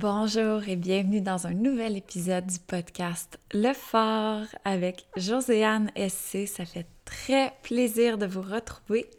Bonjour 0.00 0.68
et 0.68 0.76
bienvenue 0.76 1.20
dans 1.20 1.48
un 1.48 1.54
nouvel 1.54 1.96
épisode 1.96 2.46
du 2.46 2.60
podcast 2.60 3.40
Le 3.52 3.72
Fort 3.72 4.44
avec 4.64 5.08
Joséanne 5.16 5.90
SC. 5.96 6.46
Ça 6.46 6.64
fait 6.64 6.86
très 7.04 7.52
plaisir 7.64 8.16
de 8.16 8.24
vous 8.24 8.42
retrouver. 8.42 9.10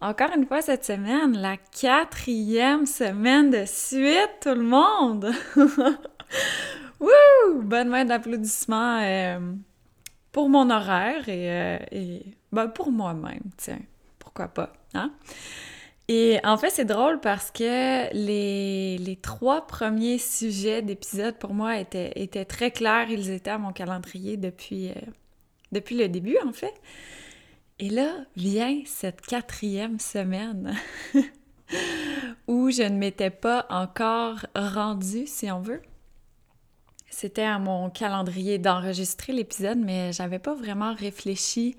Encore 0.00 0.30
une 0.36 0.44
fois 0.44 0.60
cette 0.60 0.84
semaine, 0.84 1.38
la 1.38 1.56
quatrième 1.56 2.84
semaine 2.84 3.50
de 3.50 3.64
suite, 3.64 4.40
tout 4.40 4.56
le 4.56 4.64
monde! 4.64 5.30
Wouh! 7.00 7.62
Bonne 7.62 7.90
main 7.90 8.04
d'applaudissements 8.04 9.02
euh, 9.02 9.38
pour 10.32 10.48
mon 10.48 10.68
horaire 10.68 11.28
et, 11.28 11.52
euh, 11.52 11.78
et 11.92 12.26
ben, 12.50 12.66
pour 12.66 12.90
moi-même, 12.90 13.52
tiens, 13.56 13.78
pourquoi 14.18 14.48
pas, 14.48 14.72
hein? 14.94 15.12
Et 16.08 16.38
en 16.44 16.58
fait, 16.58 16.70
c'est 16.70 16.84
drôle 16.84 17.20
parce 17.20 17.50
que 17.50 18.12
les, 18.12 19.18
trois 19.22 19.66
premiers 19.66 20.18
sujets 20.18 20.82
d'épisode 20.82 21.36
pour 21.38 21.54
moi 21.54 21.78
étaient, 21.78 22.12
étaient, 22.16 22.44
très 22.44 22.70
clairs. 22.70 23.10
Ils 23.10 23.30
étaient 23.30 23.50
à 23.50 23.58
mon 23.58 23.72
calendrier 23.72 24.36
depuis, 24.36 24.90
euh, 24.90 24.94
depuis 25.72 25.96
le 25.96 26.08
début, 26.08 26.36
en 26.46 26.52
fait. 26.52 26.74
Et 27.78 27.88
là 27.88 28.12
vient 28.36 28.82
cette 28.86 29.22
quatrième 29.22 29.98
semaine 29.98 30.76
où 32.46 32.70
je 32.70 32.82
ne 32.82 32.96
m'étais 32.96 33.30
pas 33.30 33.66
encore 33.70 34.46
rendue, 34.54 35.26
si 35.26 35.50
on 35.50 35.60
veut. 35.60 35.82
C'était 37.10 37.42
à 37.42 37.58
mon 37.58 37.90
calendrier 37.90 38.58
d'enregistrer 38.58 39.32
l'épisode, 39.32 39.78
mais 39.78 40.12
j'avais 40.12 40.38
pas 40.38 40.54
vraiment 40.54 40.94
réfléchi 40.94 41.76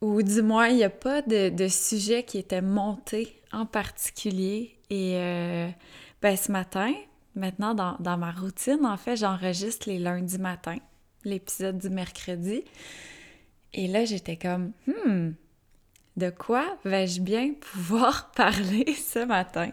ou 0.00 0.22
du 0.22 0.42
moins, 0.42 0.68
il 0.68 0.76
n'y 0.76 0.84
a 0.84 0.90
pas 0.90 1.22
de, 1.22 1.48
de, 1.48 1.68
sujet 1.68 2.22
qui 2.22 2.38
était 2.38 2.62
monté 2.62 3.40
en 3.52 3.66
particulier. 3.66 4.76
Et 4.90 5.16
euh, 5.16 5.68
ben, 6.22 6.36
ce 6.36 6.52
matin, 6.52 6.92
maintenant 7.34 7.74
dans, 7.74 8.18
ma 8.18 8.30
routine, 8.30 8.84
en 8.86 8.96
fait, 8.96 9.16
j'enregistre 9.16 9.88
les 9.88 9.98
lundis 9.98 10.38
matins, 10.38 10.78
l'épisode 11.24 11.78
du 11.78 11.90
mercredi. 11.90 12.62
Et 13.74 13.88
là, 13.88 14.04
j'étais 14.04 14.36
comme, 14.36 14.72
hmm, 14.86 15.30
de 16.16 16.30
quoi 16.30 16.78
vais-je 16.84 17.20
bien 17.20 17.54
pouvoir 17.60 18.30
parler 18.32 18.94
ce 18.94 19.24
matin? 19.24 19.70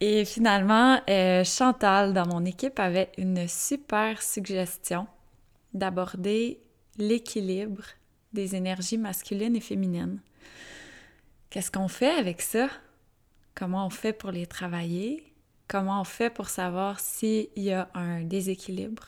Et 0.00 0.24
finalement, 0.24 1.00
euh, 1.10 1.44
Chantal, 1.44 2.14
dans 2.14 2.26
mon 2.26 2.44
équipe, 2.44 2.78
avait 2.78 3.10
une 3.18 3.46
super 3.48 4.22
suggestion 4.22 5.06
d'aborder 5.74 6.60
l'équilibre 6.96 7.82
des 8.32 8.54
énergies 8.54 8.98
masculines 8.98 9.56
et 9.56 9.60
féminines. 9.60 10.20
Qu'est-ce 11.50 11.70
qu'on 11.70 11.88
fait 11.88 12.10
avec 12.10 12.42
ça? 12.42 12.68
Comment 13.54 13.86
on 13.86 13.90
fait 13.90 14.12
pour 14.12 14.30
les 14.30 14.46
travailler? 14.46 15.32
Comment 15.66 16.00
on 16.00 16.04
fait 16.04 16.30
pour 16.30 16.48
savoir 16.48 17.00
s'il 17.00 17.48
y 17.56 17.72
a 17.72 17.88
un 17.94 18.22
déséquilibre 18.22 19.04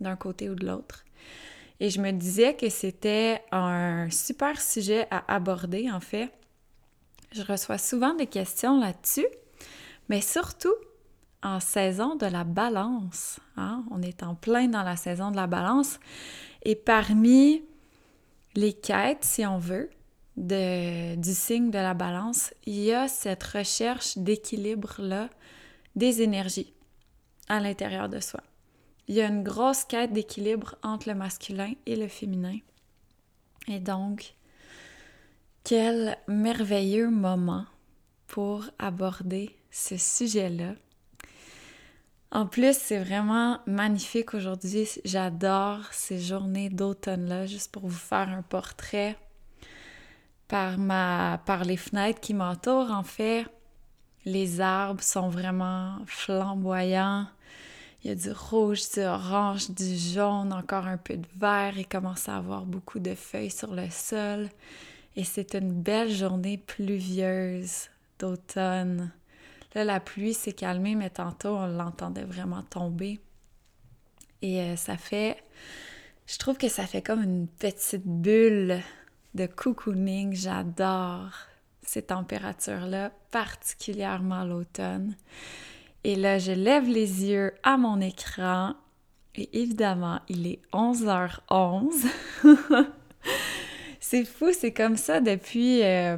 d'un 0.00 0.16
côté 0.16 0.50
ou 0.50 0.54
de 0.54 0.66
l'autre? 0.66 1.04
Et 1.80 1.90
je 1.90 2.00
me 2.00 2.12
disais 2.12 2.54
que 2.54 2.68
c'était 2.68 3.42
un 3.52 4.08
super 4.10 4.60
sujet 4.60 5.06
à 5.10 5.34
aborder, 5.34 5.90
en 5.90 6.00
fait. 6.00 6.30
Je 7.32 7.42
reçois 7.42 7.78
souvent 7.78 8.14
des 8.14 8.26
questions 8.26 8.78
là-dessus, 8.80 9.26
mais 10.08 10.20
surtout 10.20 10.74
en 11.42 11.60
saison 11.60 12.16
de 12.16 12.26
la 12.26 12.44
balance. 12.44 13.40
Hein? 13.56 13.84
On 13.90 14.00
est 14.02 14.22
en 14.22 14.34
plein 14.34 14.68
dans 14.68 14.82
la 14.82 14.96
saison 14.96 15.30
de 15.30 15.36
la 15.36 15.46
balance. 15.46 15.98
Et 16.62 16.76
parmi 16.76 17.62
les 18.54 18.72
quêtes, 18.72 19.24
si 19.24 19.44
on 19.46 19.58
veut, 19.58 19.90
du 20.36 21.34
signe 21.34 21.70
de 21.70 21.78
la 21.78 21.94
balance, 21.94 22.52
il 22.66 22.80
y 22.80 22.92
a 22.92 23.08
cette 23.08 23.42
recherche 23.42 24.18
d'équilibre-là 24.18 25.30
des 25.94 26.22
énergies 26.22 26.72
à 27.48 27.60
l'intérieur 27.60 28.08
de 28.08 28.20
soi. 28.20 28.40
Il 29.06 29.14
y 29.14 29.20
a 29.20 29.28
une 29.28 29.42
grosse 29.42 29.84
quête 29.84 30.12
d'équilibre 30.12 30.76
entre 30.82 31.08
le 31.08 31.14
masculin 31.14 31.72
et 31.86 31.94
le 31.94 32.08
féminin. 32.08 32.58
Et 33.68 33.78
donc, 33.78 34.34
quel 35.62 36.18
merveilleux 36.26 37.10
moment 37.10 37.66
pour 38.26 38.64
aborder 38.78 39.54
ce 39.70 39.96
sujet-là 39.96 40.74
en 42.34 42.46
plus, 42.46 42.76
c'est 42.76 42.98
vraiment 42.98 43.60
magnifique 43.66 44.34
aujourd'hui. 44.34 44.88
J'adore 45.04 45.80
ces 45.92 46.18
journées 46.18 46.68
d'automne-là, 46.68 47.46
juste 47.46 47.70
pour 47.70 47.86
vous 47.86 47.90
faire 47.90 48.28
un 48.28 48.42
portrait 48.42 49.16
par, 50.48 50.76
ma, 50.76 51.40
par 51.46 51.64
les 51.64 51.76
fenêtres 51.76 52.20
qui 52.20 52.34
m'entourent. 52.34 52.90
En 52.90 53.04
fait, 53.04 53.46
les 54.24 54.60
arbres 54.60 55.02
sont 55.02 55.28
vraiment 55.28 55.98
flamboyants. 56.06 57.26
Il 58.02 58.08
y 58.08 58.10
a 58.10 58.16
du 58.16 58.32
rouge, 58.32 58.80
du 58.92 59.00
orange, 59.00 59.70
du 59.70 59.96
jaune, 59.96 60.52
encore 60.52 60.88
un 60.88 60.98
peu 60.98 61.16
de 61.16 61.28
vert. 61.38 61.78
Il 61.78 61.86
commence 61.86 62.28
à 62.28 62.36
avoir 62.36 62.66
beaucoup 62.66 62.98
de 62.98 63.14
feuilles 63.14 63.50
sur 63.50 63.72
le 63.72 63.88
sol. 63.90 64.48
Et 65.14 65.22
c'est 65.22 65.54
une 65.54 65.72
belle 65.72 66.10
journée 66.10 66.58
pluvieuse 66.58 67.90
d'automne. 68.18 69.12
Là, 69.74 69.84
la 69.84 70.00
pluie 70.00 70.34
s'est 70.34 70.52
calmée, 70.52 70.94
mais 70.94 71.10
tantôt, 71.10 71.56
on 71.56 71.66
l'entendait 71.66 72.24
vraiment 72.24 72.62
tomber. 72.62 73.20
Et 74.42 74.60
euh, 74.60 74.76
ça 74.76 74.96
fait... 74.96 75.36
Je 76.26 76.38
trouve 76.38 76.56
que 76.56 76.68
ça 76.68 76.86
fait 76.86 77.02
comme 77.02 77.22
une 77.22 77.48
petite 77.48 78.06
bulle 78.06 78.80
de 79.34 79.46
cocooning. 79.46 80.34
J'adore 80.34 81.30
ces 81.82 82.02
températures-là, 82.02 83.10
particulièrement 83.30 84.44
l'automne. 84.44 85.16
Et 86.04 86.16
là, 86.16 86.38
je 86.38 86.52
lève 86.52 86.88
les 86.88 87.24
yeux 87.24 87.52
à 87.62 87.76
mon 87.76 88.00
écran 88.00 88.74
et 89.36 89.60
évidemment, 89.60 90.20
il 90.28 90.46
est 90.46 90.60
11h11. 90.72 92.06
c'est 94.00 94.24
fou, 94.24 94.52
c'est 94.52 94.72
comme 94.72 94.96
ça 94.96 95.20
depuis... 95.20 95.82
Euh, 95.82 96.16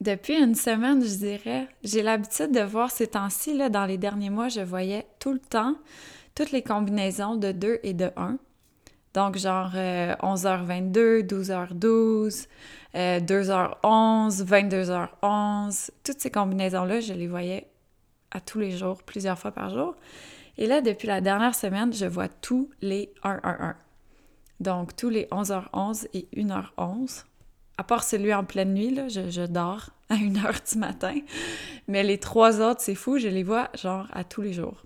depuis 0.00 0.34
une 0.34 0.54
semaine, 0.54 1.02
je 1.04 1.14
dirais, 1.16 1.68
j'ai 1.84 2.02
l'habitude 2.02 2.52
de 2.52 2.60
voir 2.60 2.90
ces 2.90 3.08
temps-ci, 3.08 3.56
là, 3.56 3.68
dans 3.68 3.84
les 3.84 3.98
derniers 3.98 4.30
mois, 4.30 4.48
je 4.48 4.60
voyais 4.60 5.06
tout 5.18 5.32
le 5.32 5.38
temps 5.38 5.76
toutes 6.34 6.52
les 6.52 6.62
combinaisons 6.62 7.36
de 7.36 7.52
2 7.52 7.80
et 7.82 7.92
de 7.92 8.10
1. 8.16 8.38
Donc, 9.12 9.36
genre 9.36 9.72
11h22, 9.72 11.26
12h12, 11.26 12.46
2h11, 12.94 14.44
22h11, 14.44 15.90
toutes 16.04 16.20
ces 16.20 16.30
combinaisons-là, 16.30 17.00
je 17.00 17.12
les 17.12 17.26
voyais 17.26 17.66
à 18.30 18.40
tous 18.40 18.60
les 18.60 18.70
jours, 18.70 19.02
plusieurs 19.02 19.38
fois 19.38 19.50
par 19.50 19.70
jour. 19.70 19.96
Et 20.56 20.66
là, 20.66 20.80
depuis 20.80 21.08
la 21.08 21.20
dernière 21.20 21.54
semaine, 21.54 21.92
je 21.92 22.06
vois 22.06 22.28
tous 22.28 22.70
les 22.80 23.12
1-1-1. 23.24 23.74
Donc, 24.60 24.94
tous 24.94 25.08
les 25.08 25.24
11h11 25.24 26.06
et 26.14 26.28
1h11 26.36 27.24
à 27.80 27.82
part 27.82 28.04
celui 28.04 28.34
en 28.34 28.44
pleine 28.44 28.74
nuit, 28.74 28.90
là, 28.90 29.08
je, 29.08 29.46
dors 29.46 29.88
à 30.10 30.14
1 30.16 30.36
heure 30.44 30.60
du 30.70 30.78
matin. 30.78 31.14
Mais 31.88 32.02
les 32.02 32.18
trois 32.18 32.60
autres, 32.60 32.82
c'est 32.82 32.94
fou, 32.94 33.16
je 33.16 33.28
les 33.28 33.42
vois 33.42 33.70
genre 33.74 34.06
à 34.12 34.22
tous 34.22 34.42
les 34.42 34.52
jours. 34.52 34.82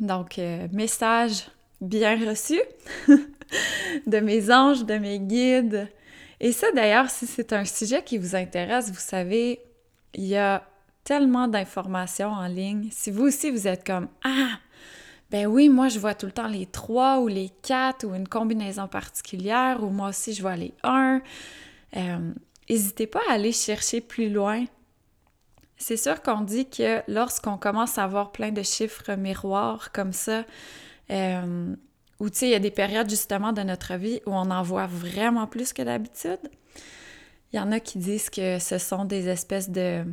Donc, 0.00 0.40
euh, 0.40 0.66
message 0.72 1.46
bien 1.80 2.16
reçu 2.28 2.60
de 4.08 4.18
mes 4.18 4.52
anges, 4.52 4.84
de 4.84 4.94
mes 4.94 5.20
guides. 5.20 5.88
Et 6.40 6.50
ça, 6.50 6.66
d'ailleurs, 6.72 7.10
si 7.10 7.28
c'est 7.28 7.52
un 7.52 7.64
sujet 7.64 8.02
qui 8.02 8.18
vous 8.18 8.34
intéresse, 8.34 8.90
vous 8.90 8.98
savez, 8.98 9.60
il 10.14 10.24
y 10.24 10.36
a 10.36 10.64
tellement 11.04 11.46
d'informations 11.46 12.30
en 12.30 12.48
ligne. 12.48 12.88
Si 12.90 13.12
vous 13.12 13.26
aussi, 13.26 13.52
vous 13.52 13.68
êtes 13.68 13.86
comme 13.86 14.08
Ah, 14.24 14.58
ben 15.30 15.46
oui, 15.46 15.68
moi, 15.68 15.86
je 15.86 16.00
vois 16.00 16.16
tout 16.16 16.26
le 16.26 16.32
temps 16.32 16.48
les 16.48 16.66
trois 16.66 17.20
ou 17.20 17.28
les 17.28 17.52
quatre 17.62 18.04
ou 18.04 18.16
une 18.16 18.26
combinaison 18.26 18.88
particulière, 18.88 19.84
ou 19.84 19.90
moi 19.90 20.08
aussi, 20.08 20.34
je 20.34 20.42
vois 20.42 20.56
les 20.56 20.74
un. 20.82 21.22
Euh, 21.96 22.32
n'hésitez 22.68 23.06
pas 23.06 23.20
à 23.28 23.34
aller 23.34 23.52
chercher 23.52 24.00
plus 24.00 24.30
loin. 24.30 24.64
C'est 25.76 25.96
sûr 25.96 26.22
qu'on 26.22 26.40
dit 26.40 26.68
que 26.68 27.02
lorsqu'on 27.10 27.58
commence 27.58 27.98
à 27.98 28.04
avoir 28.04 28.32
plein 28.32 28.52
de 28.52 28.62
chiffres 28.62 29.14
miroirs 29.14 29.92
comme 29.92 30.12
ça, 30.12 30.44
euh, 31.10 31.74
ou 32.20 32.30
tu 32.30 32.38
sais, 32.38 32.46
il 32.46 32.52
y 32.52 32.54
a 32.54 32.60
des 32.60 32.70
périodes 32.70 33.10
justement 33.10 33.52
de 33.52 33.62
notre 33.62 33.94
vie 33.96 34.20
où 34.26 34.30
on 34.30 34.50
en 34.50 34.62
voit 34.62 34.86
vraiment 34.86 35.46
plus 35.46 35.72
que 35.72 35.82
d'habitude. 35.82 36.38
Il 37.52 37.56
y 37.56 37.60
en 37.60 37.72
a 37.72 37.80
qui 37.80 37.98
disent 37.98 38.30
que 38.30 38.58
ce 38.58 38.78
sont 38.78 39.04
des 39.04 39.28
espèces 39.28 39.70
de, 39.70 40.04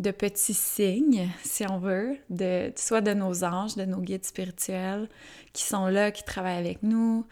de 0.00 0.10
petits 0.10 0.54
signes, 0.54 1.28
si 1.42 1.64
on 1.68 1.78
veut, 1.78 2.16
de, 2.30 2.72
soit 2.76 3.00
de 3.00 3.14
nos 3.14 3.44
anges, 3.44 3.76
de 3.76 3.84
nos 3.84 4.00
guides 4.00 4.24
spirituels 4.24 5.08
qui 5.52 5.62
sont 5.62 5.86
là, 5.86 6.10
qui 6.10 6.24
travaillent 6.24 6.58
avec 6.58 6.82
nous. 6.82 7.26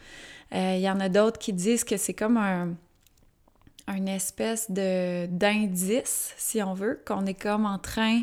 Euh, 0.53 0.75
il 0.75 0.81
y 0.81 0.89
en 0.89 0.99
a 0.99 1.09
d'autres 1.09 1.39
qui 1.39 1.53
disent 1.53 1.83
que 1.83 1.97
c'est 1.97 2.13
comme 2.13 2.37
un, 2.37 2.75
une 3.87 4.07
espèce 4.07 4.69
de 4.69 5.27
d'indice, 5.27 6.33
si 6.37 6.61
on 6.61 6.73
veut, 6.73 7.01
qu'on 7.05 7.25
est 7.25 7.39
comme 7.39 7.65
en 7.65 7.79
train 7.79 8.21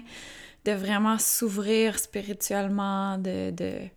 de 0.64 0.72
vraiment 0.72 1.18
s'ouvrir 1.18 1.98
spirituellement, 1.98 3.18
de, 3.18 3.88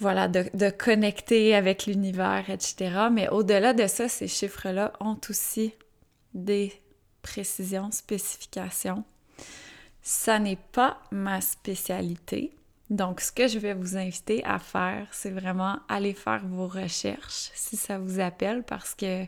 voilà, 0.00 0.28
de, 0.28 0.44
de, 0.54 0.70
connecter 0.70 1.54
avec 1.54 1.86
l'univers, 1.86 2.50
etc. 2.50 3.08
Mais 3.12 3.28
au-delà 3.28 3.72
de 3.72 3.86
ça, 3.86 4.08
ces 4.08 4.28
chiffres-là 4.28 4.92
ont 5.00 5.18
aussi 5.28 5.72
des 6.34 6.72
précisions, 7.22 7.90
spécifications. 7.90 9.04
Ça 10.02 10.38
n'est 10.38 10.58
pas 10.72 11.00
ma 11.10 11.40
spécialité. 11.40 12.52
Donc, 12.90 13.20
ce 13.20 13.30
que 13.30 13.46
je 13.46 13.60
vais 13.60 13.72
vous 13.72 13.96
inviter 13.96 14.44
à 14.44 14.58
faire, 14.58 15.06
c'est 15.12 15.30
vraiment 15.30 15.78
aller 15.88 16.12
faire 16.12 16.44
vos 16.44 16.66
recherches 16.66 17.50
si 17.54 17.76
ça 17.76 18.00
vous 18.00 18.18
appelle 18.18 18.64
parce 18.64 18.96
que, 18.96 19.24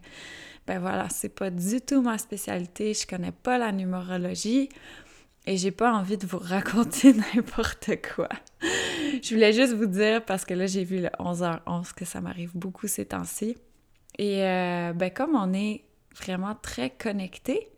ben 0.67 0.81
voilà, 0.81 1.09
c'est 1.09 1.29
pas 1.29 1.49
du 1.49 1.81
tout 1.81 2.03
ma 2.03 2.19
spécialité. 2.19 2.93
Je 2.93 3.07
connais 3.07 3.31
pas 3.31 3.59
la 3.59 3.71
numérologie 3.71 4.69
et 5.47 5.57
j'ai 5.57 5.71
pas 5.71 5.93
envie 5.93 6.19
de 6.19 6.27
vous 6.27 6.39
raconter 6.43 7.15
n'importe 7.15 7.91
quoi. 8.15 8.29
je 9.23 9.33
voulais 9.33 9.53
juste 9.53 9.75
vous 9.75 9.87
dire 9.87 10.25
parce 10.25 10.45
que 10.45 10.55
là, 10.55 10.67
j'ai 10.67 10.83
vu 10.83 11.01
le 11.01 11.09
11h11 11.21 11.95
que 11.95 12.05
ça 12.05 12.21
m'arrive 12.21 12.51
beaucoup 12.57 12.89
ces 12.89 13.07
temps-ci. 13.07 13.57
Et 14.19 14.43
euh, 14.43 14.93
ben, 14.93 15.11
comme 15.11 15.37
on 15.37 15.53
est 15.53 15.85
vraiment 16.17 16.57
très 16.57 16.91
connectés 16.91 17.69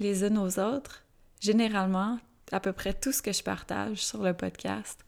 les 0.00 0.22
unes 0.22 0.38
aux 0.38 0.58
autres, 0.58 1.04
généralement, 1.40 2.18
à 2.52 2.60
peu 2.60 2.72
près 2.72 2.92
tout 2.92 3.12
ce 3.12 3.22
que 3.22 3.32
je 3.32 3.42
partage 3.42 3.98
sur 3.98 4.22
le 4.22 4.34
podcast, 4.34 5.00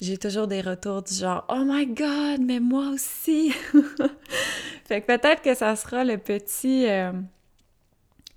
j'ai 0.00 0.18
toujours 0.18 0.46
des 0.46 0.60
retours 0.60 1.02
du 1.02 1.14
genre 1.14 1.46
Oh 1.48 1.62
my 1.64 1.86
God, 1.86 2.40
mais 2.40 2.60
moi 2.60 2.88
aussi! 2.90 3.50
fait 4.84 5.00
que 5.00 5.06
peut-être 5.06 5.42
que 5.42 5.54
ça 5.54 5.74
sera 5.76 6.04
le 6.04 6.18
petit. 6.18 6.86
Euh, 6.86 7.12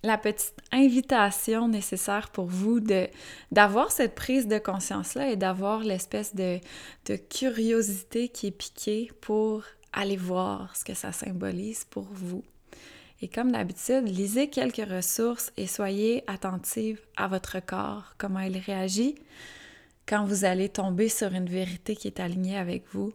la 0.03 0.17
petite 0.17 0.55
invitation 0.71 1.67
nécessaire 1.67 2.29
pour 2.29 2.45
vous 2.45 2.79
d'avoir 3.51 3.91
cette 3.91 4.15
prise 4.15 4.47
de 4.47 4.57
conscience-là 4.57 5.31
et 5.31 5.35
d'avoir 5.35 5.81
l'espèce 5.81 6.35
de, 6.35 6.59
de 7.05 7.15
curiosité 7.17 8.29
qui 8.29 8.47
est 8.47 8.51
piquée 8.51 9.11
pour 9.19 9.63
aller 9.91 10.15
voir 10.15 10.75
ce 10.77 10.85
que 10.85 10.93
ça 10.93 11.11
symbolise 11.11 11.83
pour 11.83 12.07
vous. 12.13 12.43
Et 13.21 13.27
comme 13.27 13.51
d'habitude, 13.51 14.07
lisez 14.07 14.49
quelques 14.49 14.89
ressources 14.89 15.51
et 15.57 15.67
soyez 15.67 16.23
attentive 16.27 17.01
à 17.17 17.27
votre 17.27 17.59
corps, 17.59 18.13
comment 18.17 18.39
il 18.39 18.57
réagit. 18.57 19.15
Quand 20.07 20.23
vous 20.25 20.45
allez 20.45 20.69
tomber 20.69 21.09
sur 21.09 21.33
une 21.33 21.49
vérité 21.49 21.95
qui 21.95 22.07
est 22.07 22.19
alignée 22.19 22.57
avec 22.57 22.85
vous, 22.93 23.13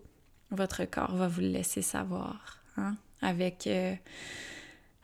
votre 0.51 0.85
corps 0.85 1.15
va 1.17 1.27
vous 1.27 1.41
le 1.41 1.49
laisser 1.49 1.83
savoir. 1.83 2.59
Hein? 2.77 2.97
Avec, 3.23 3.67
euh, 3.67 3.95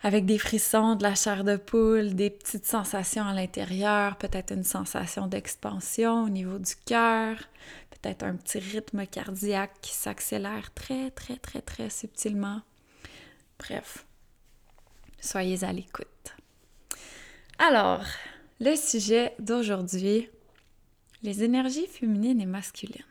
avec 0.02 0.26
des 0.26 0.38
frissons, 0.38 0.97
de 0.97 1.02
la 1.02 1.14
chair 1.14 1.44
de 1.44 1.56
poule, 1.56 2.14
des 2.14 2.29
petites 2.29 2.67
sensations 2.67 3.25
à 3.25 3.32
l'intérieur, 3.32 4.17
peut-être 4.17 4.52
une 4.52 4.64
sensation 4.64 5.26
d'expansion 5.26 6.25
au 6.25 6.29
niveau 6.29 6.58
du 6.58 6.75
cœur, 6.85 7.37
peut-être 7.91 8.23
un 8.23 8.37
petit 8.37 8.58
rythme 8.58 9.06
cardiaque 9.06 9.73
qui 9.81 9.94
s'accélère 9.94 10.73
très, 10.75 11.11
très, 11.11 11.37
très, 11.37 11.62
très 11.62 11.88
subtilement. 11.88 12.61
Bref, 13.58 14.06
Soyez 15.20 15.64
à 15.64 15.72
l'écoute. 15.72 16.06
Alors, 17.58 18.05
le 18.58 18.75
sujet 18.75 19.34
d'aujourd'hui, 19.38 20.28
les 21.22 21.44
énergies 21.44 21.87
féminines 21.87 22.40
et 22.40 22.46
masculines. 22.46 23.05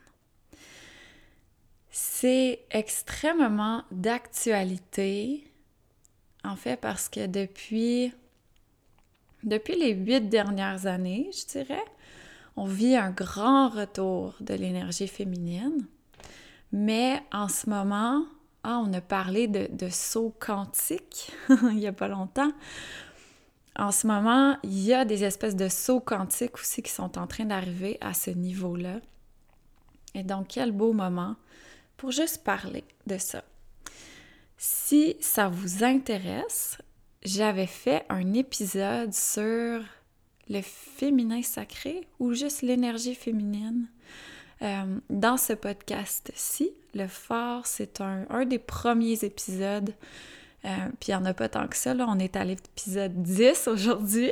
C'est 1.92 2.66
extrêmement 2.72 3.84
d'actualité, 3.92 5.44
en 6.44 6.56
fait, 6.56 6.78
parce 6.78 7.10
que 7.10 7.28
depuis, 7.28 8.12
depuis 9.44 9.76
les 9.76 9.94
huit 9.94 10.30
dernières 10.30 10.88
années, 10.88 11.30
je 11.32 11.46
dirais, 11.60 11.86
on 12.56 12.66
vit 12.66 12.96
un 12.96 13.12
grand 13.12 13.70
retour 13.70 14.36
de 14.42 14.54
l'énergie 14.54 15.08
féminine. 15.08 15.86
Mais 16.72 17.22
en 17.32 17.48
ce 17.48 17.70
moment, 17.70 18.26
ah, 18.64 18.82
on 18.86 18.92
a 18.94 19.02
parlé 19.02 19.48
de, 19.48 19.68
de 19.72 19.90
saut 19.90 20.34
il 21.50 21.76
n'y 21.76 21.88
a 21.88 21.94
pas 21.94 22.08
longtemps. 22.08 22.52
En 23.76 23.92
ce 23.92 24.08
moment, 24.08 24.58
il 24.64 24.80
y 24.80 24.94
a 24.94 25.06
des 25.06 25.24
espèces 25.24 25.56
de 25.56 25.70
sauts 25.70 26.02
quantiques 26.02 26.56
aussi 26.56 26.82
qui 26.82 26.92
sont 26.92 27.18
en 27.18 27.28
train 27.28 27.46
d'arriver 27.46 27.98
à 28.02 28.14
ce 28.14 28.32
niveau-là. 28.32 29.00
Et 30.16 30.24
donc, 30.24 30.48
quel 30.50 30.72
beau 30.72 30.92
moment 30.92 31.36
pour 32.00 32.12
juste 32.12 32.44
parler 32.44 32.86
de 33.08 33.18
ça. 33.18 33.44
Si 34.58 35.18
ça 35.20 35.50
vous 35.50 35.84
intéresse, 35.84 36.78
j'avais 37.24 37.68
fait 37.68 38.06
un 38.10 38.34
épisode 38.34 39.14
sur 39.14 39.84
le 40.50 40.62
féminin 40.62 41.42
sacré 41.42 42.08
ou 42.20 42.34
juste 42.34 42.62
l'énergie 42.62 43.16
féminine 43.16 43.88
euh, 44.62 45.00
dans 45.10 45.38
ce 45.38 45.54
podcast-ci. 45.54 46.72
Le 46.94 47.08
phare, 47.08 47.66
c'est 47.66 48.02
un, 48.02 48.46
des 48.46 48.60
premiers 48.60 49.24
épisodes. 49.24 49.94
Euh, 50.66 50.70
puis 51.00 51.10
il 51.10 51.12
n'y 51.12 51.16
en 51.16 51.26
a 51.26 51.34
pas 51.34 51.48
tant 51.48 51.68
que 51.68 51.78
ça, 51.78 51.94
là. 51.94 52.06
On 52.10 52.20
est 52.20 52.36
à 52.36 52.44
l'épisode 52.44 53.22
10 53.22 53.68
aujourd'hui. 53.68 54.32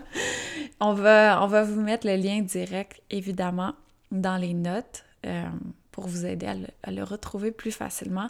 on, 0.80 0.94
va, 0.94 1.42
on 1.42 1.46
va 1.46 1.62
vous 1.64 1.80
mettre 1.80 2.06
le 2.06 2.16
lien 2.16 2.40
direct, 2.40 3.02
évidemment, 3.10 3.74
dans 4.10 4.36
les 4.36 4.54
notes 4.54 5.04
euh, 5.26 5.44
pour 5.90 6.06
vous 6.06 6.24
aider 6.24 6.46
à 6.46 6.54
le, 6.54 6.66
à 6.82 6.90
le, 6.90 7.04
retrouver 7.04 7.50
plus 7.50 7.72
facilement. 7.72 8.28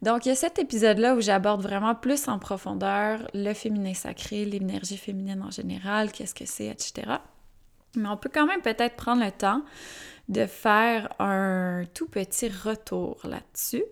Donc, 0.00 0.24
il 0.24 0.30
y 0.30 0.32
a 0.32 0.34
cet 0.34 0.58
épisode-là 0.58 1.14
où 1.14 1.20
j'aborde 1.20 1.60
vraiment 1.60 1.94
plus 1.94 2.28
en 2.28 2.38
profondeur 2.38 3.28
le 3.34 3.52
féminin 3.52 3.92
sacré, 3.92 4.46
l'énergie 4.46 4.96
féminine 4.96 5.42
en 5.42 5.50
général, 5.50 6.10
qu'est-ce 6.10 6.34
que 6.34 6.46
c'est, 6.46 6.68
etc. 6.68 7.16
Mais 7.96 8.08
on 8.08 8.16
peut 8.16 8.30
quand 8.32 8.46
même 8.46 8.62
peut-être 8.62 8.96
prendre 8.96 9.22
le 9.22 9.30
temps 9.30 9.62
de 10.28 10.46
faire 10.46 11.14
un 11.20 11.84
tout 11.94 12.08
petit 12.08 12.48
retour 12.48 13.18
là-dessus. 13.24 13.84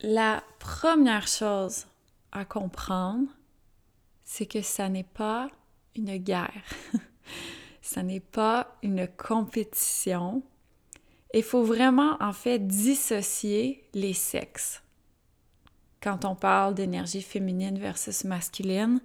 La 0.00 0.42
première 0.58 1.26
chose 1.26 1.86
à 2.32 2.44
comprendre, 2.44 3.28
c'est 4.24 4.46
que 4.46 4.60
ça 4.60 4.88
n'est 4.88 5.04
pas 5.04 5.48
une 5.96 6.16
guerre. 6.18 6.62
ça 7.80 8.02
n'est 8.02 8.20
pas 8.20 8.76
une 8.82 9.08
compétition. 9.08 10.42
Il 11.32 11.42
faut 11.42 11.64
vraiment, 11.64 12.16
en 12.20 12.32
fait, 12.32 12.66
dissocier 12.66 13.88
les 13.94 14.12
sexes. 14.12 14.82
Quand 16.02 16.24
on 16.24 16.34
parle 16.34 16.74
d'énergie 16.74 17.22
féminine 17.22 17.78
versus 17.78 18.24
masculine, 18.24 19.00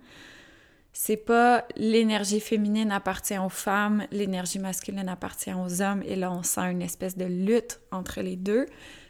c'est 0.94 1.18
pas 1.18 1.66
l'énergie 1.76 2.42
féminine 2.42 2.92
appartient 2.92 3.38
aux 3.38 3.50
femmes, 3.50 4.06
l'énergie 4.12 4.60
masculine 4.60 5.08
appartient 5.08 5.54
aux 5.54 5.82
hommes, 5.82 6.04
et 6.04 6.16
là 6.16 6.32
on 6.32 6.44
sent 6.44 6.72
une 6.72 6.82
espèce 6.82 7.18
de 7.18 7.26
lutte 7.26 7.80
entre 7.92 8.22
les 8.22 8.36
deux. 8.36 8.66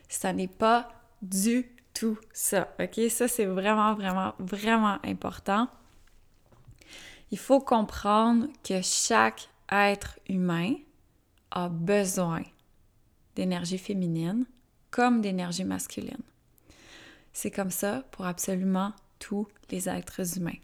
Ça 0.08 0.32
n'est 0.34 0.48
pas 0.48 0.90
du 1.22 1.72
tout 1.94 2.18
ça, 2.34 2.74
ok? 2.80 3.10
Ça 3.10 3.28
c'est 3.28 3.46
vraiment, 3.46 3.96
vraiment, 3.96 4.34
vraiment 4.40 5.00
important. 5.04 5.68
Il 7.32 7.38
faut 7.38 7.62
comprendre 7.62 8.48
que 8.64 8.82
chaque 8.82 9.50
être 9.72 10.20
humain 10.28 10.76
a 11.50 11.70
besoin 11.70 12.44
d'énergie 13.36 13.78
féminine 13.78 14.46
comme 14.92 15.22
d'énergie 15.22 15.64
masculine. 15.64 16.22
C'est 17.34 17.52
comme 17.52 17.72
ça 17.72 18.04
pour 18.12 18.26
absolument 18.26 18.92
tous 19.20 19.48
les 19.70 19.88
êtres 19.88 20.38
humains. 20.38 20.60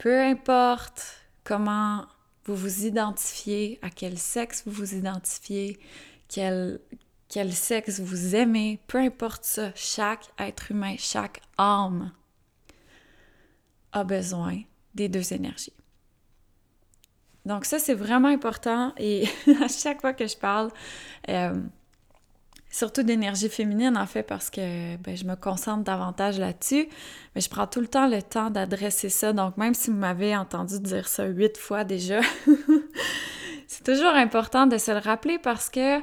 Peu 0.00 0.18
importe 0.18 1.26
comment 1.44 2.06
vous 2.46 2.56
vous 2.56 2.86
identifiez, 2.86 3.78
à 3.82 3.90
quel 3.90 4.16
sexe 4.16 4.62
vous 4.64 4.72
vous 4.72 4.94
identifiez, 4.94 5.78
quel, 6.26 6.80
sexe 7.52 8.00
vous 8.00 8.34
aimez, 8.34 8.80
peu 8.86 8.96
importe 8.96 9.44
ça, 9.44 9.72
chaque 9.74 10.24
être 10.38 10.70
humain, 10.70 10.94
chaque 10.96 11.42
âme 11.58 12.12
a 13.92 14.02
besoin 14.02 14.62
des 14.94 15.10
deux 15.10 15.34
énergies. 15.34 15.74
Donc 17.44 17.66
ça, 17.66 17.78
c'est 17.78 17.92
vraiment 17.92 18.28
important 18.28 18.94
et 18.96 19.28
à 19.62 19.68
chaque 19.68 20.00
fois 20.00 20.14
que 20.14 20.26
je 20.26 20.36
parle, 20.38 20.70
euh, 21.28 21.60
surtout 22.70 23.02
d'énergie 23.02 23.48
féminine 23.48 23.96
en 23.96 24.06
fait 24.06 24.22
parce 24.22 24.48
que 24.48 24.96
ben, 24.96 25.16
je 25.16 25.24
me 25.24 25.34
concentre 25.34 25.84
davantage 25.84 26.38
là-dessus, 26.38 26.88
mais 27.34 27.40
je 27.40 27.50
prends 27.50 27.66
tout 27.66 27.80
le 27.80 27.88
temps 27.88 28.08
le 28.08 28.22
temps 28.22 28.50
d'adresser 28.50 29.08
ça. 29.08 29.32
Donc 29.32 29.56
même 29.56 29.74
si 29.74 29.90
vous 29.90 29.96
m'avez 29.96 30.36
entendu 30.36 30.78
dire 30.80 31.08
ça 31.08 31.24
huit 31.26 31.58
fois 31.58 31.84
déjà, 31.84 32.20
c'est 33.66 33.84
toujours 33.84 34.14
important 34.14 34.66
de 34.66 34.78
se 34.78 34.92
le 34.92 34.98
rappeler 34.98 35.38
parce 35.38 35.68
que 35.68 35.98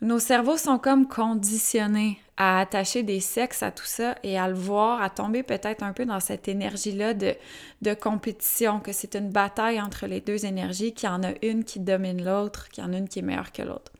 nos 0.00 0.20
cerveaux 0.20 0.56
sont 0.56 0.78
comme 0.78 1.08
conditionnés 1.08 2.20
à 2.36 2.60
attacher 2.60 3.02
des 3.02 3.18
sexes 3.18 3.64
à 3.64 3.72
tout 3.72 3.84
ça 3.84 4.14
et 4.22 4.38
à 4.38 4.46
le 4.46 4.54
voir, 4.54 5.02
à 5.02 5.10
tomber 5.10 5.42
peut-être 5.42 5.82
un 5.82 5.92
peu 5.92 6.06
dans 6.06 6.20
cette 6.20 6.46
énergie-là 6.46 7.14
de, 7.14 7.34
de 7.82 7.94
compétition, 7.94 8.78
que 8.78 8.92
c'est 8.92 9.16
une 9.16 9.30
bataille 9.30 9.80
entre 9.80 10.06
les 10.06 10.20
deux 10.20 10.46
énergies, 10.46 10.94
qu'il 10.94 11.08
y 11.08 11.12
en 11.12 11.24
a 11.24 11.32
une 11.42 11.64
qui 11.64 11.80
domine 11.80 12.24
l'autre, 12.24 12.68
qu'il 12.68 12.84
y 12.84 12.86
en 12.86 12.92
a 12.92 12.96
une 12.96 13.08
qui 13.08 13.18
est 13.18 13.22
meilleure 13.22 13.50
que 13.50 13.62
l'autre. 13.62 13.90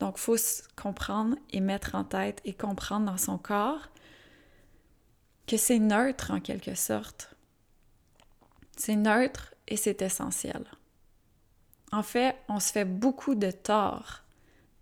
Donc, 0.00 0.16
il 0.16 0.20
faut 0.20 0.36
comprendre 0.80 1.36
et 1.50 1.60
mettre 1.60 1.94
en 1.94 2.04
tête 2.04 2.40
et 2.44 2.52
comprendre 2.52 3.06
dans 3.06 3.16
son 3.16 3.38
corps 3.38 3.88
que 5.46 5.56
c'est 5.56 5.78
neutre 5.78 6.32
en 6.32 6.40
quelque 6.40 6.74
sorte. 6.74 7.34
C'est 8.76 8.96
neutre 8.96 9.54
et 9.68 9.76
c'est 9.76 10.02
essentiel. 10.02 10.64
En 11.92 12.02
fait, 12.02 12.36
on 12.48 12.60
se 12.60 12.72
fait 12.72 12.84
beaucoup 12.84 13.34
de 13.34 13.50
tort 13.50 14.22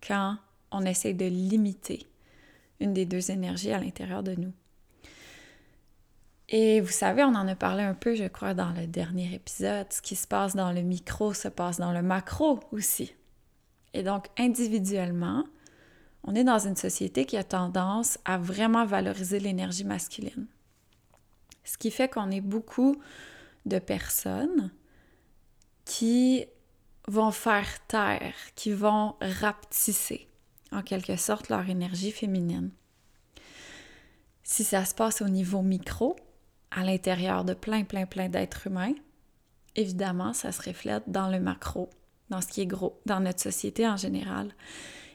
quand 0.06 0.36
on 0.70 0.82
essaie 0.82 1.14
de 1.14 1.26
limiter 1.26 2.06
une 2.80 2.92
des 2.92 3.06
deux 3.06 3.30
énergies 3.30 3.72
à 3.72 3.78
l'intérieur 3.78 4.22
de 4.22 4.34
nous. 4.34 4.52
Et 6.48 6.80
vous 6.80 6.92
savez, 6.92 7.22
on 7.24 7.34
en 7.34 7.48
a 7.48 7.54
parlé 7.54 7.82
un 7.82 7.94
peu, 7.94 8.14
je 8.14 8.24
crois, 8.24 8.54
dans 8.54 8.70
le 8.72 8.86
dernier 8.86 9.34
épisode. 9.34 9.86
Ce 9.90 10.02
qui 10.02 10.16
se 10.16 10.26
passe 10.26 10.54
dans 10.54 10.72
le 10.72 10.82
micro 10.82 11.32
se 11.32 11.48
passe 11.48 11.78
dans 11.78 11.92
le 11.92 12.02
macro 12.02 12.60
aussi. 12.70 13.14
Et 13.94 14.02
donc, 14.02 14.26
individuellement, 14.36 15.44
on 16.24 16.34
est 16.34 16.44
dans 16.44 16.58
une 16.58 16.76
société 16.76 17.24
qui 17.24 17.36
a 17.36 17.44
tendance 17.44 18.18
à 18.24 18.36
vraiment 18.36 18.84
valoriser 18.84 19.38
l'énergie 19.38 19.84
masculine. 19.84 20.46
Ce 21.62 21.78
qui 21.78 21.90
fait 21.90 22.08
qu'on 22.08 22.30
est 22.30 22.40
beaucoup 22.42 23.00
de 23.64 23.78
personnes 23.78 24.70
qui 25.84 26.44
vont 27.08 27.30
faire 27.30 27.86
taire, 27.86 28.34
qui 28.56 28.72
vont 28.72 29.14
rapetisser 29.20 30.28
en 30.72 30.82
quelque 30.82 31.16
sorte 31.16 31.48
leur 31.48 31.68
énergie 31.68 32.10
féminine. 32.10 32.70
Si 34.42 34.64
ça 34.64 34.84
se 34.84 34.94
passe 34.94 35.22
au 35.22 35.28
niveau 35.28 35.62
micro, 35.62 36.16
à 36.70 36.82
l'intérieur 36.84 37.44
de 37.44 37.54
plein, 37.54 37.84
plein, 37.84 38.06
plein 38.06 38.28
d'êtres 38.28 38.66
humains, 38.66 38.94
évidemment, 39.76 40.32
ça 40.32 40.52
se 40.52 40.62
reflète 40.68 41.04
dans 41.06 41.28
le 41.28 41.38
macro, 41.38 41.88
dans 42.30 42.40
ce 42.40 42.48
qui 42.48 42.62
est 42.62 42.66
gros, 42.66 43.00
dans 43.06 43.20
notre 43.20 43.40
société 43.40 43.86
en 43.86 43.96
général. 43.96 44.54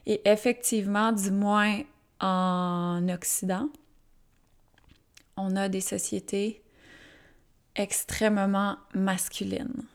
Et 0.06 0.22
effectivement, 0.26 1.12
du 1.12 1.32
moins 1.32 1.82
en 2.20 3.08
Occident, 3.10 3.70
on 5.38 5.56
a 5.56 5.70
des 5.70 5.82
sociétés 5.82 6.64
extrêmement 7.76 8.78
masculines, 8.94 9.86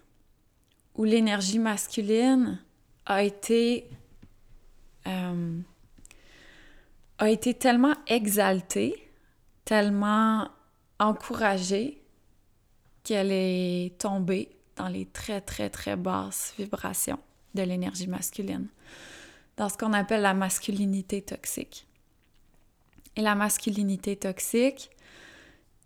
où 0.95 1.05
l'énergie 1.05 1.59
masculine 1.59 2.61
a 3.07 3.23
été, 3.23 3.91
euh, 5.07 5.59
a 7.19 7.31
été 7.31 7.55
tellement 7.55 7.95
exaltée, 8.07 9.11
tellement 9.65 10.49
encouragée, 10.99 12.01
qu'elle 13.03 13.33
est 13.33 13.99
tombée 13.99 14.49
dans 14.77 14.89
les 14.89 15.07
très, 15.07 15.41
très, 15.41 15.71
très 15.71 15.97
basses 15.97 16.55
vibrations 16.59 17.21
de 17.55 17.63
l'énergie 17.63 18.09
masculine, 18.09 18.69
dans 19.57 19.69
ce 19.69 19.77
qu'on 19.77 19.93
appelle 19.93 20.23
la 20.23 20.35
masculinité 20.35 21.23
toxique. 21.23 21.87
Et 23.17 23.23
la 23.23 23.35
masculinité 23.35 24.17
toxique, 24.17 24.91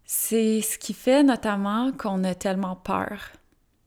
c'est 0.04 0.62
ce 0.62 0.78
qui 0.78 0.94
fait 0.94 1.22
notamment 1.22 1.92
qu'on 1.92 2.24
a 2.24 2.34
tellement 2.34 2.76
peur 2.76 3.20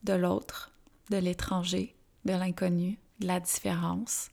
de 0.03 0.13
l'autre, 0.13 0.71
de 1.09 1.17
l'étranger, 1.17 1.95
de 2.25 2.33
l'inconnu, 2.33 2.99
de 3.19 3.27
la 3.27 3.39
différence. 3.39 4.29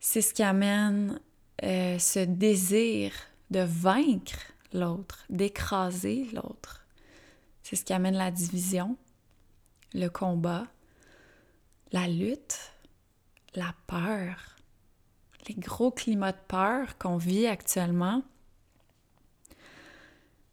C'est 0.00 0.20
ce 0.20 0.34
qui 0.34 0.42
amène 0.42 1.20
euh, 1.62 1.98
ce 1.98 2.18
désir 2.18 3.12
de 3.50 3.60
vaincre 3.60 4.52
l'autre, 4.72 5.24
d'écraser 5.30 6.26
l'autre. 6.32 6.84
C'est 7.62 7.76
ce 7.76 7.84
qui 7.84 7.92
amène 7.92 8.16
la 8.16 8.30
division, 8.30 8.96
le 9.94 10.08
combat, 10.08 10.66
la 11.92 12.08
lutte, 12.08 12.72
la 13.54 13.74
peur, 13.86 14.56
les 15.48 15.54
gros 15.54 15.90
climats 15.90 16.32
de 16.32 16.38
peur 16.48 16.98
qu'on 16.98 17.16
vit 17.16 17.46
actuellement. 17.46 18.22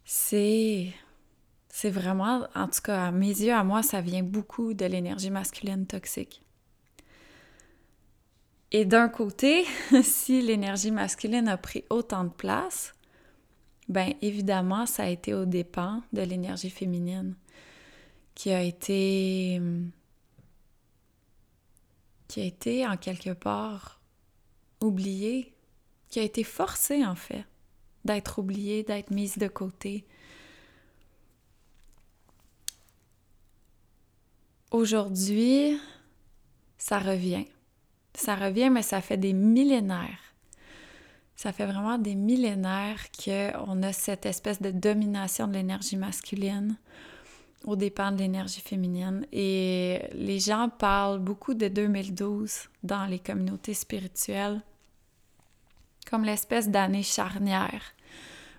C'est 0.06 0.94
vraiment, 1.84 2.48
en 2.54 2.68
tout 2.68 2.82
cas 2.84 3.08
à 3.08 3.12
mes 3.12 3.28
yeux, 3.28 3.54
à 3.54 3.64
moi, 3.64 3.82
ça 3.82 4.02
vient 4.02 4.24
beaucoup 4.24 4.74
de 4.74 4.86
l'énergie 4.86 5.32
masculine 5.32 5.88
toxique. 5.88 6.44
Et 8.72 8.86
d'un 8.86 9.10
côté, 9.10 9.66
si 10.04 10.42
l'énergie 10.42 10.92
masculine 10.92 11.48
a 11.48 11.58
pris 11.58 11.84
autant 11.90 12.26
de 12.26 12.30
place, 12.30 12.94
ben 13.90 14.14
évidemment, 14.22 14.86
ça 14.86 15.04
a 15.04 15.08
été 15.08 15.34
au 15.34 15.46
dépens 15.46 16.04
de 16.14 16.22
l'énergie 16.22 16.70
féminine 16.70 17.36
qui 18.42 18.50
a 18.52 18.64
été 18.64 19.62
qui 22.28 22.42
a 22.42 22.44
été 22.44 22.88
en 22.88 22.98
quelque 22.98 23.34
part 23.34 24.02
oubliée, 24.80 25.54
qui 26.10 26.20
a 26.20 26.24
été 26.24 26.44
forcée 26.44 27.06
en 27.06 27.14
fait 27.14 27.46
d'être 28.04 28.40
oubliée, 28.40 28.82
d'être 28.82 29.12
mise 29.12 29.38
de 29.38 29.48
côté. 29.48 30.08
Aujourd'hui, 34.72 35.80
ça 36.80 36.98
revient. 36.98 37.46
Ça 38.16 38.36
revient, 38.36 38.72
mais 38.72 38.82
ça 38.82 39.02
fait 39.02 39.18
des 39.18 39.34
millénaires 39.34 40.32
ça 41.42 41.52
fait 41.52 41.66
vraiment 41.66 41.98
des 41.98 42.14
millénaires 42.14 43.04
qu'on 43.14 43.82
a 43.82 43.94
cette 43.94 44.28
espèce 44.28 44.62
de 44.62 44.70
domination 44.70 45.48
de 45.48 45.54
l'énergie 45.54 45.98
masculine 45.98 46.78
au 47.66 47.76
dépend 47.76 48.12
de 48.12 48.18
l'énergie 48.18 48.62
féminine. 48.62 49.26
Et 49.32 50.02
les 50.14 50.40
gens 50.40 50.70
parlent 50.70 51.20
beaucoup 51.20 51.54
de 51.54 51.68
2012 51.68 52.70
dans 52.84 53.06
les 53.06 53.20
communautés 53.20 53.74
spirituelles 53.74 54.62
comme 56.10 56.24
l'espèce 56.24 56.70
d'année 56.70 57.04
charnière 57.04 57.94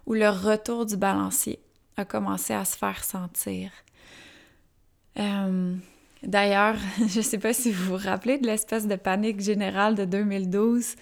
où 0.07 0.15
le 0.15 0.29
retour 0.29 0.87
du 0.87 0.97
balancier 0.97 1.61
a 1.97 2.05
commencé 2.05 2.55
à 2.55 2.65
se 2.65 2.77
faire 2.77 3.05
sentir. 3.05 3.71
Euh, 5.19 5.77
d'ailleurs, 6.23 6.77
je 7.09 7.19
ne 7.19 7.23
sais 7.23 7.39
pas 7.39 7.53
si 7.53 7.71
vous 7.71 7.85
vous 7.85 8.09
rappelez 8.09 8.39
de 8.39 8.47
l'espèce 8.47 8.87
de 8.87 8.97
panique 8.97 9.41
générale 9.41 9.95
de 9.95 10.05
2012 10.05 10.95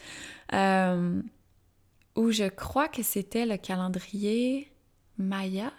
où 2.17 2.33
je 2.33 2.49
crois 2.49 2.89
que 2.89 3.03
c'était 3.03 3.47
le 3.47 3.57
calendrier 3.57 4.71
Maya 5.17 5.73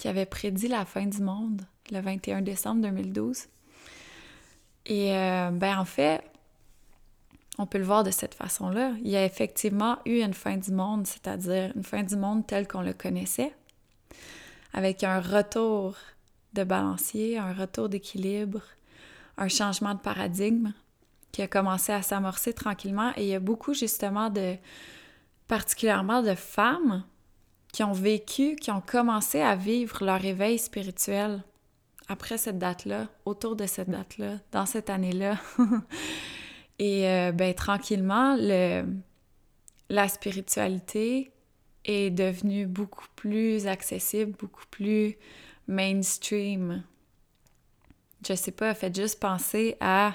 qui 0.00 0.08
avait 0.08 0.24
prédit 0.24 0.68
la 0.68 0.86
fin 0.86 1.04
du 1.04 1.20
monde 1.20 1.60
le 1.92 2.00
21 2.00 2.40
décembre 2.40 2.80
2012. 2.80 3.48
Et 4.86 5.14
euh, 5.14 5.50
ben 5.50 5.78
en 5.78 5.84
fait, 5.84 6.22
on 7.58 7.66
peut 7.66 7.76
le 7.76 7.84
voir 7.84 8.02
de 8.02 8.10
cette 8.10 8.34
façon-là. 8.34 8.94
Il 9.02 9.10
y 9.10 9.16
a 9.16 9.26
effectivement 9.26 9.98
eu 10.06 10.20
une 10.22 10.32
fin 10.32 10.56
du 10.56 10.72
monde, 10.72 11.06
c'est-à-dire 11.06 11.72
une 11.76 11.84
fin 11.84 12.02
du 12.02 12.16
monde 12.16 12.46
telle 12.46 12.66
qu'on 12.66 12.80
le 12.80 12.94
connaissait, 12.94 13.54
avec 14.72 15.04
un 15.04 15.20
retour 15.20 15.96
de 16.54 16.64
balancier, 16.64 17.36
un 17.36 17.52
retour 17.52 17.90
d'équilibre, 17.90 18.62
un 19.36 19.48
changement 19.48 19.92
de 19.92 20.00
paradigme 20.00 20.72
qui 21.30 21.42
a 21.42 21.46
commencé 21.46 21.92
à 21.92 22.00
s'amorcer 22.00 22.54
tranquillement. 22.54 23.12
Et 23.18 23.24
il 23.24 23.28
y 23.28 23.34
a 23.34 23.40
beaucoup 23.40 23.74
justement 23.74 24.30
de, 24.30 24.56
particulièrement 25.46 26.22
de 26.22 26.34
femmes 26.34 27.04
qui 27.72 27.82
ont 27.84 27.92
vécu, 27.92 28.56
qui 28.56 28.70
ont 28.70 28.80
commencé 28.80 29.40
à 29.40 29.56
vivre 29.56 30.04
leur 30.04 30.24
éveil 30.24 30.58
spirituel 30.58 31.42
après 32.08 32.38
cette 32.38 32.58
date-là, 32.58 33.06
autour 33.24 33.54
de 33.54 33.66
cette 33.66 33.88
date-là, 33.88 34.38
dans 34.50 34.66
cette 34.66 34.90
année-là. 34.90 35.38
Et 36.80 37.08
euh, 37.08 37.30
ben, 37.30 37.54
tranquillement, 37.54 38.36
le, 38.36 38.84
la 39.88 40.08
spiritualité 40.08 41.32
est 41.84 42.10
devenue 42.10 42.66
beaucoup 42.66 43.06
plus 43.16 43.66
accessible, 43.66 44.32
beaucoup 44.38 44.64
plus 44.70 45.16
mainstream. 45.68 46.82
Je 48.26 48.34
sais 48.34 48.50
pas, 48.50 48.74
faites 48.74 48.96
juste 48.96 49.20
penser 49.20 49.76
à 49.80 50.14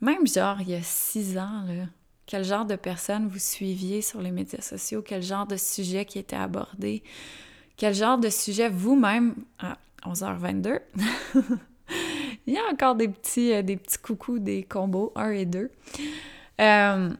même 0.00 0.26
genre 0.26 0.60
il 0.60 0.70
y 0.70 0.74
a 0.74 0.82
six 0.82 1.38
ans, 1.38 1.64
là, 1.66 1.86
quel 2.28 2.44
genre 2.44 2.66
de 2.66 2.76
personnes 2.76 3.26
vous 3.26 3.38
suiviez 3.38 4.02
sur 4.02 4.20
les 4.20 4.30
médias 4.30 4.60
sociaux, 4.60 5.02
quel 5.02 5.22
genre 5.22 5.46
de 5.46 5.56
sujet 5.56 6.04
qui 6.04 6.18
était 6.18 6.36
abordé, 6.36 7.02
quel 7.78 7.94
genre 7.94 8.18
de 8.18 8.28
sujet 8.28 8.68
vous-même 8.68 9.34
à 9.58 9.78
11h22. 10.04 10.78
Il 12.46 12.52
y 12.52 12.58
a 12.58 12.62
encore 12.70 12.96
des 12.96 13.08
petits, 13.08 13.54
euh, 13.54 13.62
des 13.62 13.78
petits 13.78 13.96
coucous, 13.96 14.38
des 14.40 14.62
combos 14.62 15.10
1 15.16 15.30
et 15.30 15.46
2. 15.46 15.70
Euh, 16.60 17.10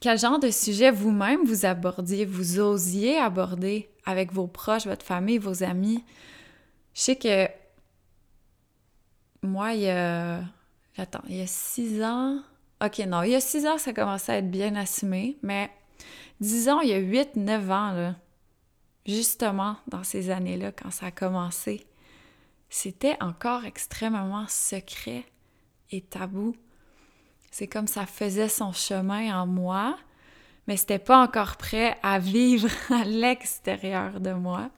quel 0.00 0.18
genre 0.18 0.38
de 0.38 0.50
sujet 0.50 0.90
vous-même 0.90 1.42
vous 1.46 1.64
abordiez, 1.64 2.26
vous 2.26 2.60
osiez 2.60 3.16
aborder 3.16 3.88
avec 4.04 4.34
vos 4.34 4.46
proches, 4.46 4.86
votre 4.86 5.06
famille, 5.06 5.38
vos 5.38 5.62
amis? 5.62 6.04
Je 6.92 7.00
sais 7.00 7.16
que 7.16 7.48
moi, 9.42 9.72
il 9.72 9.80
y 9.80 9.88
a... 9.88 10.42
Attends, 10.98 11.22
il 11.26 11.36
y 11.36 11.40
a 11.40 11.46
six 11.46 12.02
ans, 12.02 12.40
OK, 12.84 12.98
non, 13.06 13.22
il 13.22 13.30
y 13.30 13.34
a 13.34 13.40
six 13.40 13.66
ans, 13.66 13.78
ça 13.78 13.92
commençait 13.92 14.32
à 14.32 14.38
être 14.38 14.50
bien 14.50 14.74
assumé, 14.76 15.38
mais 15.42 15.70
disons, 16.40 16.80
il 16.80 16.88
y 16.88 16.92
a 16.92 16.98
huit, 16.98 17.36
neuf 17.36 17.70
ans, 17.70 17.92
là, 17.92 18.16
justement, 19.06 19.76
dans 19.86 20.04
ces 20.04 20.30
années-là, 20.30 20.72
quand 20.72 20.90
ça 20.90 21.06
a 21.06 21.10
commencé, 21.10 21.86
c'était 22.68 23.16
encore 23.20 23.64
extrêmement 23.64 24.46
secret 24.48 25.24
et 25.90 26.00
tabou. 26.00 26.56
C'est 27.50 27.68
comme 27.68 27.86
ça 27.86 28.04
faisait 28.04 28.48
son 28.48 28.72
chemin 28.72 29.40
en 29.40 29.46
moi, 29.46 29.96
mais 30.66 30.76
c'était 30.76 30.98
pas 30.98 31.22
encore 31.22 31.56
prêt 31.56 31.96
à 32.02 32.18
vivre 32.18 32.68
à 32.90 33.04
l'extérieur 33.04 34.20
de 34.20 34.32
moi. 34.32 34.70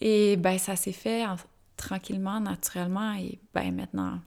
Et 0.00 0.36
ben 0.36 0.58
ça 0.58 0.76
s'est 0.76 0.92
fait 0.92 1.24
tranquillement, 1.76 2.40
naturellement, 2.40 3.14
et 3.14 3.38
ben 3.54 3.74
maintenant, 3.74 4.20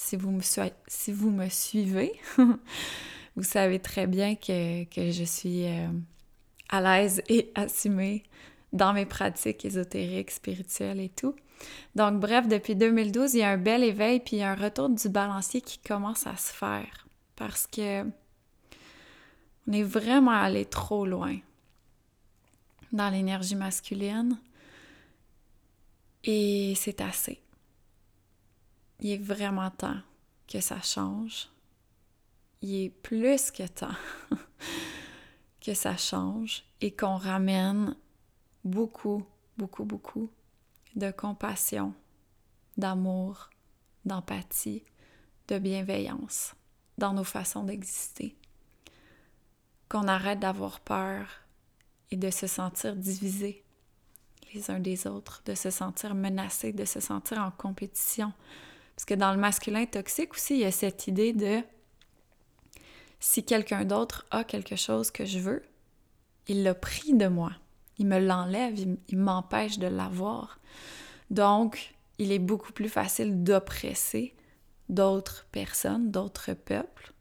si 0.00 0.16
vous 0.16 1.30
me, 1.30 1.48
suivez, 1.50 2.18
vous 3.36 3.42
savez 3.42 3.78
très 3.78 4.06
bien 4.06 4.34
que, 4.34 4.86
je 4.96 5.24
suis 5.24 5.66
euh, 5.66 5.88
à 6.70 6.80
l'aise 6.80 7.22
et 7.28 7.52
assumée 7.54 8.24
dans 8.72 8.94
mes 8.94 9.04
pratiques 9.04 9.64
ésotériques, 9.64 10.30
spirituelles 10.30 11.00
et 11.00 11.10
tout. 11.10 11.36
Donc, 11.94 12.18
bref, 12.18 12.48
depuis 12.48 12.76
2012, 12.76 13.34
il 13.34 13.40
y 13.40 13.42
a 13.42 13.50
un 13.50 13.58
bel 13.58 13.84
éveil, 13.84 14.20
puis 14.20 14.36
il 14.36 14.38
y 14.38 14.42
a 14.42 14.52
un 14.52 14.54
retour 14.54 14.88
du 14.88 15.08
balancier 15.10 15.60
qui 15.60 15.78
commence 15.78 16.26
à 16.26 16.34
se 16.36 16.52
faire. 16.52 17.06
Parce 17.36 17.66
que 17.66 18.02
on 19.68 19.72
est 19.72 19.82
vraiment 19.82 20.30
allé 20.30 20.64
trop 20.64 21.04
loin 21.04 21.36
dans 22.90 23.10
l'énergie 23.10 23.54
masculine. 23.54 24.38
Et 26.24 26.72
c'est 26.76 27.02
assez. 27.02 27.42
Il 29.00 29.10
est 29.10 29.22
vraiment 29.22 29.70
temps 29.70 30.00
que 30.46 30.60
ça 30.60 30.80
change. 30.80 31.48
Il 32.62 32.74
est 32.84 32.90
plus 32.90 33.50
que 33.50 33.66
temps 33.66 33.96
que 35.60 35.74
ça 35.74 35.96
change 35.96 36.64
et 36.80 36.94
qu'on 36.94 37.16
ramène 37.16 37.96
beaucoup, 38.64 39.24
beaucoup, 39.56 39.84
beaucoup 39.84 40.30
de 40.96 41.10
compassion, 41.10 41.94
d'amour, 42.76 43.48
d'empathie, 44.04 44.84
de 45.48 45.58
bienveillance 45.58 46.54
dans 46.98 47.12
nos 47.12 47.24
façons 47.24 47.64
d'exister. 47.64 48.36
Qu'on 49.88 50.08
arrête 50.08 50.40
d'avoir 50.40 50.80
peur 50.80 51.26
et 52.10 52.16
de 52.16 52.30
se 52.30 52.46
sentir 52.46 52.96
divisés 52.96 53.64
les 54.52 54.70
uns 54.70 54.80
des 54.80 55.06
autres, 55.06 55.42
de 55.46 55.54
se 55.54 55.70
sentir 55.70 56.14
menacés, 56.14 56.72
de 56.72 56.84
se 56.84 57.00
sentir 57.00 57.38
en 57.38 57.50
compétition. 57.50 58.32
Parce 59.00 59.06
que 59.06 59.14
dans 59.14 59.32
le 59.32 59.40
masculin 59.40 59.86
toxique 59.86 60.34
aussi, 60.34 60.56
il 60.56 60.60
y 60.60 60.64
a 60.66 60.70
cette 60.70 61.06
idée 61.06 61.32
de 61.32 61.62
si 63.18 63.42
quelqu'un 63.42 63.86
d'autre 63.86 64.26
a 64.30 64.44
quelque 64.44 64.76
chose 64.76 65.10
que 65.10 65.24
je 65.24 65.38
veux, 65.38 65.62
il 66.48 66.62
l'a 66.64 66.74
pris 66.74 67.14
de 67.14 67.26
moi. 67.26 67.50
Il 67.96 68.08
me 68.08 68.18
l'enlève, 68.18 68.78
il, 68.78 69.16
m'empêche 69.16 69.78
de 69.78 69.86
l'avoir. 69.86 70.60
Donc, 71.30 71.94
il 72.18 72.30
est 72.30 72.38
beaucoup 72.38 72.74
plus 72.74 72.90
facile 72.90 73.42
d'oppresser 73.42 74.34
d'autres 74.90 75.46
personnes, 75.50 76.10
d'autres 76.10 76.52
peuples, 76.52 77.14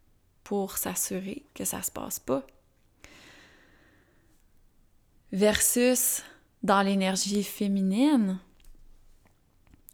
pour 0.43 0.77
s'assurer 0.77 1.45
que 1.53 1.63
ça 1.63 1.81
se 1.81 1.91
passe 1.91 2.19
pas. 2.19 2.45
Versus 5.31 6.23
dans 6.61 6.81
l'énergie 6.81 7.43
féminine, 7.43 8.37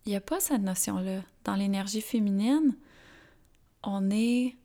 il 0.05 0.09
n'y 0.09 0.15
a 0.15 0.21
pas 0.21 0.39
cette 0.39 0.62
notion-là. 0.62 1.21
Dans 1.43 1.55
l'énergie 1.55 2.01
féminine, 2.01 2.75
on 3.83 4.09
est 4.12 4.55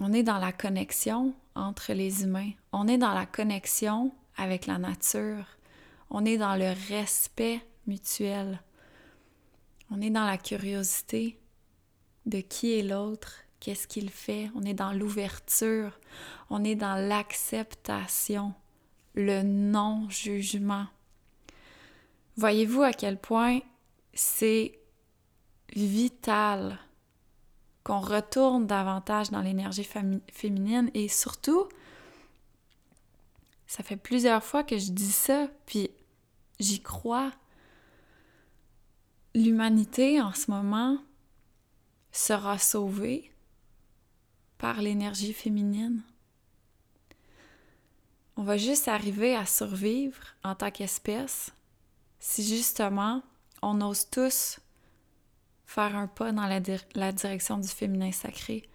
on 0.00 0.12
est 0.12 0.22
dans 0.22 0.38
la 0.38 0.52
connexion 0.52 1.34
entre 1.54 1.92
les 1.92 2.24
humains. 2.24 2.50
On 2.72 2.88
est 2.88 2.98
dans 2.98 3.12
la 3.12 3.26
connexion 3.26 4.12
avec 4.36 4.66
la 4.66 4.78
nature. 4.78 5.44
On 6.10 6.24
est 6.24 6.38
dans 6.38 6.56
le 6.56 6.72
respect 6.88 7.60
mutuel. 7.86 8.60
On 9.90 10.00
est 10.00 10.10
dans 10.10 10.24
la 10.24 10.38
curiosité 10.38 11.38
de 12.26 12.40
qui 12.40 12.78
est 12.78 12.82
l'autre, 12.82 13.40
qu'est-ce 13.60 13.86
qu'il 13.86 14.10
fait. 14.10 14.50
On 14.54 14.62
est 14.62 14.74
dans 14.74 14.92
l'ouverture. 14.92 15.98
On 16.48 16.64
est 16.64 16.74
dans 16.74 16.96
l'acceptation, 16.96 18.54
le 19.14 19.42
non-jugement. 19.42 20.86
Voyez-vous 22.36 22.82
à 22.82 22.92
quel 22.92 23.18
point 23.18 23.60
c'est 24.14 24.78
vital 25.74 26.78
qu'on 27.84 28.00
retourne 28.00 28.66
davantage 28.66 29.30
dans 29.30 29.40
l'énergie 29.40 29.88
féminine 30.30 30.90
et 30.94 31.08
surtout, 31.08 31.68
ça 33.66 33.82
fait 33.82 33.96
plusieurs 33.96 34.44
fois 34.44 34.62
que 34.62 34.78
je 34.78 34.92
dis 34.92 35.12
ça, 35.12 35.48
puis 35.66 35.90
j'y 36.60 36.80
crois. 36.80 37.32
L'humanité 39.34 40.20
en 40.20 40.32
ce 40.32 40.50
moment 40.50 40.98
sera 42.12 42.58
sauvée 42.58 43.32
par 44.58 44.80
l'énergie 44.80 45.32
féminine. 45.32 46.02
On 48.36 48.42
va 48.42 48.58
juste 48.58 48.88
arriver 48.88 49.34
à 49.34 49.46
survivre 49.46 50.22
en 50.44 50.54
tant 50.54 50.70
qu'espèce 50.70 51.52
si 52.20 52.46
justement 52.46 53.22
on 53.62 53.80
ose 53.80 54.10
tous 54.10 54.58
faire 55.66 55.96
un 55.96 56.06
pas 56.06 56.32
dans 56.32 56.46
la, 56.46 56.60
la 56.94 57.12
direction 57.12 57.56
du 57.56 57.68
féminin 57.68 58.12
sacré. 58.12 58.68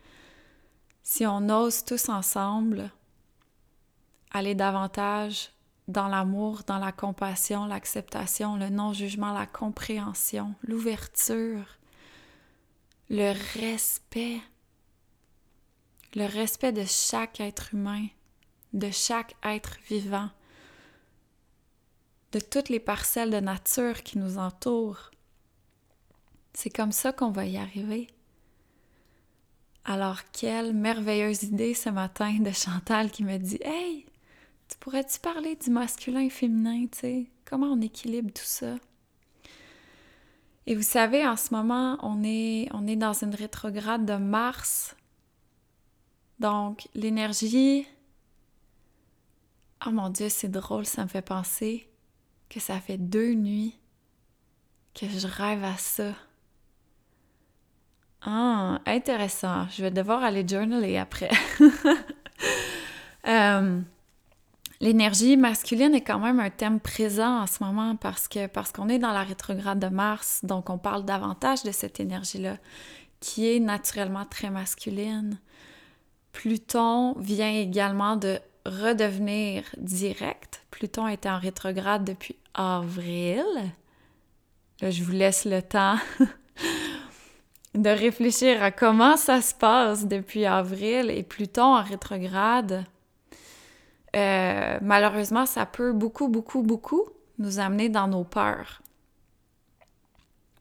Si 1.03 1.25
on 1.25 1.49
ose 1.49 1.85
tous 1.85 2.09
ensemble 2.09 2.89
aller 4.31 4.55
davantage 4.55 5.51
dans 5.87 6.07
l'amour, 6.07 6.63
dans 6.67 6.79
la 6.79 6.91
compassion, 6.91 7.65
l'acceptation, 7.65 8.57
le 8.57 8.69
non-jugement, 8.69 9.31
la 9.31 9.45
compréhension, 9.45 10.53
l'ouverture, 10.63 11.77
le 13.09 13.33
respect, 13.59 14.41
le 16.15 16.25
respect 16.25 16.73
de 16.73 16.83
chaque 16.83 17.39
être 17.39 17.73
humain, 17.73 18.07
de 18.73 18.91
chaque 18.91 19.35
être 19.43 19.77
vivant, 19.87 20.29
de 22.31 22.39
toutes 22.39 22.69
les 22.69 22.79
parcelles 22.79 23.31
de 23.31 23.39
nature 23.39 24.03
qui 24.03 24.17
nous 24.17 24.37
entourent. 24.37 25.11
C'est 26.53 26.69
comme 26.69 26.91
ça 26.91 27.13
qu'on 27.13 27.31
va 27.31 27.45
y 27.45 27.57
arriver. 27.57 28.07
Alors, 29.85 30.19
quelle 30.33 30.73
merveilleuse 30.73 31.43
idée 31.43 31.73
ce 31.73 31.89
matin 31.89 32.39
de 32.39 32.51
Chantal 32.51 33.09
qui 33.09 33.23
me 33.23 33.37
dit 33.37 33.59
Hey, 33.61 34.05
tu 34.67 34.77
pourrais-tu 34.79 35.19
parler 35.19 35.55
du 35.55 35.69
masculin 35.69 36.21
et 36.21 36.29
féminin, 36.29 36.87
tu 36.91 36.99
sais? 36.99 37.25
Comment 37.45 37.67
on 37.67 37.81
équilibre 37.81 38.33
tout 38.33 38.41
ça? 38.43 38.75
Et 40.65 40.75
vous 40.75 40.81
savez, 40.81 41.25
en 41.25 41.37
ce 41.37 41.53
moment, 41.53 41.97
on 42.01 42.21
est, 42.25 42.67
on 42.73 42.85
est 42.85 42.97
dans 42.97 43.13
une 43.13 43.33
rétrograde 43.33 44.05
de 44.05 44.17
Mars. 44.17 44.97
Donc, 46.39 46.89
l'énergie. 46.93 47.87
Oh 49.85 49.91
mon 49.91 50.09
Dieu, 50.09 50.27
c'est 50.27 50.49
drôle, 50.49 50.85
ça 50.85 51.03
me 51.03 51.07
fait 51.07 51.21
penser 51.21 51.86
que 52.49 52.59
ça 52.59 52.79
fait 52.79 52.97
deux 52.97 53.33
nuits 53.33 53.77
que 54.93 55.07
je 55.07 55.27
rêve 55.27 55.63
à 55.63 55.77
ça. 55.77 56.13
Ah, 58.21 58.79
intéressant. 58.85 59.67
Je 59.69 59.83
vais 59.83 59.91
devoir 59.91 60.23
aller 60.23 60.47
journaler 60.47 60.97
après. 60.97 61.29
Euh, 63.27 63.81
l'énergie 64.79 65.35
masculine 65.35 65.93
est 65.93 66.01
quand 66.01 66.19
même 66.19 66.39
un 66.39 66.49
thème 66.49 66.79
présent 66.79 67.41
en 67.41 67.47
ce 67.47 67.61
moment 67.61 67.97
parce 67.97 68.29
que 68.29 68.47
parce 68.47 68.71
qu'on 68.71 68.87
est 68.87 68.99
dans 68.99 69.11
la 69.11 69.23
rétrograde 69.23 69.79
de 69.79 69.87
Mars, 69.87 70.45
donc 70.45 70.69
on 70.69 70.77
parle 70.77 71.03
davantage 71.03 71.63
de 71.63 71.71
cette 71.71 71.99
énergie-là 71.99 72.55
qui 73.19 73.53
est 73.53 73.59
naturellement 73.59 74.23
très 74.23 74.49
masculine. 74.49 75.39
Pluton 76.31 77.15
vient 77.19 77.51
également 77.51 78.15
de 78.15 78.39
redevenir 78.67 79.63
direct. 79.77 80.65
Pluton 80.71 81.07
était 81.07 81.29
en 81.29 81.39
rétrograde 81.39 82.03
depuis 82.03 82.35
avril. 82.53 83.45
Là, 84.81 84.91
je 84.91 85.03
vous 85.03 85.11
laisse 85.11 85.45
le 85.45 85.61
temps 85.61 85.97
de 87.75 87.89
réfléchir 87.89 88.61
à 88.61 88.71
comment 88.71 89.17
ça 89.17 89.41
se 89.41 89.53
passe 89.53 90.05
depuis 90.05 90.45
avril 90.45 91.09
et 91.09 91.23
Pluton 91.23 91.75
en 91.75 91.81
rétrograde. 91.81 92.85
Euh, 94.15 94.77
malheureusement, 94.81 95.45
ça 95.45 95.65
peut 95.65 95.93
beaucoup, 95.93 96.27
beaucoup, 96.27 96.63
beaucoup 96.63 97.03
nous 97.39 97.59
amener 97.59 97.89
dans 97.89 98.07
nos 98.07 98.23
peurs. 98.23 98.81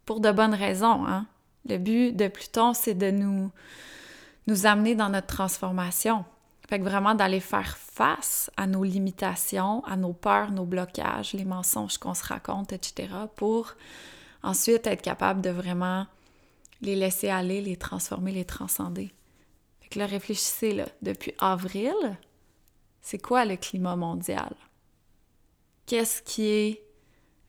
Pour 0.05 0.21
de 0.21 0.31
bonnes 0.31 0.55
raisons. 0.55 1.07
Hein? 1.07 1.27
Le 1.69 1.79
but 1.79 2.13
de 2.13 2.29
Pluton, 2.29 2.75
c'est 2.75 2.95
de 2.95 3.11
nous, 3.11 3.51
nous 4.47 4.67
amener 4.67 4.95
dans 4.95 5.09
notre 5.09 5.27
transformation. 5.27 6.25
Fait 6.69 6.81
que 6.81 6.85
vraiment 6.85 7.15
d'aller 7.15 7.41
faire 7.41 7.77
face 7.77 8.51
à 8.57 8.67
nos 8.67 8.83
limitations, 8.83 9.85
à 9.85 9.97
nos 9.97 10.13
peurs, 10.13 10.51
nos 10.51 10.65
blocages, 10.65 11.33
les 11.33 11.45
mensonges 11.45 11.99
qu'on 11.99 12.15
se 12.15 12.25
raconte, 12.25 12.73
etc., 12.73 13.09
pour 13.37 13.75
ensuite 14.43 14.87
être 14.87 15.03
capable 15.03 15.41
de 15.41 15.51
vraiment 15.51 16.07
les 16.81 16.97
laisser 16.97 17.29
aller, 17.29 17.61
les 17.61 17.77
transformer, 17.77 18.33
les 18.33 18.45
transcender. 18.45 19.13
Fait 19.81 19.89
que 19.89 19.99
là, 19.99 20.07
réfléchissez, 20.07 20.73
là, 20.73 20.87
depuis 21.03 21.33
avril, 21.39 21.95
c'est 23.01 23.23
quoi 23.23 23.45
le 23.45 23.57
climat 23.57 23.95
mondial? 23.95 24.55
Qu'est-ce 25.87 26.21
qui 26.23 26.47
est 26.47 26.83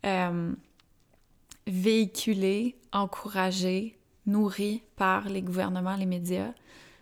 euh, 0.06 0.54
véhiculé, 1.66 2.78
encouragé, 2.94 3.98
nourri 4.28 4.84
par 4.96 5.28
les 5.28 5.42
gouvernements, 5.42 5.96
les 5.96 6.06
médias? 6.06 6.54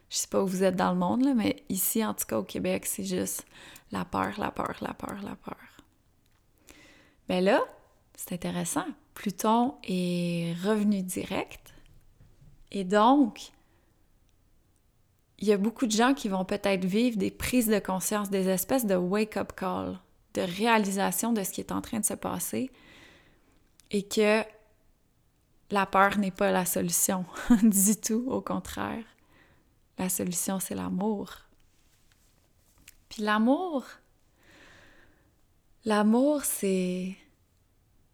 Je 0.09 0.17
sais 0.17 0.27
pas 0.27 0.41
où 0.41 0.47
vous 0.47 0.63
êtes 0.63 0.75
dans 0.75 0.91
le 0.91 0.99
monde, 0.99 1.23
là, 1.23 1.33
mais 1.33 1.63
ici, 1.69 2.05
en 2.05 2.13
tout 2.13 2.25
cas 2.25 2.37
au 2.37 2.43
Québec, 2.43 2.85
c'est 2.85 3.03
juste 3.03 3.45
la 3.91 4.05
peur, 4.05 4.39
la 4.39 4.51
peur, 4.51 4.75
la 4.81 4.93
peur, 4.93 5.17
la 5.23 5.35
peur. 5.35 5.57
Ben 7.27 7.43
là, 7.43 7.63
c'est 8.15 8.33
intéressant. 8.33 8.85
Pluton 9.13 9.75
est 9.83 10.55
revenu 10.63 11.01
direct 11.01 11.75
et 12.71 12.83
donc, 12.83 13.51
il 15.39 15.47
y 15.47 15.53
a 15.53 15.57
beaucoup 15.57 15.85
de 15.85 15.91
gens 15.91 16.13
qui 16.13 16.27
vont 16.27 16.43
peut-être 16.43 16.83
vivre 16.83 17.17
des 17.17 17.31
prises 17.31 17.67
de 17.67 17.79
conscience, 17.79 18.29
des 18.29 18.49
espèces 18.49 18.85
de 18.85 18.95
wake-up 18.95 19.53
call, 19.55 19.99
de 20.33 20.41
réalisation 20.41 21.31
de 21.31 21.43
ce 21.43 21.51
qui 21.51 21.61
est 21.61 21.71
en 21.71 21.81
train 21.81 22.01
de 22.01 22.05
se 22.05 22.13
passer 22.13 22.69
et 23.91 24.03
que 24.03 24.43
la 25.71 25.85
peur 25.85 26.17
n'est 26.17 26.31
pas 26.31 26.51
la 26.51 26.65
solution 26.65 27.25
du 27.63 27.95
tout, 27.95 28.25
au 28.27 28.41
contraire. 28.41 29.03
La 29.97 30.09
solution, 30.09 30.59
c'est 30.59 30.75
l'amour. 30.75 31.31
Puis 33.09 33.23
l'amour, 33.23 33.85
l'amour, 35.85 36.43
c'est... 36.43 37.15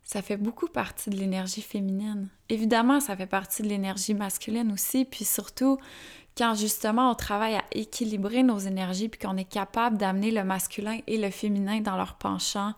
Ça 0.03 0.21
fait 0.21 0.35
beaucoup 0.35 0.67
partie 0.67 1.09
de 1.09 1.15
l'énergie 1.15 1.61
féminine. 1.61 2.27
Évidemment, 2.49 2.99
ça 2.99 3.15
fait 3.15 3.27
partie 3.27 3.61
de 3.61 3.69
l'énergie 3.69 4.13
masculine 4.13 4.71
aussi, 4.73 5.05
puis 5.05 5.23
surtout 5.23 5.77
quand 6.37 6.53
justement 6.55 7.11
on 7.11 7.15
travaille 7.15 7.55
à 7.55 7.63
équilibrer 7.71 8.43
nos 8.43 8.57
énergies, 8.57 9.07
puis 9.07 9.19
qu'on 9.19 9.37
est 9.37 9.49
capable 9.49 9.97
d'amener 9.97 10.31
le 10.31 10.43
masculin 10.43 10.99
et 11.07 11.17
le 11.17 11.29
féminin 11.29 11.79
dans 11.79 11.95
leur 11.95 12.15
penchant 12.15 12.73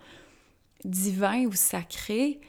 divin 0.86 1.46
ou 1.46 1.54
sacré, 1.54 2.40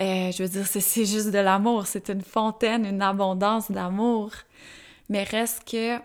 euh, 0.00 0.32
je 0.32 0.42
veux 0.42 0.48
dire, 0.48 0.66
c'est 0.66 1.04
juste 1.04 1.30
de 1.30 1.38
l'amour, 1.38 1.86
c'est 1.86 2.08
une 2.08 2.22
fontaine, 2.22 2.84
une 2.84 3.02
abondance 3.02 3.70
d'amour. 3.70 4.32
Mais 5.08 5.22
reste 5.22 5.64
que, 5.64 5.98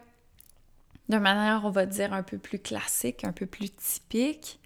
de 1.09 1.17
manière, 1.17 1.61
on 1.65 1.69
va 1.69 1.85
dire, 1.85 2.13
un 2.13 2.23
peu 2.23 2.37
plus 2.37 2.59
classique, 2.59 3.23
un 3.23 3.31
peu 3.31 3.45
plus 3.45 3.69
typique, 3.69 4.59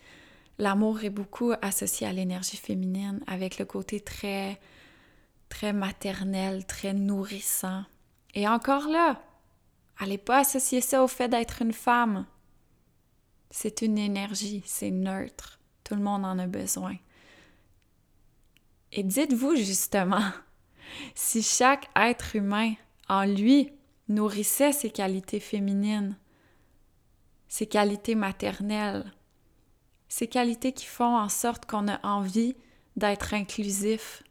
l'amour 0.57 1.03
est 1.03 1.09
beaucoup 1.09 1.53
associé 1.61 2.07
à 2.07 2.13
l'énergie 2.13 2.57
féminine, 2.57 3.21
avec 3.27 3.57
le 3.57 3.65
côté 3.65 3.99
très, 3.99 4.59
très 5.49 5.73
maternel, 5.73 6.65
très 6.65 6.93
nourrissant. 6.93 7.83
Et 8.33 8.47
encore 8.47 8.87
là, 8.87 9.21
allez 9.97 10.17
pas 10.17 10.39
associer 10.39 10.81
ça 10.81 11.03
au 11.03 11.07
fait 11.07 11.29
d'être 11.29 11.61
une 11.61 11.73
femme. 11.73 12.25
C'est 13.51 13.83
une 13.83 13.99
énergie, 13.99 14.63
c'est 14.65 14.89
neutre. 14.89 15.59
Tout 15.83 15.95
le 15.95 16.01
monde 16.01 16.25
en 16.25 16.39
a 16.39 16.47
besoin. 16.47 16.95
Et 18.91 19.03
dites-vous 19.03 19.55
justement, 19.55 20.23
si 21.15 21.43
chaque 21.43 21.89
être 21.95 22.35
humain 22.35 22.73
en 23.09 23.25
lui 23.25 23.71
nourrissait 24.07 24.71
ses 24.71 24.89
qualités 24.89 25.39
féminines, 25.39 26.17
ses 27.47 27.67
qualités 27.67 28.15
maternelles, 28.15 29.13
ces 30.09 30.27
qualités 30.27 30.73
qui 30.73 30.85
font 30.85 31.17
en 31.17 31.29
sorte 31.29 31.65
qu'on 31.65 31.87
a 31.87 32.05
envie 32.05 32.55
d'être 32.95 33.33
inclusif, 33.33 34.23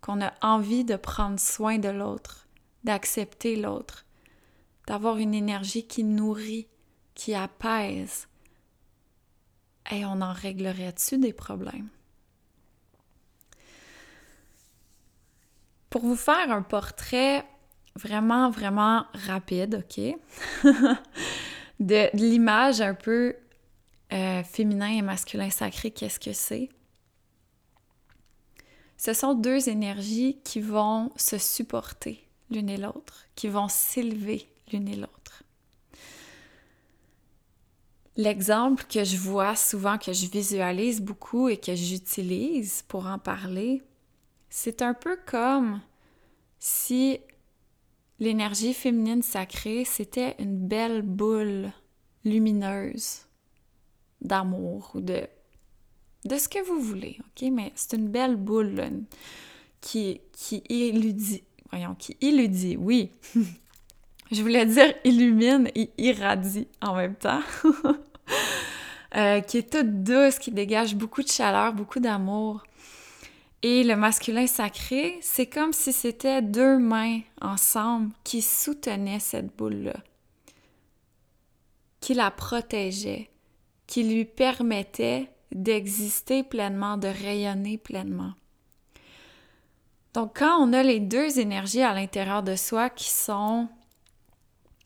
qu'on 0.00 0.20
a 0.20 0.32
envie 0.42 0.84
de 0.84 0.96
prendre 0.96 1.38
soin 1.38 1.78
de 1.78 1.88
l'autre, 1.88 2.48
d'accepter 2.84 3.56
l'autre, 3.56 4.06
d'avoir 4.86 5.18
une 5.18 5.34
énergie 5.34 5.86
qui 5.86 6.04
nourrit, 6.04 6.68
qui 7.14 7.34
apaise. 7.34 8.28
Et 9.90 10.04
on 10.04 10.20
en 10.20 10.32
réglerait-tu 10.32 11.18
des 11.18 11.32
problèmes? 11.32 11.88
Pour 15.90 16.02
vous 16.02 16.16
faire 16.16 16.50
un 16.50 16.62
portrait 16.62 17.44
vraiment, 18.00 18.50
vraiment 18.50 19.04
rapide, 19.26 19.84
OK? 19.84 20.16
de, 21.80 22.16
l'image 22.16 22.80
un 22.80 22.94
peu 22.94 23.36
euh, 24.12 24.42
féminin 24.42 24.88
et 24.88 25.02
masculin 25.02 25.50
sacré, 25.50 25.90
qu'est-ce 25.90 26.20
que 26.20 26.32
c'est? 26.32 26.68
Ce 28.96 29.12
sont 29.12 29.34
deux 29.34 29.68
énergies 29.68 30.38
qui 30.44 30.60
vont 30.60 31.10
se 31.16 31.38
supporter 31.38 32.26
l'une 32.50 32.68
et 32.68 32.76
l'autre, 32.76 33.26
qui 33.34 33.48
vont 33.48 33.68
s'élever 33.68 34.48
l'une 34.72 34.88
et 34.88 34.96
l'autre. 34.96 35.42
L'exemple 38.16 38.84
que 38.84 39.04
je 39.04 39.16
vois 39.16 39.56
souvent, 39.56 39.96
que 39.96 40.12
je 40.12 40.26
visualise 40.26 41.00
beaucoup 41.00 41.48
et 41.48 41.56
que 41.56 41.74
j'utilise 41.74 42.82
pour 42.88 43.06
en 43.06 43.18
parler, 43.18 43.82
c'est 44.50 44.82
un 44.82 44.92
peu 44.92 45.18
comme 45.24 45.80
si 46.58 47.20
l'énergie 48.20 48.74
féminine 48.74 49.22
sacrée, 49.22 49.84
c'était 49.84 50.36
une 50.38 50.56
belle 50.68 51.02
boule 51.02 51.72
lumineuse 52.24 53.26
d'amour 54.20 54.92
ou 54.94 55.00
de, 55.00 55.26
de 56.26 56.36
ce 56.36 56.48
que 56.48 56.62
vous 56.64 56.80
voulez, 56.80 57.18
ok? 57.18 57.48
Mais 57.50 57.72
c'est 57.74 57.96
une 57.96 58.08
belle 58.08 58.36
boule 58.36 59.04
qui, 59.80 60.20
qui 60.32 60.62
illudie, 60.68 61.42
voyons, 61.70 61.94
qui 61.98 62.16
illudie, 62.20 62.76
oui. 62.76 63.10
Je 64.30 64.42
voulais 64.42 64.66
dire 64.66 64.94
illumine 65.02 65.68
et 65.74 65.90
irradie 65.98 66.68
en 66.80 66.94
même 66.94 67.16
temps. 67.16 67.40
Euh, 69.16 69.40
qui 69.40 69.58
est 69.58 69.72
toute 69.72 70.04
douce, 70.04 70.38
qui 70.38 70.52
dégage 70.52 70.94
beaucoup 70.94 71.20
de 71.24 71.28
chaleur, 71.28 71.72
beaucoup 71.72 71.98
d'amour. 71.98 72.62
Et 73.62 73.84
le 73.84 73.94
masculin 73.94 74.46
sacré, 74.46 75.18
c'est 75.20 75.46
comme 75.46 75.74
si 75.74 75.92
c'était 75.92 76.40
deux 76.40 76.78
mains 76.78 77.20
ensemble 77.42 78.10
qui 78.24 78.40
soutenaient 78.40 79.20
cette 79.20 79.54
boule-là, 79.54 79.96
qui 82.00 82.14
la 82.14 82.30
protégeaient, 82.30 83.28
qui 83.86 84.04
lui 84.04 84.24
permettaient 84.24 85.30
d'exister 85.52 86.42
pleinement, 86.42 86.96
de 86.96 87.08
rayonner 87.08 87.76
pleinement. 87.76 88.32
Donc 90.14 90.38
quand 90.38 90.56
on 90.58 90.72
a 90.72 90.82
les 90.82 91.00
deux 91.00 91.38
énergies 91.38 91.82
à 91.82 91.92
l'intérieur 91.92 92.42
de 92.42 92.56
soi 92.56 92.90
qui 92.90 93.10
sont 93.10 93.68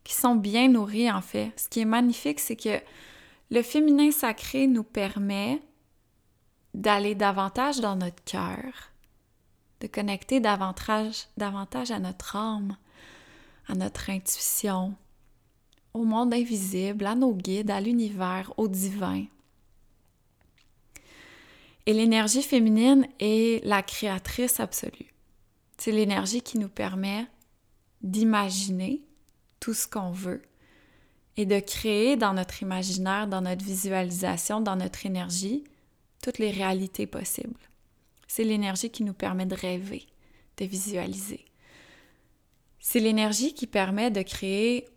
qui 0.03 0.13
sont 0.13 0.35
bien 0.35 0.69
nourries 0.69 1.11
en 1.11 1.23
fait, 1.23 1.53
ce 1.57 1.67
qui 1.67 1.81
est 1.81 1.87
magnifique, 1.87 2.39
c'est 2.39 2.57
que 2.57 2.79
le 3.51 3.63
féminin 3.63 4.11
sacré 4.11 4.67
nous 4.67 4.83
permet 4.83 5.63
d'aller 6.75 7.15
davantage 7.15 7.81
dans 7.81 7.97
notre 7.97 8.23
cœur, 8.25 8.91
de 9.81 9.87
connecter 9.87 10.41
davantage, 10.41 11.29
davantage 11.37 11.91
à 11.91 12.01
notre 12.01 12.37
âme, 12.37 12.77
à 13.69 13.75
notre 13.75 14.11
intuition, 14.11 14.95
au 15.95 16.05
monde 16.05 16.35
invisible, 16.35 17.07
à 17.07 17.15
nos 17.15 17.33
guides, 17.33 17.71
à 17.71 17.81
l'univers, 17.81 18.53
au 18.57 18.67
divin. 18.69 19.25
Et 21.87 21.93
l'énergie 21.93 22.43
féminine 22.43 23.07
est 23.21 23.65
la 23.65 23.83
créatrice 23.83 24.59
absolue. 24.59 25.15
C'est 25.79 25.93
l'énergie 25.93 26.43
qui 26.43 26.59
nous 26.59 26.69
permet 26.69 27.27
d'imaginer 28.03 29.03
tout 29.61 29.75
ce 29.75 29.87
qu'on 29.87 30.11
veut 30.11 30.43
et 31.37 31.47
de 31.47 31.59
créer 31.61 32.17
dans 32.17 32.33
notre 32.33 32.63
imaginaire, 32.63 33.27
dans 33.27 33.41
notre 33.41 33.65
visualisation, 33.65 34.61
dans 34.61 34.77
notre 34.77 35.05
énergie, 35.05 35.65
toutes 36.25 36.39
les 36.39 36.51
réalités 36.51 37.07
possibles. 37.07 37.61
C'est 38.27 38.45
l'énergie 38.45 38.89
qui 38.89 39.05
nous 39.05 39.13
permet 39.13 39.45
de 39.45 39.55
rêver, 39.55 40.07
de 40.57 40.65
visualiser. 40.65 41.45
C'est 42.79 42.99
l'énergie 42.99 43.53
qui 43.53 43.67
permet 43.67 44.11
de 44.11 44.23
créer 44.23 44.89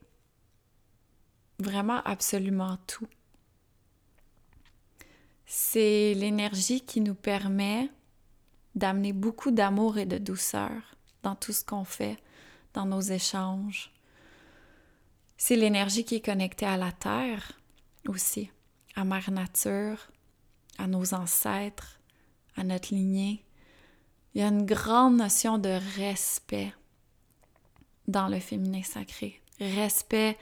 vraiment 1.60 2.02
absolument 2.06 2.78
tout. 2.88 3.10
C'est 5.46 6.14
l'énergie 6.14 6.80
qui 6.80 7.02
nous 7.02 7.16
permet 7.16 7.90
d'amener 8.76 9.12
beaucoup 9.12 9.52
d'amour 9.52 9.98
et 9.98 10.06
de 10.06 10.18
douceur 10.18 10.96
dans 11.24 11.36
tout 11.36 11.52
ce 11.52 11.66
qu'on 11.66 11.84
fait, 11.84 12.16
dans 12.74 12.86
nos 12.86 13.02
échanges. 13.02 13.92
C'est 15.36 15.58
l'énergie 15.58 16.06
qui 16.06 16.16
est 16.16 16.26
connectée 16.26 16.66
à 16.66 16.78
la 16.78 16.94
terre 16.94 17.52
aussi, 18.08 18.50
à 18.96 19.04
Mère 19.04 19.30
Nature, 19.30 20.10
à 20.78 20.88
nos 20.88 21.14
ancêtres, 21.14 22.00
à 22.56 22.64
notre 22.64 22.94
lignée. 22.94 23.44
Il 24.34 24.42
y 24.42 24.44
a 24.44 24.48
une 24.48 24.66
grande 24.66 25.18
notion 25.18 25.58
de 25.58 25.80
respect 25.98 26.74
dans 28.08 28.28
le 28.28 28.40
féminin 28.40 28.84
sacré. 28.84 29.42
Respect 29.60 30.38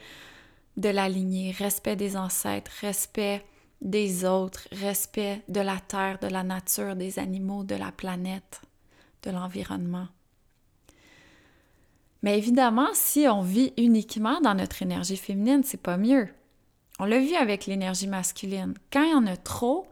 de 0.76 0.88
la 0.88 1.08
lignée, 1.08 1.52
respect 1.52 1.96
des 1.96 2.16
ancêtres, 2.16 2.70
respect 2.80 3.44
des 3.80 4.24
autres, 4.24 4.68
respect 4.72 5.42
de 5.48 5.60
la 5.60 5.78
terre, 5.78 6.18
de 6.18 6.28
la 6.28 6.42
nature, 6.42 6.96
des 6.96 7.18
animaux, 7.18 7.64
de 7.64 7.74
la 7.74 7.92
planète, 7.92 8.60
de 9.22 9.30
l'environnement. 9.30 10.08
Mais 12.22 12.38
évidemment, 12.38 12.88
si 12.94 13.26
on 13.28 13.42
vit 13.42 13.72
uniquement 13.76 14.40
dans 14.40 14.54
notre 14.54 14.82
énergie 14.82 15.16
féminine, 15.16 15.62
c'est 15.64 15.80
pas 15.80 15.96
mieux. 15.96 16.28
On 16.98 17.04
l'a 17.04 17.20
vu 17.20 17.34
avec 17.34 17.66
l'énergie 17.66 18.08
masculine. 18.08 18.74
Quand 18.90 19.04
il 19.04 19.10
y 19.10 19.14
en 19.14 19.26
a 19.26 19.36
trop, 19.36 19.86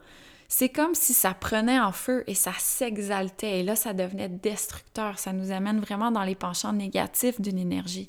c'est 0.57 0.69
comme 0.69 0.95
si 0.95 1.15
ça 1.15 1.35
prenait 1.35 1.81
en 1.81 1.91
feu 1.91 2.23
et 2.29 2.37
ça 2.37 2.53
s'exaltait. 2.57 3.59
Et 3.59 3.63
là, 3.65 3.75
ça 3.75 3.93
devenait 3.93 4.29
destructeur. 4.29 5.19
Ça 5.19 5.33
nous 5.33 5.51
amène 5.51 5.81
vraiment 5.81 6.13
dans 6.13 6.23
les 6.23 6.37
penchants 6.37 6.73
négatifs 6.73 7.41
d'une 7.41 7.59
énergie. 7.59 8.09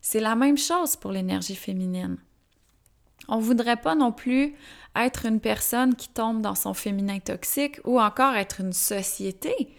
C'est 0.00 0.20
la 0.20 0.36
même 0.36 0.56
chose 0.56 0.94
pour 0.94 1.10
l'énergie 1.10 1.56
féminine. 1.56 2.18
On 3.26 3.38
ne 3.38 3.42
voudrait 3.42 3.80
pas 3.80 3.96
non 3.96 4.12
plus 4.12 4.54
être 4.94 5.26
une 5.26 5.40
personne 5.40 5.96
qui 5.96 6.08
tombe 6.10 6.42
dans 6.42 6.54
son 6.54 6.74
féminin 6.74 7.18
toxique 7.18 7.80
ou 7.82 8.00
encore 8.00 8.36
être 8.36 8.60
une 8.60 8.72
société 8.72 9.74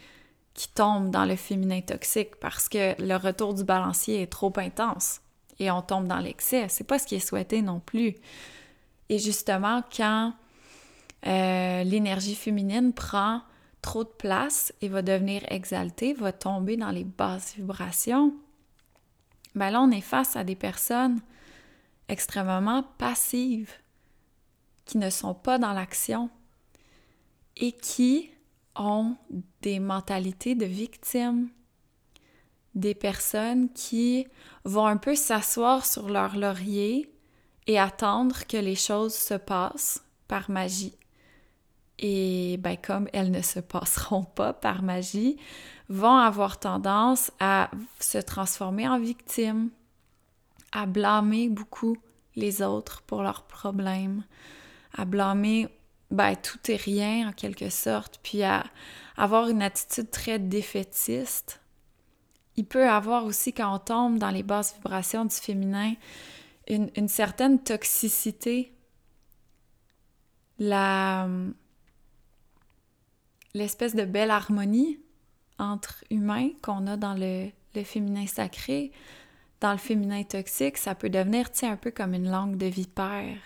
qui 0.54 0.68
tombe 0.68 1.12
dans 1.12 1.24
le 1.24 1.38
féminin 1.38 1.80
toxique 1.80 2.36
parce 2.42 2.68
que 2.68 3.02
le 3.02 3.16
retour 3.16 3.54
du 3.54 3.64
balancier 3.64 4.22
est 4.22 4.32
trop 4.34 4.52
intense 4.58 5.22
et 5.60 5.72
on 5.72 5.82
tombe 5.82 6.08
dans 6.08 6.20
l'excès. 6.20 6.68
C'est 6.68 6.84
pas 6.84 7.00
ce 7.00 7.08
qui 7.08 7.16
est 7.16 7.26
souhaité 7.26 7.62
non 7.62 7.80
plus. 7.80 8.16
Et 9.08 9.18
justement, 9.18 9.82
quand 9.96 10.34
euh, 11.28 11.84
l'énergie 11.84 12.36
féminine 12.36 12.94
prend 12.94 13.42
trop 13.82 14.04
de 14.04 14.10
place 14.10 14.74
et 14.82 14.88
va 14.88 15.02
devenir 15.02 15.44
exalté, 15.50 16.14
va 16.14 16.32
tomber 16.32 16.78
dans 16.78 16.92
les 16.92 17.04
basses 17.04 17.56
vibrations, 17.56 18.34
ben 19.56 19.70
là, 19.70 19.82
on 19.82 19.92
est 19.92 20.02
face 20.02 20.36
à 20.36 20.44
des 20.44 20.56
personnes 20.56 21.22
extrêmement 22.10 22.84
passives, 22.98 23.72
qui 24.86 24.98
ne 24.98 25.10
sont 25.10 25.34
pas 25.34 25.58
dans 25.58 25.74
l'action 25.74 26.30
et 27.58 27.72
qui 27.72 28.30
ont 28.76 29.16
des 29.62 29.80
mentalités 29.80 30.54
de 30.54 30.66
victimes, 30.66 31.50
des 32.76 32.94
personnes 32.94 33.72
qui 33.72 34.28
vont 34.66 34.86
un 34.86 34.98
peu 34.98 35.16
s'asseoir 35.16 35.86
sur 35.86 36.10
leur 36.10 36.36
laurier 36.36 37.10
et 37.68 37.80
attendre 37.80 38.46
que 38.46 38.58
les 38.58 38.76
choses 38.76 39.16
se 39.16 39.34
passent 39.34 40.04
par 40.28 40.52
magie. 40.52 40.98
Et 42.00 42.58
ben, 42.58 42.78
comme 42.78 43.08
elles 43.14 43.32
ne 43.32 43.42
se 43.42 43.60
passeront 43.60 44.24
pas 44.24 44.54
par 44.54 44.82
magie, 44.82 45.38
vont 45.90 46.18
avoir 46.18 46.60
tendance 46.60 47.32
à 47.40 47.70
se 48.00 48.18
transformer 48.18 48.88
en 48.88 49.00
victimes, 49.00 49.70
à 50.72 50.86
blâmer 50.86 51.50
beaucoup 51.50 51.98
les 52.36 52.62
autres 52.62 53.02
pour 53.04 53.24
leurs 53.24 53.44
problèmes, 53.44 54.24
à 54.94 55.06
blâmer 55.06 55.70
ben, 56.12 56.36
tout 56.36 56.60
et 56.70 56.76
rien 56.76 57.30
en 57.30 57.32
quelque 57.32 57.70
sorte, 57.70 58.20
puis 58.24 58.44
à 58.44 58.66
avoir 59.18 59.50
une 59.50 59.62
attitude 59.62 60.12
très 60.12 60.40
défaitiste. 60.40 61.62
Il 62.58 62.66
peut 62.66 62.90
avoir 62.90 63.26
aussi, 63.26 63.54
quand 63.54 63.74
on 63.74 63.80
tombe 63.80 64.18
dans 64.18 64.30
les 64.30 64.44
basses 64.44 64.76
vibrations 64.76 65.26
du 65.26 65.36
féminin, 65.36 65.94
une, 66.68 66.90
une 66.96 67.08
certaine 67.08 67.62
toxicité. 67.62 68.72
La, 70.58 71.28
l'espèce 73.56 73.96
de 73.96 74.04
belle 74.04 74.32
harmonie 74.32 75.00
entre 75.58 76.04
humains 76.12 76.50
qu'on 76.62 76.86
a 76.88 76.98
dans 76.98 77.14
le, 77.14 77.50
féminin 77.84 78.28
sacré, 78.28 78.92
dans 79.62 79.72
le 79.72 79.78
féminin 79.78 80.24
toxique, 80.24 80.78
ça 80.78 80.94
peut 80.94 81.10
devenir 81.10 81.48
un 81.64 81.78
peu 81.78 81.90
comme 81.90 82.14
une 82.14 82.30
langue 82.30 82.58
de 82.58 82.66
vipère, 82.66 83.38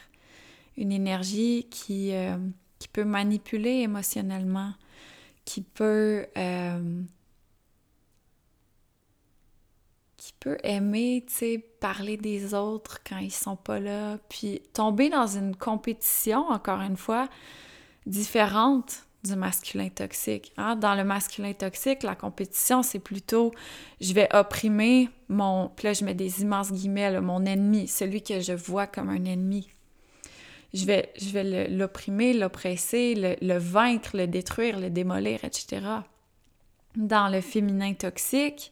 une 0.78 0.92
énergie 0.92 1.68
qui, 1.70 2.14
euh, 2.14 2.38
qui 2.80 2.88
peut 2.88 3.06
manipuler 3.06 3.82
émotionnellement, 3.82 4.74
qui 5.46 5.62
peut, 5.62 6.26
euh, 6.38 7.02
qui 10.18 10.34
peut 10.40 10.58
aimer, 10.64 11.24
parler 11.80 12.18
des 12.18 12.56
autres 12.56 13.00
quand 13.08 13.20
ils 13.20 13.32
sont 13.32 13.56
pas 13.56 13.80
là, 13.80 14.18
puis 14.28 14.64
tomber 14.74 15.10
dans 15.10 15.28
une 15.28 15.56
compétition, 15.56 16.48
encore 16.48 16.82
une 16.82 16.98
fois, 16.98 17.30
différente 18.08 19.06
du 19.24 19.36
masculin 19.36 19.90
toxique. 19.90 20.54
Hein. 20.58 20.76
Dans 20.76 20.96
le 20.96 21.04
masculin 21.04 21.54
toxique, 21.54 22.04
la 22.04 22.16
compétition, 22.16 22.84
c'est 22.84 23.00
plutôt 23.00 23.52
je 24.00 24.14
vais 24.14 24.34
opprimer 24.34 25.10
mon, 25.28 25.72
là 25.84 25.94
je 25.94 26.06
mets 26.06 26.14
des 26.14 26.42
immenses 26.42 26.72
guillemets, 26.72 27.20
mon 27.20 27.46
ennemi, 27.46 27.88
celui 27.88 28.22
que 28.22 28.40
je 28.40 28.54
vois 28.54 28.88
comme 28.88 29.10
un 29.10 29.26
ennemi. 29.26 29.70
Je 30.74 30.86
vais, 30.86 31.12
je 31.20 31.30
vais 31.30 31.68
l'opprimer, 31.68 32.34
l'oppresser, 32.34 33.16
le, 33.16 33.36
le, 33.42 33.58
vaincre, 33.58 34.16
le 34.16 34.28
détruire, 34.28 34.80
le 34.80 34.92
démolir, 34.92 35.44
etc. 35.44 35.82
Dans 36.96 37.28
le 37.28 37.42
féminin 37.42 37.94
toxique, 37.94 38.72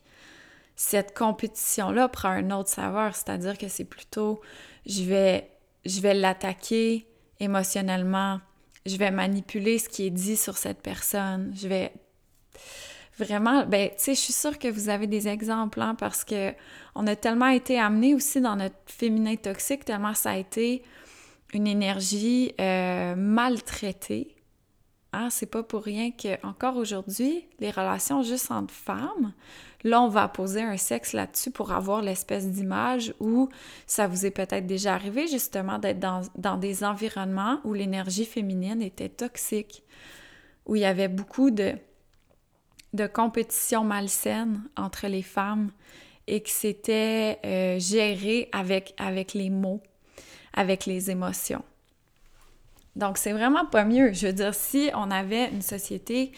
cette 0.75 1.17
compétition-là 1.17 2.07
prend 2.07 2.29
un 2.29 2.51
autre 2.51 2.69
saveur, 2.69 3.15
c'est-à-dire 3.15 3.57
que 3.57 3.67
c'est 3.67 3.83
plutôt 3.83 4.39
je 4.85 5.03
vais, 5.03 5.49
je 5.85 5.99
vais 6.01 6.13
l'attaquer 6.13 7.07
émotionnellement, 7.39 8.39
je 8.87 8.97
vais 8.97 9.11
manipuler 9.11 9.77
ce 9.79 9.89
qui 9.89 10.05
est 10.05 10.11
dit 10.11 10.37
sur 10.37 10.57
cette 10.57 10.81
personne, 10.81 11.53
je 11.55 11.67
vais 11.67 11.91
vraiment, 13.17 13.65
ben, 13.65 13.89
tu 13.89 13.95
sais, 13.97 14.15
je 14.15 14.19
suis 14.19 14.33
sûre 14.33 14.57
que 14.59 14.67
vous 14.67 14.89
avez 14.89 15.07
des 15.07 15.27
exemples, 15.27 15.81
hein, 15.81 15.95
parce 15.95 16.23
que 16.23 16.53
on 16.95 17.07
a 17.07 17.15
tellement 17.15 17.47
été 17.47 17.79
amené 17.79 18.13
aussi 18.15 18.41
dans 18.41 18.55
notre 18.55 18.75
féminin 18.85 19.35
toxique, 19.35 19.85
tellement 19.85 20.13
ça 20.13 20.31
a 20.31 20.37
été 20.37 20.83
une 21.53 21.67
énergie 21.67 22.53
euh, 22.59 23.15
maltraitée. 23.15 24.35
Hein, 25.13 25.29
c'est 25.29 25.49
pas 25.49 25.63
pour 25.63 25.83
rien 25.83 26.11
que 26.11 26.45
encore 26.45 26.75
aujourd'hui, 26.75 27.45
les 27.59 27.71
relations 27.71 28.21
juste 28.23 28.51
entre 28.51 28.73
femmes, 28.73 29.33
là, 29.83 30.01
on 30.01 30.09
va 30.09 30.27
poser 30.27 30.61
un 30.61 30.77
sexe 30.77 31.13
là-dessus 31.13 31.51
pour 31.51 31.71
avoir 31.71 32.01
l'espèce 32.01 32.47
d'image 32.47 33.13
où 33.19 33.49
ça 33.85 34.07
vous 34.07 34.25
est 34.25 34.31
peut-être 34.31 34.65
déjà 34.65 34.93
arrivé 34.93 35.27
justement 35.27 35.77
d'être 35.77 35.99
dans, 35.99 36.57
des 36.57 36.83
environnements 36.83 37.59
où 37.63 37.73
l'énergie 37.73 38.25
féminine 38.25 38.81
était 38.81 39.09
toxique, 39.09 39.83
où 40.65 40.75
il 40.75 40.81
y 40.81 40.85
avait 40.85 41.07
beaucoup 41.07 41.51
de, 41.51 41.73
de 42.93 43.07
compétition 43.07 43.83
malsaine 43.83 44.61
entre 44.75 45.07
les 45.07 45.21
femmes 45.21 45.71
et 46.27 46.41
que 46.41 46.49
c'était 46.49 47.39
euh, 47.45 47.79
géré 47.79 48.49
avec, 48.51 48.93
avec 48.97 49.33
les 49.33 49.49
mots 49.49 49.81
avec 50.57 50.87
les 50.87 51.09
émotions. 51.09 51.63
Donc, 52.97 53.19
c'est 53.19 53.31
vraiment 53.31 53.65
pas 53.65 53.85
mieux. 53.85 54.11
Je 54.11 54.27
veux 54.27 54.33
dire, 54.33 54.55
si 54.55 54.89
on 54.95 55.11
avait 55.11 55.49
une 55.49 55.61
société 55.61 56.31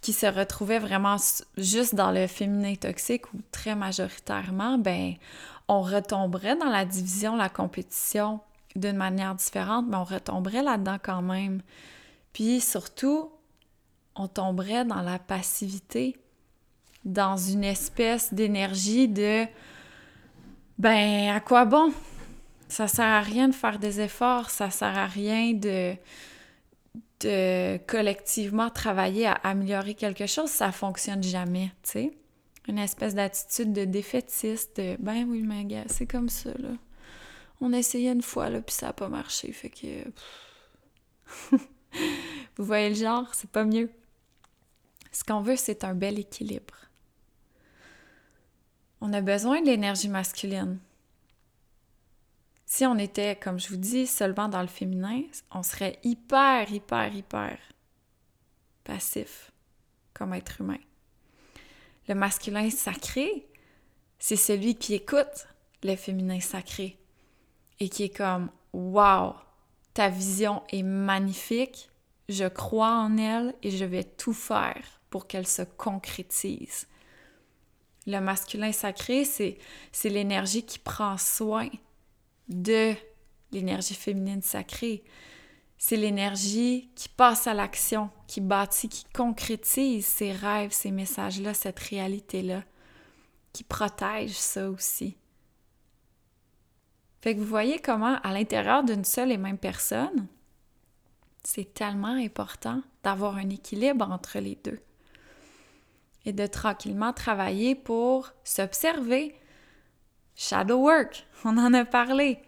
qui 0.00 0.12
se 0.12 0.26
retrouvait 0.26 0.78
vraiment 0.78 1.16
juste 1.56 1.94
dans 1.94 2.10
le 2.10 2.26
féminin 2.26 2.74
toxique 2.74 3.32
ou 3.34 3.38
très 3.52 3.74
majoritairement, 3.74 4.78
ben, 4.78 5.14
on 5.68 5.82
retomberait 5.82 6.56
dans 6.56 6.70
la 6.70 6.84
division, 6.84 7.36
la 7.36 7.48
compétition 7.48 8.40
d'une 8.76 8.96
manière 8.96 9.34
différente, 9.34 9.86
mais 9.88 9.96
on 9.96 10.04
retomberait 10.04 10.62
là-dedans 10.62 10.98
quand 11.02 11.22
même. 11.22 11.60
Puis 12.32 12.60
surtout, 12.60 13.30
on 14.14 14.28
tomberait 14.28 14.84
dans 14.84 15.02
la 15.02 15.18
passivité, 15.18 16.16
dans 17.04 17.36
une 17.36 17.64
espèce 17.64 18.32
d'énergie 18.32 19.08
de 19.08 19.46
ben 20.78 21.28
à 21.34 21.40
quoi 21.40 21.64
bon? 21.64 21.92
Ça 22.68 22.88
sert 22.88 23.04
à 23.04 23.20
rien 23.20 23.48
de 23.48 23.54
faire 23.54 23.78
des 23.78 24.00
efforts, 24.00 24.50
ça 24.50 24.70
sert 24.70 24.96
à 24.96 25.06
rien 25.06 25.52
de, 25.52 25.94
de 27.20 27.78
collectivement 27.86 28.70
travailler 28.70 29.26
à 29.26 29.32
améliorer 29.32 29.94
quelque 29.94 30.26
chose, 30.26 30.50
ça 30.50 30.72
fonctionne 30.72 31.22
jamais. 31.22 31.70
Une 32.68 32.78
espèce 32.78 33.14
d'attitude 33.14 33.72
de 33.72 33.84
défaitiste, 33.84 34.76
de 34.80 34.96
ben 34.98 35.24
oui, 35.28 35.42
mais 35.42 35.64
gars, 35.64 35.84
c'est 35.88 36.06
comme 36.06 36.28
ça, 36.28 36.50
là. 36.58 36.70
On 37.60 37.72
a 37.72 37.78
essayé 37.78 38.10
une 38.10 38.22
fois, 38.22 38.48
là, 38.48 38.62
puis 38.62 38.74
ça 38.74 38.86
n'a 38.86 38.92
pas 38.92 39.08
marché, 39.08 39.52
fait 39.52 39.70
que. 39.70 41.56
Vous 42.56 42.64
voyez 42.64 42.90
le 42.90 42.94
genre, 42.94 43.34
c'est 43.34 43.50
pas 43.50 43.64
mieux. 43.64 43.90
Ce 45.12 45.24
qu'on 45.24 45.40
veut, 45.40 45.56
c'est 45.56 45.84
un 45.84 45.94
bel 45.94 46.18
équilibre. 46.18 46.74
On 49.00 49.12
a 49.12 49.20
besoin 49.20 49.60
de 49.60 49.66
l'énergie 49.66 50.08
masculine. 50.08 50.78
Si 52.72 52.86
on 52.86 52.98
était, 52.98 53.34
comme 53.34 53.58
je 53.58 53.68
vous 53.68 53.76
dis, 53.76 54.06
seulement 54.06 54.48
dans 54.48 54.60
le 54.60 54.68
féminin, 54.68 55.22
on 55.50 55.64
serait 55.64 55.98
hyper, 56.04 56.70
hyper, 56.70 57.12
hyper 57.12 57.58
passif 58.84 59.50
comme 60.14 60.34
être 60.34 60.60
humain. 60.60 60.78
Le 62.06 62.14
masculin 62.14 62.70
sacré, 62.70 63.48
c'est 64.20 64.36
celui 64.36 64.76
qui 64.76 64.94
écoute 64.94 65.48
le 65.82 65.96
féminin 65.96 66.38
sacré 66.38 66.96
et 67.80 67.88
qui 67.88 68.04
est 68.04 68.16
comme 68.16 68.50
Wow, 68.72 69.34
ta 69.92 70.08
vision 70.08 70.62
est 70.68 70.84
magnifique, 70.84 71.90
je 72.28 72.46
crois 72.46 72.92
en 72.92 73.18
elle 73.18 73.52
et 73.64 73.72
je 73.72 73.84
vais 73.84 74.04
tout 74.04 74.32
faire 74.32 75.00
pour 75.10 75.26
qu'elle 75.26 75.48
se 75.48 75.62
concrétise. 75.62 76.86
Le 78.06 78.20
masculin 78.20 78.70
sacré, 78.70 79.24
c'est 79.24 79.58
l'énergie 80.04 80.64
qui 80.64 80.78
prend 80.78 81.18
soin 81.18 81.68
de 82.50 82.94
l'énergie 83.52 83.94
féminine 83.94 84.42
sacrée. 84.42 85.02
C'est 85.78 85.96
l'énergie 85.96 86.90
qui 86.94 87.08
passe 87.08 87.46
à 87.46 87.54
l'action, 87.54 88.10
qui 88.26 88.40
bâtit, 88.40 88.88
qui 88.88 89.04
concrétise 89.14 90.04
ces 90.04 90.32
rêves, 90.32 90.72
ces 90.72 90.90
messages-là, 90.90 91.54
cette 91.54 91.78
réalité-là, 91.78 92.62
qui 93.52 93.64
protège 93.64 94.32
ça 94.32 94.68
aussi. 94.68 95.16
Fait 97.22 97.34
que 97.34 97.40
vous 97.40 97.46
voyez 97.46 97.78
comment, 97.78 98.18
à 98.22 98.32
l'intérieur 98.32 98.84
d'une 98.84 99.04
seule 99.04 99.32
et 99.32 99.36
même 99.38 99.58
personne, 99.58 100.26
c'est 101.42 101.72
tellement 101.72 102.08
important 102.08 102.82
d'avoir 103.02 103.36
un 103.36 103.48
équilibre 103.48 104.10
entre 104.10 104.38
les 104.38 104.56
deux 104.56 104.80
et 106.24 106.32
de 106.32 106.46
tranquillement 106.46 107.12
travailler 107.12 107.74
pour 107.74 108.32
s'observer, 108.44 109.34
Shadow 110.42 110.78
work, 110.78 111.26
on 111.44 111.58
en 111.58 111.74
a 111.74 111.84
parlé. 111.84 112.38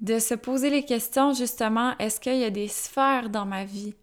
De 0.00 0.18
se 0.18 0.34
poser 0.34 0.68
les 0.68 0.84
questions 0.84 1.32
justement, 1.32 1.96
est-ce 1.98 2.18
qu'il 2.18 2.38
y 2.38 2.42
a 2.42 2.50
des 2.50 2.66
sphères 2.66 3.30
dans 3.30 3.46
ma 3.46 3.64
vie, 3.64 3.94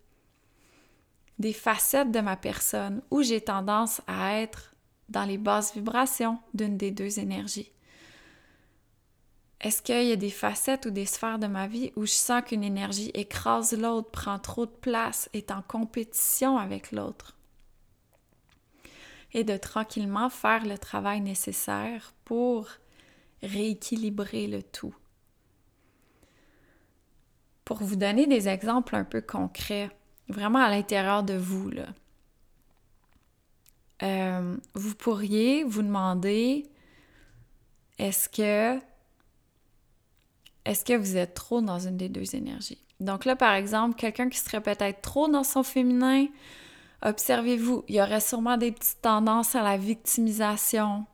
des 1.39 1.51
facettes 1.51 2.13
de 2.13 2.21
ma 2.21 2.37
personne 2.37 3.01
où 3.11 3.21
j'ai 3.21 3.41
tendance 3.41 3.99
à 4.07 4.39
être 4.39 4.73
dans 5.09 5.25
les 5.25 5.37
basses 5.37 5.73
vibrations 5.73 6.39
d'une 6.53 6.77
des 6.77 6.91
deux 6.91 7.19
énergies? 7.19 7.69
Est-ce 9.59 9.81
qu'il 9.81 10.05
y 10.05 10.13
a 10.13 10.15
des 10.15 10.29
facettes 10.29 10.85
ou 10.85 10.89
des 10.89 11.05
sphères 11.05 11.39
de 11.39 11.47
ma 11.47 11.67
vie 11.67 11.91
où 11.97 12.05
je 12.05 12.13
sens 12.13 12.43
qu'une 12.45 12.63
énergie 12.63 13.11
écrase 13.13 13.77
l'autre, 13.77 14.09
prend 14.09 14.39
trop 14.39 14.67
de 14.67 14.71
place, 14.71 15.29
est 15.33 15.51
en 15.51 15.63
compétition 15.63 16.57
avec 16.57 16.93
l'autre? 16.93 17.35
Et 19.33 19.43
de 19.43 19.57
tranquillement 19.57 20.29
faire 20.29 20.65
le 20.65 20.77
travail 20.77 21.21
nécessaire 21.21 22.13
pour 22.23 22.67
rééquilibrer 23.41 24.47
le 24.47 24.61
tout. 24.61 24.95
Pour 27.65 27.77
vous 27.77 27.95
donner 27.95 28.27
des 28.27 28.47
exemples 28.47 28.95
un 28.95 29.05
peu 29.05 29.21
concrets, 29.21 29.89
vraiment 30.29 30.59
à 30.59 30.69
l'intérieur 30.69 31.23
de 31.23 31.33
vous, 31.33 31.69
là, 31.69 31.87
euh, 34.03 34.57
vous 34.73 34.95
pourriez 34.95 35.63
vous 35.63 35.81
demander 35.81 36.69
est-ce 37.99 38.27
que 38.27 38.79
est-ce 40.65 40.85
que 40.85 40.93
vous 40.93 41.17
êtes 41.17 41.33
trop 41.33 41.61
dans 41.61 41.79
une 41.79 41.97
des 41.97 42.09
deux 42.09 42.35
énergies? 42.35 42.83
Donc 42.99 43.25
là, 43.25 43.35
par 43.35 43.53
exemple, 43.53 43.95
quelqu'un 43.95 44.29
qui 44.29 44.39
serait 44.39 44.61
peut-être 44.61 45.01
trop 45.01 45.27
dans 45.27 45.43
son 45.43 45.63
féminin, 45.63 46.27
observez-vous, 47.03 47.83
il 47.87 47.95
y 47.95 48.01
aurait 48.01 48.19
sûrement 48.19 48.57
des 48.57 48.71
petites 48.71 49.01
tendances 49.01 49.55
à 49.55 49.63
la 49.63 49.77
victimisation, 49.77 51.05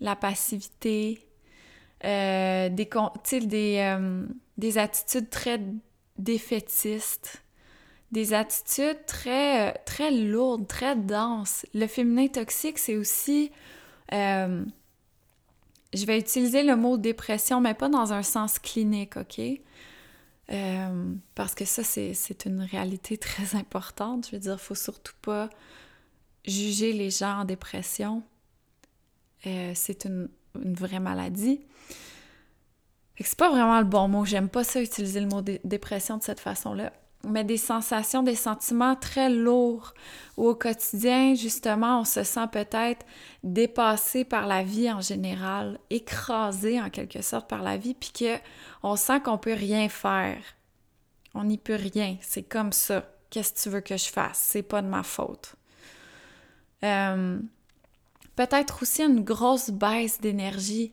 la 0.00 0.16
passivité, 0.16 1.26
euh, 2.04 2.68
des, 2.68 2.88
euh, 3.78 4.26
des 4.56 4.78
attitudes 4.78 5.30
très 5.30 5.60
défaitistes, 6.18 7.42
des 8.12 8.34
attitudes 8.34 9.04
très, 9.06 9.74
très 9.84 10.10
lourdes, 10.10 10.66
très 10.66 10.96
denses. 10.96 11.66
Le 11.74 11.86
féminin 11.86 12.28
toxique, 12.28 12.78
c'est 12.78 12.96
aussi... 12.96 13.50
Euh, 14.12 14.64
je 15.94 16.04
vais 16.04 16.18
utiliser 16.18 16.62
le 16.62 16.76
mot 16.76 16.98
dépression, 16.98 17.60
mais 17.60 17.74
pas 17.74 17.88
dans 17.88 18.12
un 18.12 18.22
sens 18.22 18.58
clinique, 18.58 19.16
OK? 19.16 19.40
Euh, 20.52 21.14
parce 21.34 21.54
que 21.54 21.64
ça, 21.64 21.82
c'est 21.82 22.44
une 22.44 22.62
réalité 22.62 23.18
très 23.18 23.56
importante. 23.56 24.26
Je 24.26 24.36
veux 24.36 24.40
dire, 24.40 24.60
faut 24.60 24.74
surtout 24.74 25.14
pas 25.22 25.50
juger 26.44 26.92
les 26.92 27.10
gens 27.10 27.40
en 27.40 27.44
dépression. 27.44 28.22
Euh, 29.46 29.72
c'est 29.74 30.04
une, 30.04 30.28
une, 30.62 30.74
vraie 30.74 31.00
maladie. 31.00 31.60
C'est 33.18 33.36
pas 33.36 33.50
vraiment 33.50 33.78
le 33.78 33.86
bon 33.86 34.08
mot. 34.08 34.24
J'aime 34.24 34.48
pas 34.48 34.64
ça 34.64 34.80
utiliser 34.80 35.20
le 35.20 35.26
mot 35.26 35.42
dépression 35.42 36.18
de 36.18 36.22
cette 36.22 36.40
façon-là 36.40 36.92
mais 37.26 37.44
des 37.44 37.56
sensations, 37.56 38.22
des 38.22 38.36
sentiments 38.36 38.96
très 38.96 39.28
lourds, 39.28 39.94
où 40.36 40.48
au 40.48 40.54
quotidien, 40.54 41.34
justement, 41.34 42.00
on 42.00 42.04
se 42.04 42.22
sent 42.22 42.46
peut-être 42.52 43.04
dépassé 43.42 44.24
par 44.24 44.46
la 44.46 44.62
vie 44.62 44.90
en 44.90 45.00
général, 45.00 45.78
écrasé 45.90 46.80
en 46.80 46.90
quelque 46.90 47.22
sorte 47.22 47.48
par 47.48 47.62
la 47.62 47.76
vie, 47.76 47.94
puis 47.94 48.12
qu'on 48.12 48.96
sent 48.96 49.20
qu'on 49.20 49.38
peut 49.38 49.54
rien 49.54 49.88
faire. 49.88 50.38
On 51.34 51.44
n'y 51.44 51.58
peut 51.58 51.76
rien, 51.76 52.16
c'est 52.20 52.42
comme 52.42 52.72
ça. 52.72 53.04
Qu'est-ce 53.30 53.52
que 53.52 53.60
tu 53.60 53.68
veux 53.68 53.80
que 53.80 53.96
je 53.96 54.08
fasse? 54.08 54.38
C'est 54.38 54.62
pas 54.62 54.80
de 54.80 54.88
ma 54.88 55.02
faute. 55.02 55.56
Euh, 56.84 57.38
peut-être 58.36 58.82
aussi 58.82 59.02
une 59.02 59.22
grosse 59.24 59.70
baisse 59.70 60.20
d'énergie. 60.20 60.92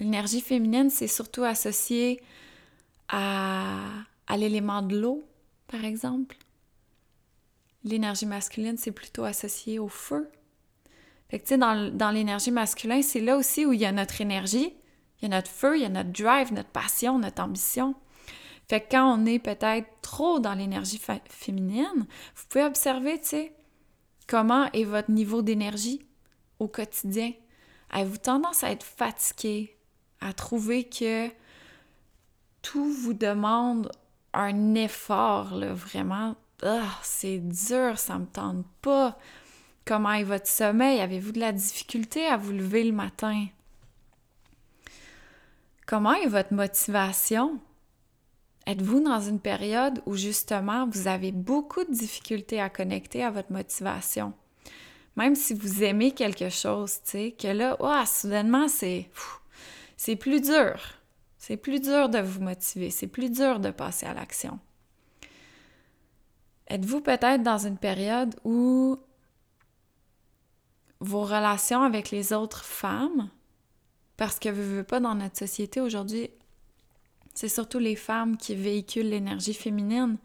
L'énergie 0.00 0.40
féminine, 0.40 0.90
c'est 0.90 1.06
surtout 1.06 1.44
associé 1.44 2.20
à 3.08 3.82
à 4.30 4.36
l'élément 4.36 4.80
de 4.80 4.96
l'eau, 4.96 5.24
par 5.66 5.84
exemple. 5.84 6.36
L'énergie 7.82 8.26
masculine, 8.26 8.76
c'est 8.76 8.92
plutôt 8.92 9.24
associé 9.24 9.80
au 9.80 9.88
feu. 9.88 10.30
Fait 11.28 11.40
que, 11.40 11.44
tu 11.44 11.48
sais, 11.50 11.58
dans, 11.58 11.92
dans 11.92 12.12
l'énergie 12.12 12.52
masculine, 12.52 13.02
c'est 13.02 13.20
là 13.20 13.36
aussi 13.36 13.66
où 13.66 13.72
il 13.72 13.80
y 13.80 13.86
a 13.86 13.92
notre 13.92 14.20
énergie, 14.20 14.72
il 15.18 15.22
y 15.22 15.26
a 15.26 15.36
notre 15.36 15.50
feu, 15.50 15.76
il 15.76 15.82
y 15.82 15.84
a 15.84 15.88
notre 15.88 16.10
drive, 16.10 16.52
notre 16.52 16.68
passion, 16.68 17.18
notre 17.18 17.42
ambition. 17.42 17.96
Fait 18.68 18.80
que 18.80 18.92
quand 18.92 19.18
on 19.18 19.26
est 19.26 19.40
peut-être 19.40 19.88
trop 20.00 20.38
dans 20.38 20.54
l'énergie 20.54 21.00
féminine, 21.28 22.06
vous 22.36 22.44
pouvez 22.48 22.64
observer, 22.64 23.18
tu 23.18 23.26
sais, 23.26 23.52
comment 24.28 24.70
est 24.72 24.84
votre 24.84 25.10
niveau 25.10 25.42
d'énergie 25.42 26.06
au 26.60 26.68
quotidien. 26.68 27.32
Avez-vous 27.90 28.18
tendance 28.18 28.62
à 28.62 28.70
être 28.70 28.84
fatigué, 28.84 29.76
à 30.20 30.32
trouver 30.32 30.84
que 30.84 31.28
tout 32.62 32.92
vous 32.92 33.14
demande 33.14 33.90
un 34.32 34.74
effort, 34.74 35.54
là, 35.54 35.72
vraiment. 35.72 36.36
Ah, 36.62 36.98
c'est 37.02 37.38
dur, 37.38 37.98
ça 37.98 38.18
me 38.18 38.26
tente 38.26 38.66
pas. 38.82 39.18
Comment 39.84 40.12
est 40.12 40.24
votre 40.24 40.46
sommeil? 40.46 41.00
Avez-vous 41.00 41.32
de 41.32 41.40
la 41.40 41.52
difficulté 41.52 42.26
à 42.26 42.36
vous 42.36 42.52
lever 42.52 42.84
le 42.84 42.92
matin? 42.92 43.46
Comment 45.86 46.12
est 46.14 46.28
votre 46.28 46.52
motivation? 46.52 47.58
Êtes-vous 48.66 49.00
dans 49.00 49.20
une 49.20 49.40
période 49.40 50.02
où 50.06 50.14
justement 50.14 50.86
vous 50.86 51.08
avez 51.08 51.32
beaucoup 51.32 51.82
de 51.82 51.92
difficultés 51.92 52.60
à 52.60 52.68
connecter 52.68 53.24
à 53.24 53.30
votre 53.30 53.50
motivation? 53.50 54.32
Même 55.16 55.34
si 55.34 55.54
vous 55.54 55.82
aimez 55.82 56.12
quelque 56.12 56.50
chose, 56.50 57.00
tu 57.02 57.10
sais, 57.10 57.36
que 57.36 57.48
là, 57.48 57.76
oh, 57.80 58.06
soudainement, 58.06 58.68
c'est, 58.68 59.10
c'est 59.96 60.14
plus 60.14 60.40
dur. 60.40 60.99
C'est 61.40 61.56
plus 61.56 61.80
dur 61.80 62.10
de 62.10 62.18
vous 62.18 62.42
motiver, 62.42 62.90
c'est 62.90 63.06
plus 63.06 63.30
dur 63.30 63.60
de 63.60 63.70
passer 63.70 64.04
à 64.04 64.12
l'action. 64.12 64.60
Êtes-vous 66.66 67.00
peut-être 67.00 67.42
dans 67.42 67.66
une 67.66 67.78
période 67.78 68.36
où 68.44 68.98
vos 71.00 71.24
relations 71.24 71.82
avec 71.82 72.10
les 72.10 72.34
autres 72.34 72.62
femmes, 72.62 73.30
parce 74.18 74.38
que 74.38 74.50
vous 74.50 74.60
ne 74.60 74.66
vivez 74.66 74.82
pas 74.84 75.00
dans 75.00 75.14
notre 75.14 75.38
société 75.38 75.80
aujourd'hui, 75.80 76.28
c'est 77.34 77.48
surtout 77.48 77.78
les 77.78 77.96
femmes 77.96 78.36
qui 78.36 78.54
véhiculent 78.54 79.08
l'énergie 79.08 79.54
féminine, 79.54 80.18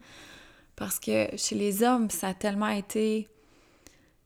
parce 0.76 1.00
que 1.00 1.34
chez 1.38 1.54
les 1.54 1.82
hommes, 1.82 2.10
ça 2.10 2.28
a 2.28 2.34
tellement 2.34 2.68
été, 2.68 3.26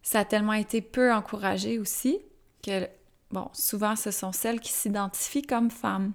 ça 0.03 0.19
a 0.19 0.25
tellement 0.25 0.55
été 0.55 0.81
peu 0.81 1.13
encouragé 1.13 1.79
aussi 1.79 2.19
que, 2.65 2.89
bon, 3.31 3.49
souvent 3.53 3.95
ce 3.95 4.11
sont 4.11 4.33
celles 4.33 4.59
qui 4.59 4.73
s'identifient 4.73 5.43
comme 5.43 5.71
femmes 5.71 6.15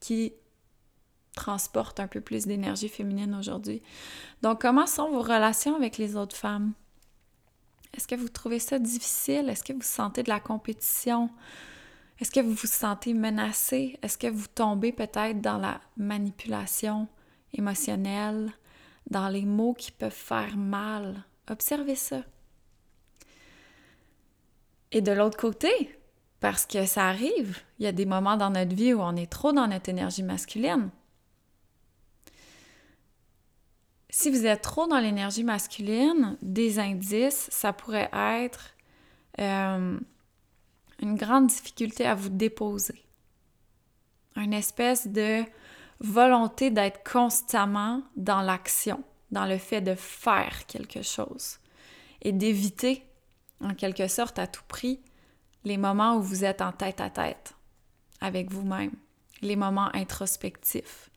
qui 0.00 0.32
transporte 1.34 2.00
un 2.00 2.08
peu 2.08 2.20
plus 2.20 2.46
d'énergie 2.46 2.88
féminine 2.88 3.34
aujourd'hui. 3.34 3.82
Donc, 4.42 4.60
comment 4.60 4.86
sont 4.86 5.10
vos 5.10 5.22
relations 5.22 5.76
avec 5.76 5.98
les 5.98 6.16
autres 6.16 6.36
femmes? 6.36 6.72
Est-ce 7.94 8.08
que 8.08 8.14
vous 8.14 8.28
trouvez 8.28 8.58
ça 8.58 8.78
difficile? 8.78 9.48
Est-ce 9.48 9.64
que 9.64 9.72
vous 9.72 9.82
sentez 9.82 10.22
de 10.22 10.28
la 10.28 10.40
compétition? 10.40 11.30
Est-ce 12.18 12.30
que 12.30 12.40
vous 12.40 12.54
vous 12.54 12.66
sentez 12.66 13.14
menacé? 13.14 13.98
Est-ce 14.02 14.18
que 14.18 14.26
vous 14.26 14.48
tombez 14.48 14.92
peut-être 14.92 15.40
dans 15.40 15.58
la 15.58 15.80
manipulation 15.96 17.08
émotionnelle, 17.52 18.52
dans 19.08 19.28
les 19.28 19.44
mots 19.44 19.74
qui 19.74 19.92
peuvent 19.92 20.12
faire 20.12 20.56
mal? 20.56 21.24
Observez 21.48 21.94
ça. 21.94 22.24
Et 24.90 25.00
de 25.00 25.12
l'autre 25.12 25.38
côté, 25.38 25.96
parce 26.40 26.66
que 26.66 26.86
ça 26.86 27.08
arrive. 27.08 27.58
Il 27.78 27.84
y 27.84 27.88
a 27.88 27.92
des 27.92 28.06
moments 28.06 28.36
dans 28.36 28.50
notre 28.50 28.74
vie 28.74 28.94
où 28.94 29.00
on 29.00 29.16
est 29.16 29.30
trop 29.30 29.52
dans 29.52 29.66
notre 29.66 29.88
énergie 29.88 30.22
masculine. 30.22 30.90
Si 34.10 34.30
vous 34.30 34.46
êtes 34.46 34.62
trop 34.62 34.86
dans 34.86 35.00
l'énergie 35.00 35.44
masculine, 35.44 36.36
des 36.40 36.78
indices, 36.78 37.48
ça 37.50 37.72
pourrait 37.72 38.10
être 38.12 38.74
euh, 39.38 39.98
une 41.00 41.14
grande 41.16 41.48
difficulté 41.48 42.06
à 42.06 42.14
vous 42.14 42.30
déposer. 42.30 43.04
Une 44.36 44.54
espèce 44.54 45.06
de 45.06 45.44
volonté 46.00 46.70
d'être 46.70 47.02
constamment 47.10 48.02
dans 48.16 48.40
l'action, 48.40 49.02
dans 49.30 49.46
le 49.46 49.58
fait 49.58 49.80
de 49.80 49.94
faire 49.94 50.66
quelque 50.66 51.02
chose 51.02 51.58
et 52.22 52.32
d'éviter, 52.32 53.04
en 53.60 53.74
quelque 53.74 54.08
sorte, 54.08 54.38
à 54.38 54.46
tout 54.46 54.62
prix, 54.68 55.00
les 55.68 55.76
moments 55.76 56.16
où 56.16 56.22
vous 56.22 56.44
êtes 56.44 56.62
en 56.62 56.72
tête 56.72 57.00
à 57.00 57.10
tête 57.10 57.54
avec 58.22 58.50
vous-même, 58.50 58.92
les 59.42 59.54
moments 59.54 59.90
introspectifs, 59.94 61.10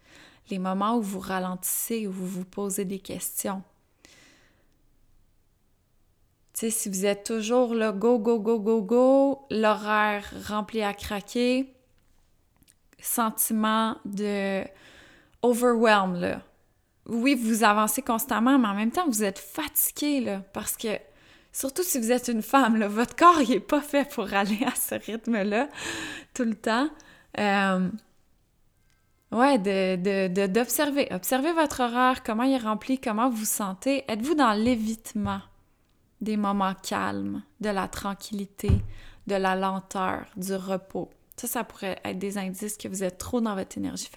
les 0.49 0.59
moments 0.59 0.97
où 0.97 1.01
vous 1.01 1.21
ralentissez, 1.21 2.05
où 2.05 2.11
vous 2.11 2.27
vous 2.27 2.45
posez 2.45 2.83
des 2.83 2.99
questions. 2.99 3.63
Tu 6.53 6.59
sais, 6.59 6.69
si 6.69 6.89
vous 6.89 7.05
êtes 7.05 7.25
toujours 7.25 7.73
là, 7.73 7.93
go, 7.93 8.19
go, 8.19 8.39
go, 8.39 8.59
go, 8.59 8.81
go, 8.81 9.47
l'horaire 9.49 10.29
rempli 10.47 10.81
à 10.83 10.93
craquer, 10.93 11.73
sentiment 12.99 13.95
de 14.03 14.63
overwhelm, 15.41 16.19
là. 16.19 16.41
Oui, 17.07 17.35
vous 17.35 17.63
avancez 17.63 18.01
constamment, 18.01 18.59
mais 18.59 18.67
en 18.67 18.75
même 18.75 18.91
temps, 18.91 19.07
vous 19.07 19.23
êtes 19.23 19.39
fatigué, 19.39 20.19
là, 20.19 20.41
parce 20.53 20.75
que 20.75 20.99
Surtout 21.53 21.83
si 21.83 21.99
vous 21.99 22.11
êtes 22.11 22.29
une 22.29 22.41
femme, 22.41 22.83
votre 22.85 23.15
corps, 23.15 23.39
n'est 23.47 23.59
pas 23.59 23.81
fait 23.81 24.09
pour 24.09 24.33
aller 24.33 24.63
à 24.65 24.73
ce 24.75 24.95
rythme-là 24.95 25.67
tout 26.33 26.43
le 26.43 26.55
temps. 26.55 26.89
Euh, 27.37 27.89
ouais, 29.31 29.57
de, 29.59 30.47
d'observer. 30.47 31.07
Observez 31.11 31.51
votre 31.51 31.81
horaire, 31.81 32.23
comment 32.23 32.43
il 32.43 32.53
est 32.53 32.57
rempli, 32.57 32.99
comment 32.99 33.29
vous 33.29 33.37
vous 33.37 33.45
sentez. 33.45 34.05
Êtes-vous 34.07 34.35
dans 34.35 34.53
l'évitement 34.53 35.41
des 36.21 36.37
moments 36.37 36.75
calmes, 36.75 37.43
de 37.59 37.69
la 37.69 37.87
tranquillité, 37.87 38.71
de 39.27 39.35
la 39.35 39.55
lenteur, 39.55 40.25
du 40.37 40.55
repos? 40.55 41.09
Ça, 41.35 41.47
ça 41.47 41.63
pourrait 41.63 41.99
être 42.05 42.19
des 42.19 42.37
indices 42.37 42.77
que 42.77 42.87
vous 42.87 43.03
êtes 43.03 43.17
trop 43.17 43.41
dans 43.41 43.55
votre 43.55 43.77
énergie, 43.77 44.09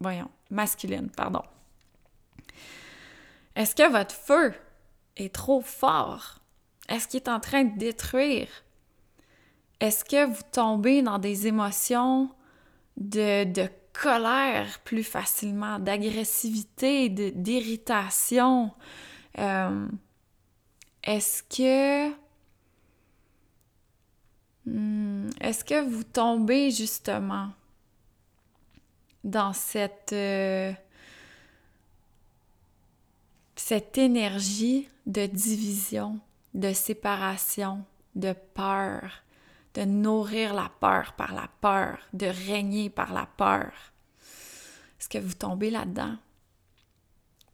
voyons, 0.00 0.30
masculine, 0.50 1.08
pardon. 1.08 1.42
Est-ce 3.54 3.76
que 3.76 3.88
votre 3.90 4.14
feu 4.14 4.52
est 5.16 5.32
trop 5.32 5.60
fort? 5.60 6.40
Est-ce 6.88 7.08
qu'il 7.08 7.20
est 7.20 7.28
en 7.28 7.40
train 7.40 7.64
de 7.64 7.78
détruire? 7.78 8.48
Est-ce 9.80 10.04
que 10.04 10.26
vous 10.26 10.42
tombez 10.52 11.02
dans 11.02 11.18
des 11.18 11.46
émotions 11.46 12.30
de, 12.96 13.68
colère 13.92 14.80
plus 14.80 15.04
facilement, 15.04 15.78
d'agressivité, 15.78 17.08
d'irritation? 17.08 18.72
Euh, 19.38 19.86
est-ce 21.02 21.42
que... 21.42 22.14
Hmm, 24.66 25.28
est-ce 25.40 25.64
que 25.64 25.82
vous 25.82 26.04
tombez 26.04 26.70
justement 26.70 27.50
dans 29.22 29.52
cette... 29.52 30.12
Euh, 30.12 30.72
cette 33.56 33.96
énergie 33.96 34.88
de 35.06 35.24
division, 35.24 36.20
de 36.54 36.72
séparation, 36.72 37.84
de 38.14 38.32
peur, 38.54 39.22
de 39.74 39.82
nourrir 39.82 40.54
la 40.54 40.70
peur 40.80 41.14
par 41.14 41.34
la 41.34 41.48
peur, 41.60 41.98
de 42.12 42.26
régner 42.26 42.90
par 42.90 43.12
la 43.12 43.26
peur. 43.26 43.72
Est-ce 45.00 45.08
que 45.08 45.18
vous 45.18 45.34
tombez 45.34 45.70
là-dedans? 45.70 46.16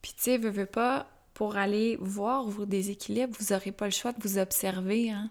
Puis 0.03 0.13
tu 0.13 0.23
sais, 0.25 0.39
veux, 0.39 0.51
veux 0.51 0.67
pas, 0.67 1.07
pour 1.35 1.57
aller 1.57 1.97
voir 2.01 2.45
vos 2.45 2.67
déséquilibres, 2.67 3.37
vous 3.39 3.55
n'aurez 3.55 3.73
pas 3.73 3.87
le 3.87 3.91
choix 3.91 4.13
de 4.13 4.23
vous 4.23 4.39
observer, 4.39 5.11
hein? 5.11 5.31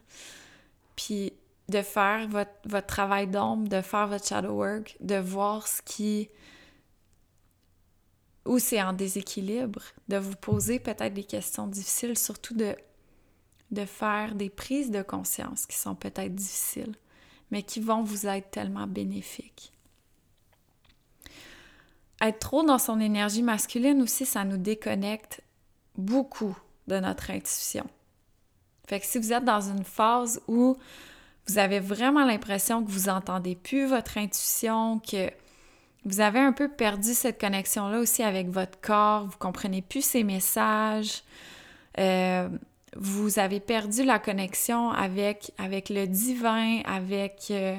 Puis 0.96 1.34
de 1.70 1.82
faire 1.84 2.28
votre, 2.28 2.52
votre 2.66 2.88
travail 2.88 3.28
d'ombre, 3.28 3.70
de 3.70 3.82
faire 3.82 4.08
votre 4.08 4.28
shadow 4.28 4.54
work, 4.54 4.98
de 5.00 5.16
voir 5.16 5.68
ce 5.68 5.82
qui 5.84 6.30
où 8.46 8.58
c'est 8.58 8.82
en 8.82 8.94
déséquilibre, 8.94 9.84
de 10.08 10.18
vous 10.18 10.36
poser 10.36 10.80
peut-être 10.80 11.14
des 11.14 11.24
questions 11.24 11.68
difficiles, 11.68 12.18
surtout 12.18 12.56
de, 12.56 12.76
de 13.72 13.86
faire 13.86 14.36
des 14.36 14.50
prises 14.50 14.92
de 14.92 15.02
conscience 15.02 15.66
qui 15.66 15.78
sont 15.78 15.96
peut-être 15.96 16.34
difficiles, 16.34 16.96
mais 17.52 17.64
qui 17.64 17.80
vont 17.80 18.04
vous 18.04 18.28
être 18.28 18.52
tellement 18.52 18.88
bénéfiques. 18.88 19.72
Être 22.22 22.40
trop 22.40 22.64
dans 22.64 22.80
son 22.80 23.00
énergie 23.00 23.44
masculine 23.44 24.02
aussi, 24.02 24.26
ça 24.26 24.44
nous 24.44 24.58
déconnecte 24.58 25.42
beaucoup 25.98 26.58
de 26.88 27.00
notre 27.00 27.32
intuition. 27.32 27.86
Fait 28.88 29.00
que 29.00 29.06
si 29.06 29.20
vous 29.20 29.32
êtes 29.32 29.46
dans 29.46 29.62
une 29.62 29.84
phase 29.84 30.42
où 30.48 30.76
vous 31.48 31.58
avez 31.58 31.80
vraiment 31.80 32.26
l'impression 32.26 32.84
que 32.84 32.92
vous 32.92 33.08
entendez 33.08 33.56
plus 33.56 33.86
votre 33.86 34.18
intuition, 34.18 35.00
que 35.00 35.32
vous 36.06 36.22
avez 36.22 36.40
un 36.40 36.52
peu 36.52 36.70
perdu 36.70 37.14
cette 37.14 37.40
connexion-là 37.40 38.00
aussi 38.00 38.24
avec 38.24 38.50
votre 38.50 38.80
corps, 38.82 39.26
vous 39.26 39.38
comprenez 39.38 39.82
plus 39.82 40.04
ces 40.04 40.24
messages, 40.24 41.24
euh, 42.00 42.50
vous 42.96 43.40
avez 43.40 43.60
perdu 43.60 44.04
la 44.04 44.20
connexion 44.20 44.92
avec, 44.92 45.54
le 45.60 46.06
divin, 46.06 46.82
avec 46.86 47.48
euh, 47.52 47.78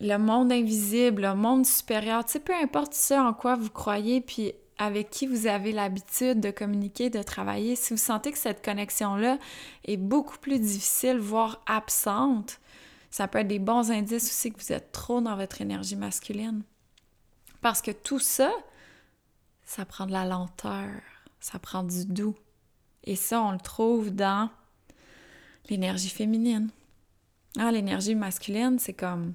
le 0.00 0.16
monde 0.16 0.52
invisible, 0.52 1.22
le 1.22 1.34
monde 1.34 1.64
supérieur, 1.64 2.24
tu 2.24 2.32
sais, 2.32 2.40
peu 2.40 2.54
importe 2.54 2.94
ce 2.94 3.14
en 3.14 3.32
quoi 3.32 3.56
vous 3.56 3.70
croyez, 3.70 4.20
puis 4.20 4.52
avec 4.78 5.10
qui 5.10 5.26
vous 5.26 5.46
avez 5.46 5.72
l'habitude 5.72 6.40
de 6.40 6.50
communiquer, 6.50 7.10
de 7.10 7.22
travailler, 7.22 7.76
si 7.76 7.92
vous 7.92 7.98
sentez 7.98 8.32
que 8.32 8.38
cette 8.38 8.64
connexion-là 8.64 9.38
est 9.84 9.96
beaucoup 9.96 10.38
plus 10.38 10.58
difficile, 10.58 11.18
voire 11.18 11.62
absente, 11.66 12.58
ça 13.10 13.28
peut 13.28 13.38
être 13.38 13.48
des 13.48 13.60
bons 13.60 13.92
indices 13.92 14.24
aussi 14.24 14.52
que 14.52 14.60
vous 14.60 14.72
êtes 14.72 14.90
trop 14.90 15.20
dans 15.20 15.36
votre 15.36 15.60
énergie 15.60 15.94
masculine. 15.94 16.62
Parce 17.60 17.80
que 17.80 17.92
tout 17.92 18.18
ça, 18.18 18.50
ça 19.64 19.84
prend 19.84 20.06
de 20.06 20.12
la 20.12 20.24
lenteur, 20.24 20.88
ça 21.38 21.60
prend 21.60 21.84
du 21.84 22.04
doux. 22.06 22.34
Et 23.04 23.16
ça, 23.16 23.40
on 23.42 23.52
le 23.52 23.58
trouve 23.58 24.10
dans 24.10 24.50
l'énergie 25.68 26.08
féminine. 26.08 26.70
Ah, 27.58 27.70
l'énergie 27.70 28.14
masculine, 28.14 28.78
c'est 28.78 28.94
comme 28.94 29.34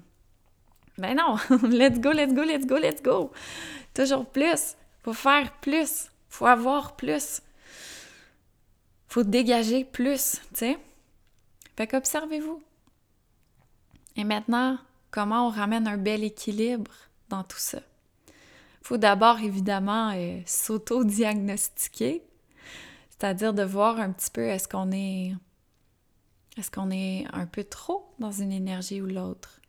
ben 0.98 1.16
non, 1.16 1.36
let's 1.68 1.98
go, 1.98 2.12
let's 2.12 2.34
go, 2.34 2.42
let's 2.42 2.66
go, 2.66 2.76
let's 2.76 3.02
go. 3.02 3.32
Toujours 3.94 4.26
plus. 4.26 4.76
Faut 5.02 5.14
faire 5.14 5.52
plus. 5.60 6.10
Faut 6.28 6.46
avoir 6.46 6.94
plus. 6.96 7.40
Faut 9.08 9.24
dégager 9.24 9.84
plus, 9.84 10.40
tu 10.52 10.58
sais. 10.58 10.78
Fait 11.76 11.86
qu'observez-vous. 11.86 12.62
Et 14.16 14.24
maintenant, 14.24 14.78
comment 15.10 15.46
on 15.46 15.50
ramène 15.50 15.88
un 15.88 15.96
bel 15.96 16.22
équilibre 16.22 16.92
dans 17.30 17.42
tout 17.44 17.58
ça? 17.58 17.80
faut 18.82 18.96
d'abord 18.96 19.38
évidemment 19.38 20.10
euh, 20.16 20.40
s'auto-diagnostiquer, 20.46 22.24
c'est-à-dire 23.20 23.52
de 23.52 23.62
voir 23.62 24.00
un 24.00 24.12
petit 24.12 24.30
peu 24.30 24.46
est-ce 24.46 24.66
qu'on 24.66 24.92
est 24.92 25.34
est-ce 26.56 26.70
qu'on 26.70 26.90
est 26.90 27.26
un 27.32 27.46
peu 27.46 27.64
trop 27.64 28.14
dans 28.18 28.32
une 28.32 28.50
énergie 28.50 29.00
ou 29.00 29.06
l'autre? 29.06 29.60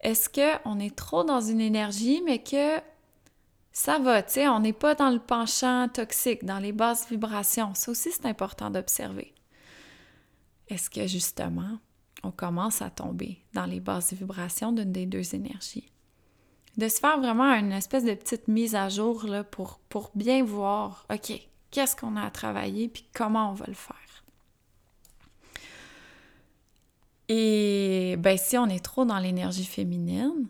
Est-ce 0.00 0.28
qu'on 0.28 0.78
est 0.80 0.94
trop 0.94 1.24
dans 1.24 1.40
une 1.40 1.60
énergie 1.60 2.20
mais 2.24 2.42
que 2.42 2.78
ça 3.72 3.98
va, 3.98 4.22
tu 4.22 4.34
sais, 4.34 4.48
on 4.48 4.60
n'est 4.60 4.72
pas 4.72 4.94
dans 4.94 5.10
le 5.10 5.18
penchant 5.18 5.88
toxique, 5.88 6.44
dans 6.44 6.58
les 6.58 6.72
basses 6.72 7.08
vibrations. 7.08 7.74
Ça 7.74 7.90
aussi, 7.90 8.12
c'est 8.12 8.26
important 8.26 8.70
d'observer. 8.70 9.34
Est-ce 10.68 10.90
que 10.90 11.08
justement, 11.08 11.78
on 12.22 12.30
commence 12.30 12.82
à 12.82 12.90
tomber 12.90 13.38
dans 13.52 13.66
les 13.66 13.80
basses 13.80 14.12
vibrations 14.12 14.70
d'une 14.72 14.92
des 14.92 15.06
deux 15.06 15.34
énergies? 15.34 15.90
de 16.76 16.88
se 16.88 16.98
faire 16.98 17.18
vraiment 17.20 17.52
une 17.54 17.70
espèce 17.70 18.04
de 18.04 18.14
petite 18.14 18.48
mise 18.48 18.74
à 18.74 18.88
jour 18.88 19.26
là, 19.26 19.44
pour, 19.44 19.78
pour 19.88 20.10
bien 20.16 20.44
voir, 20.44 21.06
OK, 21.12 21.40
qu'est-ce 21.74 21.96
qu'on 21.96 22.16
a 22.16 22.22
à 22.22 22.30
travailler, 22.30 22.88
puis 22.88 23.04
comment 23.12 23.50
on 23.50 23.54
va 23.54 23.66
le 23.66 23.74
faire. 23.74 24.24
Et 27.28 28.14
ben, 28.18 28.38
si 28.38 28.56
on 28.56 28.66
est 28.66 28.84
trop 28.84 29.04
dans 29.04 29.18
l'énergie 29.18 29.64
féminine, 29.64 30.46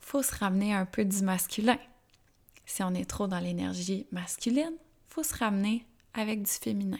faut 0.00 0.22
se 0.22 0.34
ramener 0.34 0.74
un 0.74 0.84
peu 0.84 1.04
du 1.04 1.22
masculin. 1.22 1.78
Si 2.66 2.82
on 2.82 2.92
est 2.94 3.08
trop 3.08 3.28
dans 3.28 3.38
l'énergie 3.38 4.06
masculine, 4.12 4.74
faut 5.08 5.22
se 5.22 5.34
ramener 5.36 5.86
avec 6.12 6.42
du 6.42 6.50
féminin. 6.50 6.98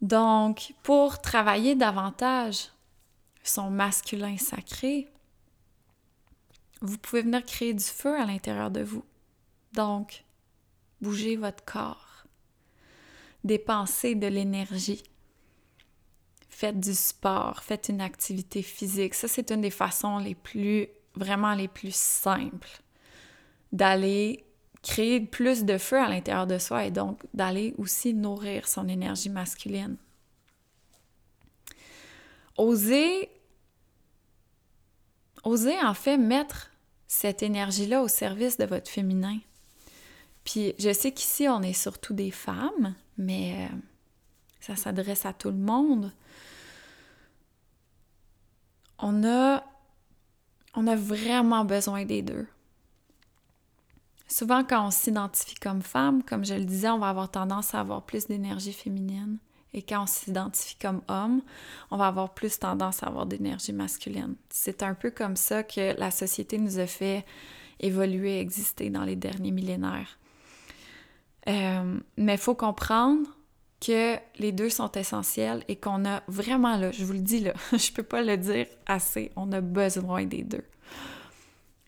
Donc, 0.00 0.72
pour 0.82 1.20
travailler 1.20 1.74
davantage 1.74 2.70
son 3.42 3.70
masculin 3.70 4.38
sacré, 4.38 5.08
vous 6.80 6.96
pouvez 6.98 7.22
venir 7.22 7.44
créer 7.44 7.74
du 7.74 7.84
feu 7.84 8.18
à 8.18 8.24
l'intérieur 8.24 8.70
de 8.70 8.82
vous. 8.82 9.04
Donc, 9.72 10.23
bougez 11.00 11.36
votre 11.36 11.64
corps. 11.64 12.24
Dépensez 13.44 14.14
de 14.14 14.26
l'énergie. 14.26 15.02
Faites 16.48 16.80
du 16.80 16.94
sport, 16.94 17.62
faites 17.62 17.88
une 17.88 18.00
activité 18.00 18.62
physique. 18.62 19.14
Ça, 19.14 19.28
c'est 19.28 19.50
une 19.50 19.60
des 19.60 19.70
façons 19.70 20.18
les 20.18 20.34
plus, 20.34 20.88
vraiment 21.14 21.54
les 21.54 21.68
plus 21.68 21.94
simples 21.94 22.80
d'aller 23.72 24.44
créer 24.82 25.20
plus 25.20 25.64
de 25.64 25.78
feu 25.78 25.98
à 25.98 26.08
l'intérieur 26.08 26.46
de 26.46 26.58
soi 26.58 26.84
et 26.84 26.90
donc 26.90 27.20
d'aller 27.34 27.74
aussi 27.78 28.14
nourrir 28.14 28.68
son 28.68 28.86
énergie 28.86 29.30
masculine. 29.30 29.96
Osez, 32.56 33.30
osez 35.42 35.80
en 35.82 35.94
fait 35.94 36.18
mettre 36.18 36.70
cette 37.08 37.42
énergie-là 37.42 38.02
au 38.02 38.08
service 38.08 38.58
de 38.58 38.64
votre 38.64 38.90
féminin. 38.90 39.38
Puis 40.44 40.74
je 40.78 40.92
sais 40.92 41.12
qu'ici, 41.12 41.48
on 41.48 41.62
est 41.62 41.72
surtout 41.72 42.14
des 42.14 42.30
femmes, 42.30 42.94
mais 43.16 43.68
euh, 43.70 43.76
ça 44.60 44.76
s'adresse 44.76 45.26
à 45.26 45.32
tout 45.32 45.48
le 45.48 45.56
monde. 45.56 46.12
On 48.98 49.24
a, 49.24 49.64
on 50.74 50.86
a 50.86 50.96
vraiment 50.96 51.64
besoin 51.64 52.04
des 52.04 52.22
deux. 52.22 52.46
Souvent, 54.26 54.64
quand 54.64 54.86
on 54.86 54.90
s'identifie 54.90 55.54
comme 55.54 55.82
femme, 55.82 56.22
comme 56.22 56.44
je 56.44 56.54
le 56.54 56.64
disais, 56.64 56.88
on 56.88 56.98
va 56.98 57.08
avoir 57.08 57.30
tendance 57.30 57.74
à 57.74 57.80
avoir 57.80 58.02
plus 58.02 58.26
d'énergie 58.26 58.72
féminine. 58.72 59.38
Et 59.74 59.82
quand 59.82 60.04
on 60.04 60.06
s'identifie 60.06 60.76
comme 60.76 61.02
homme, 61.08 61.42
on 61.90 61.96
va 61.96 62.06
avoir 62.06 62.32
plus 62.32 62.58
tendance 62.58 63.02
à 63.02 63.06
avoir 63.06 63.26
d'énergie 63.26 63.72
masculine. 63.72 64.36
C'est 64.48 64.82
un 64.82 64.94
peu 64.94 65.10
comme 65.10 65.36
ça 65.36 65.62
que 65.62 65.98
la 65.98 66.10
société 66.10 66.58
nous 66.58 66.78
a 66.78 66.86
fait 66.86 67.26
évoluer, 67.80 68.38
exister 68.38 68.88
dans 68.88 69.04
les 69.04 69.16
derniers 69.16 69.50
millénaires. 69.50 70.16
Euh, 71.48 72.00
mais 72.16 72.34
il 72.34 72.38
faut 72.38 72.54
comprendre 72.54 73.28
que 73.80 74.16
les 74.38 74.52
deux 74.52 74.70
sont 74.70 74.90
essentiels 74.92 75.62
et 75.68 75.76
qu'on 75.76 76.04
a 76.06 76.22
vraiment 76.26 76.76
là, 76.76 76.90
je 76.90 77.04
vous 77.04 77.12
le 77.12 77.18
dis 77.20 77.40
là, 77.40 77.52
je 77.72 77.92
peux 77.92 78.02
pas 78.02 78.22
le 78.22 78.36
dire 78.36 78.66
assez, 78.86 79.30
on 79.36 79.52
a 79.52 79.60
besoin 79.60 80.24
des 80.24 80.42
deux. 80.42 80.64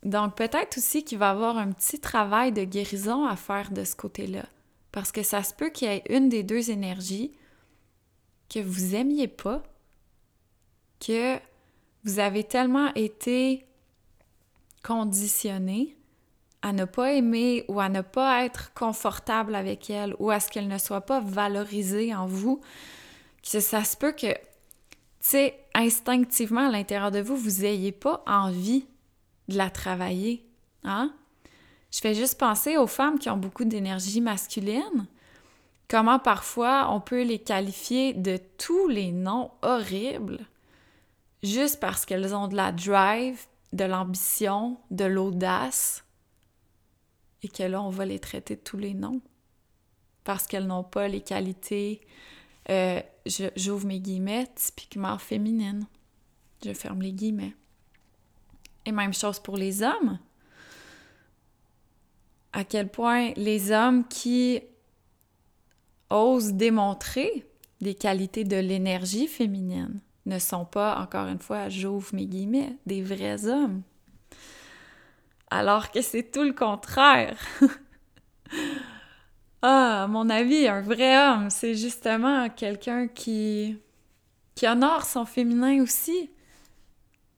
Donc 0.03 0.37
peut-être 0.37 0.77
aussi 0.79 1.05
qu'il 1.05 1.19
va 1.19 1.29
y 1.29 1.31
avoir 1.31 1.57
un 1.57 1.73
petit 1.73 1.99
travail 1.99 2.53
de 2.53 2.65
guérison 2.65 3.27
à 3.27 3.35
faire 3.35 3.71
de 3.73 3.83
ce 3.85 3.97
côté-là. 3.97 4.45
Parce 4.93 5.11
que 5.11 5.23
ça 5.23 5.43
se 5.43 5.53
peut 5.53 5.71
qu'il 5.71 5.89
y 5.89 5.91
ait 5.91 6.05
une 6.09 6.29
des 6.29 6.43
deux 6.43 6.71
énergies 6.71 7.33
que 8.49 8.61
vous 8.61 8.95
aimiez 8.95 9.29
pas, 9.29 9.63
que 11.05 11.39
vous 12.05 12.19
avez 12.19 12.45
tellement 12.45 12.95
été 12.95 13.67
conditionné 14.85 15.97
à 16.67 16.73
ne 16.73 16.85
pas 16.85 17.13
aimer 17.13 17.65
ou 17.69 17.79
à 17.79 17.89
ne 17.89 18.01
pas 18.01 18.45
être 18.45 18.75
confortable 18.75 19.55
avec 19.55 19.89
elle 19.89 20.17
ou 20.19 20.33
à 20.33 20.41
ce 20.41 20.49
qu'elle 20.49 20.67
ne 20.67 20.79
soit 20.79 21.03
pas 21.03 21.21
valorisée 21.21 22.13
en 22.13 22.27
vous, 22.27 22.61
que 23.41 23.61
ça 23.61 23.85
se 23.85 23.97
peut 23.97 24.11
que, 24.11 24.33
tu 24.33 24.39
sais, 25.21 25.61
instinctivement 25.75 26.67
à 26.67 26.71
l'intérieur 26.73 27.13
de 27.13 27.21
vous, 27.21 27.37
vous 27.37 27.63
n'ayez 27.63 27.93
pas 27.93 28.25
envie 28.27 28.85
de 29.47 29.57
la 29.57 29.71
travailler. 29.71 30.45
Hein? 30.83 31.13
Je 31.93 32.01
fais 32.01 32.15
juste 32.15 32.37
penser 32.37 32.77
aux 32.77 32.89
femmes 32.89 33.21
qui 33.21 33.31
ont 33.31 33.37
beaucoup 33.37 33.65
d'énergie 33.65 34.21
masculine, 34.21 35.07
comment 35.87 36.19
parfois 36.19 36.89
on 36.91 37.01
peut 37.01 37.23
les 37.23 37.39
qualifier 37.39 38.13
de 38.13 38.41
tous 38.59 38.89
les 38.89 39.13
noms 39.13 39.53
horribles 39.63 40.41
juste 41.45 41.79
parce 41.79 42.05
qu'elles 42.05 42.35
ont 42.35 42.49
de 42.49 42.57
la 42.57 42.73
drive, 42.73 43.47
de 43.73 43.85
l'ambition, 43.85 44.79
de 44.91 45.05
l'audace, 45.05 46.06
que 47.49 47.63
là, 47.63 47.83
on 47.83 47.91
va 47.91 48.05
les 48.05 48.19
traiter 48.19 48.57
de 48.57 48.61
tous 48.61 48.79
les 48.79 48.95
noms 48.95 49.21
parce 50.27 50.47
qu'elles 50.49 50.67
n'ont 50.67 50.85
pas 50.85 51.07
les 51.07 51.21
qualités, 51.21 52.01
euh, 52.69 53.01
j'ouvre 53.55 53.87
mes 53.87 54.01
guillemets, 54.01 54.49
typiquement 54.57 55.17
féminines. 55.19 55.87
Je 56.65 56.73
ferme 56.73 57.01
les 57.01 57.13
guillemets. 57.13 57.55
Et 58.85 58.93
même 58.93 59.15
chose 59.15 59.39
pour 59.39 59.57
les 59.57 59.83
hommes. 59.83 60.19
À 62.53 62.65
quel 62.65 62.89
point 62.89 63.33
les 63.37 63.71
hommes 63.71 64.07
qui 64.09 64.61
osent 66.11 66.55
démontrer 66.55 67.47
des 67.81 67.95
qualités 67.95 68.45
de 68.45 68.57
l'énergie 68.57 69.29
féminine 69.29 70.01
ne 70.25 70.41
sont 70.41 70.65
pas, 70.65 71.01
encore 71.01 71.29
une 71.29 71.39
fois, 71.39 71.69
j'ouvre 71.69 72.13
mes 72.15 72.27
guillemets, 72.27 72.77
des 72.85 73.03
vrais 73.03 73.47
hommes. 73.47 73.83
Alors 75.51 75.91
que 75.91 76.03
c'est 76.03 76.33
tout 76.33 76.43
le 76.43 76.53
contraire. 76.53 77.39
ah, 79.63 80.05
à 80.05 80.07
mon 80.09 80.29
avis, 80.29 80.67
un 80.67 80.81
vrai 80.81 81.17
homme, 81.17 81.51
c'est 81.51 81.75
justement 81.75 82.49
quelqu'un 82.51 83.07
qui, 83.07 83.79
qui 84.55 84.67
honore 84.67 85.05
son 85.05 85.25
féminin 85.25 85.83
aussi, 85.83 86.31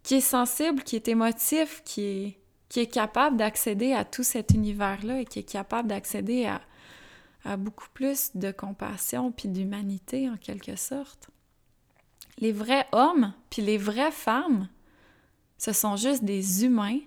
qui 0.03 0.15
est 0.15 0.21
sensible, 0.21 0.83
qui 0.83 0.97
est 0.97 1.09
émotif, 1.09 1.83
qui 1.85 2.37
est, 2.75 2.91
capable 2.91 3.37
d'accéder 3.37 3.93
à 3.93 4.05
tout 4.05 4.23
cet 4.23 4.53
univers-là 4.53 5.21
et 5.21 5.25
qui 5.25 5.41
est 5.41 5.51
capable 5.51 5.89
d'accéder 5.89 6.47
à, 6.47 6.61
à 7.45 7.57
beaucoup 7.57 7.89
plus 7.93 8.31
de 8.37 8.53
compassion 8.53 9.33
puis 9.33 9.49
d'humanité 9.49 10.31
en 10.31 10.37
quelque 10.37 10.77
sorte. 10.77 11.29
Les 12.39 12.53
vrais 12.53 12.87
hommes 12.93 13.35
puis 13.51 13.63
les 13.63 13.79
vraies 13.79 14.13
femmes, 14.13 14.69
ce 15.59 15.73
sont 15.73 15.97
juste 15.97 16.25
des 16.25 16.65
humains 16.65 17.01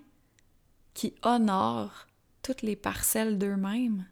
qui 0.94 1.14
honorent 1.22 2.06
toutes 2.42 2.62
les 2.62 2.76
parcelles 2.76 3.38
d'eux-mêmes, 3.38 4.06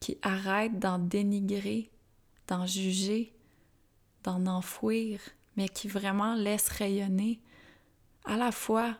qui 0.00 0.18
arrêtent 0.22 0.78
d'en 0.78 0.98
dénigrer, 0.98 1.90
d'en 2.48 2.66
juger, 2.66 3.34
d'en 4.24 4.46
enfouir, 4.46 5.20
mais 5.56 5.68
qui 5.68 5.88
vraiment 5.88 6.34
laissent 6.34 6.68
rayonner 6.68 7.40
à 8.24 8.36
la 8.36 8.52
fois 8.52 8.96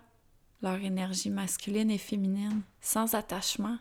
leur 0.62 0.76
énergie 0.76 1.30
masculine 1.30 1.90
et 1.90 1.98
féminine, 1.98 2.62
sans 2.80 3.14
attachement 3.14 3.78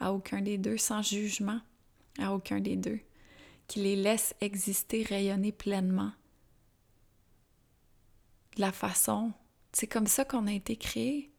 à 0.00 0.12
aucun 0.12 0.40
des 0.40 0.58
deux, 0.58 0.76
sans 0.76 1.02
jugement 1.02 1.60
à 2.18 2.32
aucun 2.32 2.60
des 2.60 2.76
deux, 2.76 3.00
qui 3.66 3.80
les 3.80 3.96
laissent 3.96 4.34
exister, 4.40 5.02
rayonner 5.02 5.52
pleinement. 5.52 6.12
De 8.56 8.60
la 8.60 8.72
façon, 8.72 9.32
c'est 9.72 9.88
comme 9.88 10.06
ça 10.06 10.24
qu'on 10.24 10.46
a 10.46 10.52
été 10.52 10.76
créé. 10.76 11.33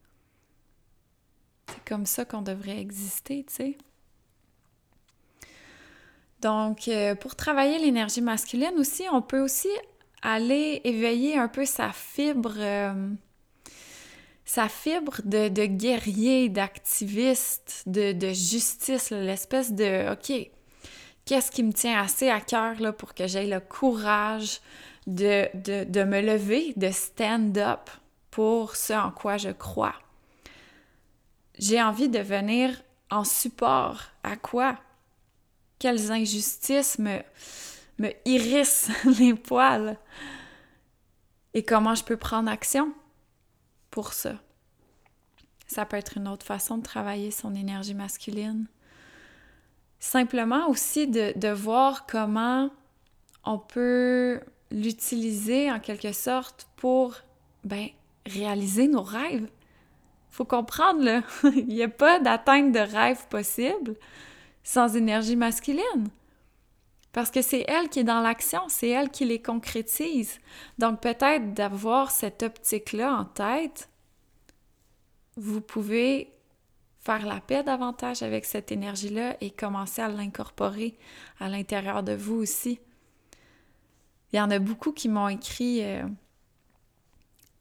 C'est 1.67 1.83
comme 1.85 2.05
ça 2.05 2.25
qu'on 2.25 2.41
devrait 2.41 2.79
exister, 2.79 3.43
tu 3.47 3.53
sais. 3.53 3.77
Donc, 6.41 6.87
euh, 6.87 7.15
pour 7.15 7.35
travailler 7.35 7.79
l'énergie 7.79 8.21
masculine 8.21 8.77
aussi, 8.77 9.03
on 9.11 9.21
peut 9.21 9.39
aussi 9.41 9.69
aller 10.21 10.81
éveiller 10.83 11.37
un 11.37 11.47
peu 11.47 11.65
sa 11.65 11.91
fibre, 11.91 12.53
euh, 12.57 13.09
sa 14.43 14.69
fibre 14.69 15.21
de, 15.23 15.65
guerrier, 15.65 16.49
d'activiste, 16.49 17.83
de, 17.87 18.15
justice, 18.33 19.09
l'espèce 19.09 19.73
de 19.73 20.11
OK, 20.11 20.51
qu'est-ce 21.25 21.51
qui 21.51 21.63
me 21.63 21.73
tient 21.73 21.99
assez 21.99 22.29
à 22.29 22.41
cœur 22.41 22.79
là, 22.79 22.91
pour 22.91 23.13
que 23.13 23.27
j'aie 23.27 23.47
le 23.47 23.59
courage 23.59 24.61
de, 25.07 25.47
de 25.55 26.03
me 26.03 26.21
lever, 26.21 26.73
de 26.75 26.91
stand 26.91 27.57
up 27.57 27.89
pour 28.29 28.75
ce 28.75 28.93
en 28.93 29.09
quoi 29.09 29.37
je 29.37 29.49
crois? 29.49 29.95
J'ai 31.57 31.81
envie 31.81 32.09
de 32.09 32.19
venir 32.19 32.81
en 33.09 33.23
support 33.23 34.03
à 34.23 34.35
quoi? 34.35 34.77
Quelles 35.79 36.11
injustices 36.11 36.99
me, 36.99 37.19
me 37.99 38.11
hérissent 38.25 38.89
les 39.19 39.33
poils? 39.33 39.97
Et 41.53 41.63
comment 41.63 41.95
je 41.95 42.03
peux 42.03 42.17
prendre 42.17 42.49
action 42.49 42.93
pour 43.91 44.13
ça? 44.13 44.35
Ça 45.67 45.85
peut 45.85 45.97
être 45.97 46.17
une 46.17 46.27
autre 46.27 46.45
façon 46.45 46.77
de 46.77 46.83
travailler 46.83 47.31
son 47.31 47.55
énergie 47.55 47.93
masculine. 47.93 48.67
Simplement 49.99 50.69
aussi 50.69 51.07
de, 51.07 51.37
de 51.37 51.47
voir 51.47 52.05
comment 52.05 52.69
on 53.43 53.57
peut 53.57 54.41
l'utiliser 54.71 55.71
en 55.71 55.79
quelque 55.79 56.11
sorte 56.11 56.67
pour 56.75 57.15
ben, 57.63 57.87
réaliser 58.25 58.87
nos 58.87 59.01
rêves 59.01 59.47
faut 60.35 60.45
comprendre, 60.45 61.23
il 61.55 61.67
n'y 61.67 61.81
a 61.81 61.87
pas 61.87 62.19
d'atteinte 62.19 62.73
de 62.73 62.79
rêve 62.79 63.25
possible 63.29 63.95
sans 64.63 64.97
énergie 64.97 65.37
masculine. 65.37 66.09
Parce 67.13 67.31
que 67.31 67.41
c'est 67.41 67.63
elle 67.69 67.87
qui 67.87 67.99
est 67.99 68.03
dans 68.03 68.19
l'action, 68.19 68.63
c'est 68.67 68.89
elle 68.89 69.09
qui 69.09 69.23
les 69.23 69.41
concrétise. 69.41 70.41
Donc 70.77 70.99
peut-être 70.99 71.53
d'avoir 71.53 72.11
cette 72.11 72.43
optique-là 72.43 73.15
en 73.15 73.23
tête, 73.23 73.89
vous 75.37 75.61
pouvez 75.61 76.33
faire 76.99 77.25
la 77.25 77.39
paix 77.39 77.63
davantage 77.63 78.21
avec 78.21 78.43
cette 78.43 78.73
énergie-là 78.73 79.37
et 79.39 79.51
commencer 79.51 80.01
à 80.01 80.09
l'incorporer 80.09 80.97
à 81.39 81.47
l'intérieur 81.47 82.03
de 82.03 82.13
vous 82.13 82.35
aussi. 82.35 82.79
Il 84.33 84.37
y 84.37 84.41
en 84.41 84.51
a 84.51 84.59
beaucoup 84.59 84.91
qui 84.91 85.07
m'ont 85.07 85.29
écrit 85.29 85.81
euh, 85.81 86.03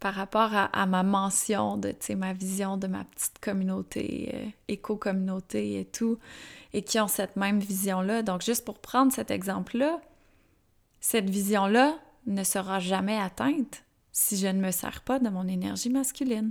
par 0.04 0.12
rapport 0.12 0.50
à, 0.52 0.84
ma 0.84 1.02
mention 1.02 1.78
de 1.78 1.94
ma 2.14 2.34
vision 2.34 2.76
de 2.76 2.86
ma 2.86 3.04
petite 3.04 3.38
communauté, 3.38 4.32
euh, 4.34 4.46
éco-communauté 4.68 5.80
et 5.80 5.86
tout, 5.86 6.18
et 6.74 6.82
qui 6.82 7.00
ont 7.00 7.08
cette 7.08 7.36
même 7.36 7.58
vision-là. 7.58 8.22
Donc, 8.22 8.42
juste 8.42 8.66
pour 8.66 8.80
prendre 8.80 9.14
cet 9.14 9.30
exemple-là, 9.30 10.02
cette 11.00 11.30
vision-là 11.30 11.98
ne 12.26 12.44
sera 12.44 12.80
jamais 12.80 13.16
atteinte 13.16 13.82
si 14.12 14.36
je 14.36 14.46
ne 14.46 14.60
me 14.60 14.72
sers 14.72 15.00
pas 15.00 15.18
de 15.18 15.30
mon 15.30 15.48
énergie 15.48 15.88
masculine. 15.88 16.50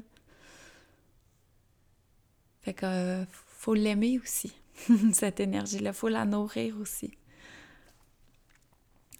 Fait 2.61 2.73
que 2.73 2.87
euh, 2.87 3.25
faut 3.29 3.75
l'aimer 3.75 4.17
aussi, 4.17 4.51
cette 5.13 5.39
énergie-là, 5.39 5.93
faut 5.93 6.09
la 6.09 6.25
nourrir 6.25 6.75
aussi. 6.81 7.11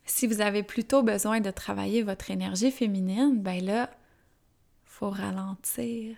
Si 0.06 0.26
vous 0.26 0.42
avez 0.42 0.64
plutôt 0.64 1.04
besoin 1.04 1.40
de 1.40 1.52
travailler 1.52 2.02
votre 2.02 2.32
énergie 2.32 2.72
féminine, 2.72 3.40
ben 3.40 3.64
là, 3.64 3.92
faut 4.94 5.10
ralentir. 5.10 6.16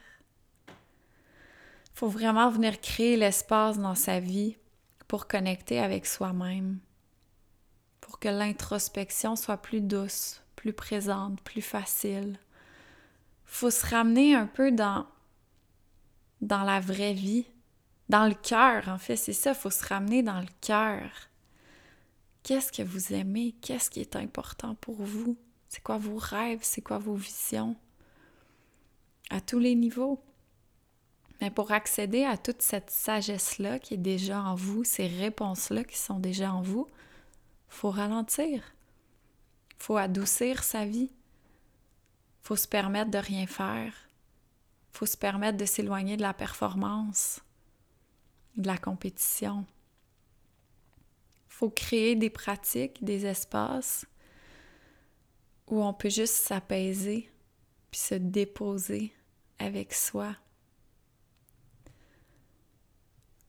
Faut 1.93 2.09
vraiment 2.09 2.49
venir 2.49 2.81
créer 2.81 3.15
l'espace 3.15 3.79
dans 3.79 3.95
sa 3.95 4.19
vie 4.19 4.57
pour 5.07 5.27
connecter 5.27 5.79
avec 5.79 6.05
soi-même, 6.05 6.79
pour 8.01 8.19
que 8.19 8.27
l'introspection 8.27 9.37
soit 9.37 9.61
plus 9.61 9.79
douce, 9.79 10.41
plus 10.57 10.73
présente, 10.73 11.39
plus 11.41 11.61
facile. 11.61 12.37
Faut 13.45 13.71
se 13.71 13.85
ramener 13.85 14.35
un 14.35 14.45
peu 14.45 14.73
dans 14.73 15.07
dans 16.41 16.63
la 16.63 16.81
vraie 16.81 17.13
vie, 17.13 17.45
dans 18.09 18.27
le 18.27 18.35
cœur 18.35 18.89
en 18.89 18.97
fait, 18.97 19.15
c'est 19.15 19.31
ça, 19.31 19.53
faut 19.53 19.71
se 19.71 19.85
ramener 19.85 20.21
dans 20.21 20.41
le 20.41 20.49
cœur. 20.59 21.09
Qu'est-ce 22.43 22.73
que 22.73 22.83
vous 22.83 23.13
aimez? 23.13 23.55
Qu'est-ce 23.61 23.89
qui 23.89 24.01
est 24.01 24.17
important 24.17 24.75
pour 24.75 25.01
vous? 25.01 25.37
C'est 25.69 25.81
quoi 25.81 25.97
vos 25.97 26.17
rêves? 26.17 26.59
C'est 26.61 26.81
quoi 26.81 26.97
vos 26.97 27.15
visions? 27.15 27.77
À 29.29 29.41
tous 29.41 29.59
les 29.59 29.75
niveaux. 29.75 30.23
Mais 31.41 31.51
pour 31.51 31.71
accéder 31.71 32.23
à 32.23 32.37
toute 32.37 32.61
cette 32.61 32.89
sagesse-là 32.89 33.79
qui 33.79 33.95
est 33.95 33.97
déjà 33.97 34.41
en 34.41 34.55
vous, 34.55 34.83
ces 34.83 35.07
réponses-là 35.07 35.83
qui 35.83 35.97
sont 35.97 36.19
déjà 36.19 36.53
en 36.53 36.61
vous, 36.61 36.87
faut 37.67 37.91
ralentir. 37.91 38.63
Faut 39.77 39.97
adoucir 39.97 40.63
sa 40.63 40.85
vie. 40.85 41.11
Faut 42.41 42.55
se 42.55 42.67
permettre 42.67 43.11
de 43.11 43.17
rien 43.17 43.47
faire. 43.47 43.93
Faut 44.93 45.05
se 45.05 45.17
permettre 45.17 45.57
de 45.57 45.65
s'éloigner 45.65 46.15
de 46.15 46.21
la 46.21 46.33
performance, 46.33 47.41
de 48.55 48.67
la 48.67 48.77
compétition. 48.77 49.65
Faut 51.49 51.69
créer 51.69 52.15
des 52.15 52.29
pratiques, 52.29 53.03
des 53.03 53.25
espaces 53.25 54.05
où 55.67 55.83
on 55.83 55.93
peut 55.93 56.09
juste 56.09 56.35
s'apaiser 56.35 57.29
puis 57.95 58.01
se 58.01 58.15
déposer 58.15 59.13
avec 59.57 59.93
soi. 59.93 60.35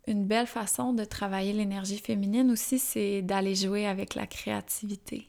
Une 0.06 0.24
belle 0.24 0.46
façon 0.46 0.92
de 0.92 1.04
travailler 1.04 1.52
l'énergie 1.52 1.98
féminine 1.98 2.52
aussi, 2.52 2.78
c'est 2.78 3.22
d'aller 3.22 3.56
jouer 3.56 3.88
avec 3.88 4.14
la 4.14 4.28
créativité. 4.28 5.28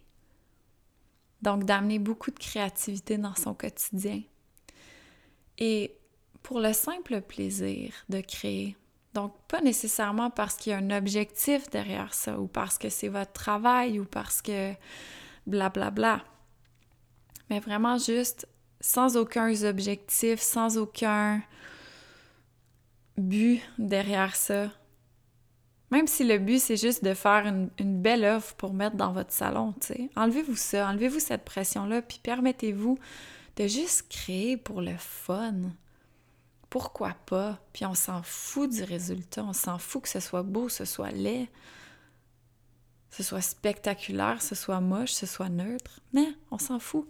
Donc 1.42 1.64
d'amener 1.64 1.98
beaucoup 1.98 2.30
de 2.30 2.38
créativité 2.38 3.18
dans 3.18 3.34
son 3.34 3.56
quotidien. 3.56 4.22
Et 5.58 5.98
pour 6.44 6.60
le 6.60 6.72
simple 6.74 7.22
plaisir 7.22 7.96
de 8.10 8.22
créer. 8.22 8.78
Donc 9.16 9.34
pas 9.48 9.62
nécessairement 9.62 10.30
parce 10.30 10.58
qu'il 10.58 10.74
y 10.74 10.76
a 10.76 10.78
un 10.78 10.92
objectif 10.92 11.72
derrière 11.72 12.14
ça 12.14 12.40
ou 12.40 12.46
parce 12.46 12.78
que 12.78 12.90
c'est 12.90 13.08
votre 13.08 13.34
travail 13.34 14.00
ou 14.00 14.06
parce 14.06 14.44
que 14.44 14.74
blablabla. 15.48 15.90
Bla, 15.90 16.20
bla. 16.20 16.26
Mais 17.50 17.60
vraiment 17.60 17.98
juste 17.98 18.48
sans 18.80 19.18
aucun 19.18 19.54
objectif, 19.64 20.40
sans 20.40 20.78
aucun 20.78 21.42
but 23.18 23.62
derrière 23.78 24.36
ça. 24.36 24.70
Même 25.90 26.08
si 26.08 26.26
le 26.26 26.38
but, 26.38 26.60
c'est 26.60 26.78
juste 26.78 27.04
de 27.04 27.14
faire 27.14 27.46
une, 27.46 28.02
belle 28.02 28.26
offre 28.26 28.56
pour 28.56 28.74
mettre 28.74 28.98
dans 28.98 29.14
votre 29.14 29.32
salon, 29.32 29.74
tu. 29.80 30.10
Enlevez-vous 30.16 30.56
ça, 30.56 30.90
enlevez-vous 30.90 31.20
cette 31.20 31.46
pression-là, 31.46 32.02
puis 32.02 32.20
permettez-vous 32.22 32.98
de 33.56 33.68
juste 33.68 34.10
créer 34.10 34.58
pour 34.58 34.82
le 34.82 34.96
fun. 34.98 35.56
Pourquoi 36.70 37.16
pas? 37.26 37.60
Puis 37.72 37.86
on 37.86 37.96
s'en 37.96 38.22
fout 38.22 38.70
du 38.70 38.84
résultat, 38.84 39.46
on 39.46 39.54
s'en 39.54 39.78
fout 39.78 40.04
que 40.04 40.10
ce 40.10 40.20
soit 40.20 40.44
beau, 40.44 40.68
ce 40.68 40.84
soit 40.84 41.12
laid, 41.12 41.48
ce 43.10 43.24
soit 43.24 43.42
spectaculaire, 43.42 44.42
ce 44.42 44.56
soit 44.56 44.82
moche, 44.82 45.14
ce 45.14 45.26
soit 45.26 45.50
neutre. 45.50 46.02
Mais 46.12 46.28
on 46.52 46.58
s'en 46.58 46.80
fout. 46.80 47.10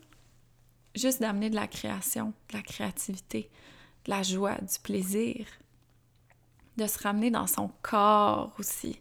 Juste 0.98 1.22
d'amener 1.22 1.50
de 1.50 1.56
la 1.56 1.68
création, 1.68 2.34
de 2.50 2.58
la 2.58 2.64
créativité, 2.64 3.50
de 4.06 4.12
la 4.12 4.24
joie, 4.24 4.56
du 4.56 4.80
plaisir 4.82 5.46
de 6.78 6.88
se 6.88 7.00
ramener 7.00 7.32
dans 7.32 7.48
son 7.48 7.72
corps 7.82 8.54
aussi, 8.60 9.00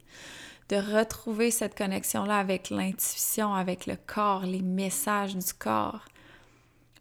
de 0.69 0.77
retrouver 0.77 1.51
cette 1.51 1.77
connexion-là 1.77 2.39
avec 2.39 2.71
l'intuition, 2.71 3.55
avec 3.55 3.87
le 3.87 3.97
corps, 3.97 4.43
les 4.43 4.63
messages 4.63 5.37
du 5.37 5.55
corps. 5.55 6.07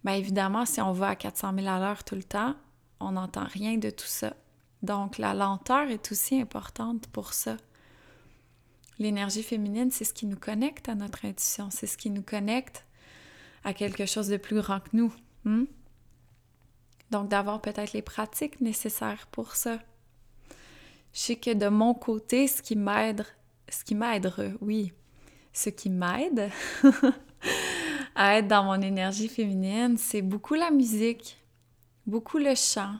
Bien 0.03 0.15
évidemment, 0.15 0.65
si 0.65 0.81
on 0.81 0.91
va 0.91 1.09
à 1.09 1.15
400 1.15 1.53
000 1.55 1.67
à 1.67 1.79
l'heure 1.79 2.03
tout 2.03 2.15
le 2.15 2.23
temps, 2.23 2.55
on 2.99 3.13
n'entend 3.13 3.45
rien 3.45 3.77
de 3.77 3.89
tout 3.89 4.05
ça. 4.05 4.33
Donc 4.83 5.17
la 5.17 5.33
lenteur 5.33 5.89
est 5.89 6.11
aussi 6.11 6.39
importante 6.39 7.07
pour 7.07 7.33
ça. 7.33 7.57
L'énergie 8.99 9.43
féminine, 9.43 9.91
c'est 9.91 10.03
ce 10.03 10.13
qui 10.13 10.25
nous 10.25 10.37
connecte 10.37 10.89
à 10.89 10.95
notre 10.95 11.25
intuition, 11.25 11.69
c'est 11.71 11.87
ce 11.87 11.97
qui 11.97 12.09
nous 12.09 12.21
connecte 12.21 12.85
à 13.65 13.73
quelque 13.73 14.05
chose 14.05 14.29
de 14.29 14.37
plus 14.37 14.61
grand 14.61 14.79
que 14.79 14.89
nous. 14.93 15.13
Hmm? 15.43 15.65
Donc 17.11 17.27
d'avoir 17.27 17.61
peut-être 17.61 17.91
les 17.91 18.01
pratiques 18.01 18.61
nécessaires 18.61 19.27
pour 19.31 19.55
ça. 19.55 19.79
Je 21.13 21.19
sais 21.19 21.35
que 21.35 21.53
de 21.53 21.67
mon 21.67 21.93
côté, 21.93 22.47
ce 22.47 22.61
qui 22.61 22.75
m'aide, 22.75 23.25
ce 23.67 23.83
qui 23.83 23.95
m'aide, 23.95 24.31
oui, 24.61 24.93
ce 25.51 25.69
qui 25.69 25.89
m'aide 25.89 26.49
à 28.15 28.37
être 28.37 28.47
dans 28.47 28.63
mon 28.63 28.81
énergie 28.81 29.27
féminine, 29.27 29.97
c'est 29.97 30.21
beaucoup 30.21 30.53
la 30.53 30.71
musique, 30.71 31.37
beaucoup 32.05 32.37
le 32.37 32.53
chant, 32.53 32.95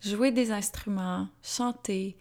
jouer 0.00 0.30
des 0.30 0.52
instruments, 0.52 1.28
chanter, 1.42 2.16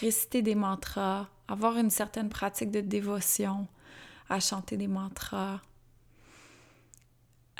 réciter 0.00 0.42
des 0.42 0.54
mantras, 0.54 1.28
avoir 1.48 1.76
une 1.76 1.90
certaine 1.90 2.28
pratique 2.28 2.70
de 2.70 2.80
dévotion 2.80 3.66
à 4.28 4.40
chanter 4.40 4.76
des 4.76 4.88
mantras. 4.88 5.60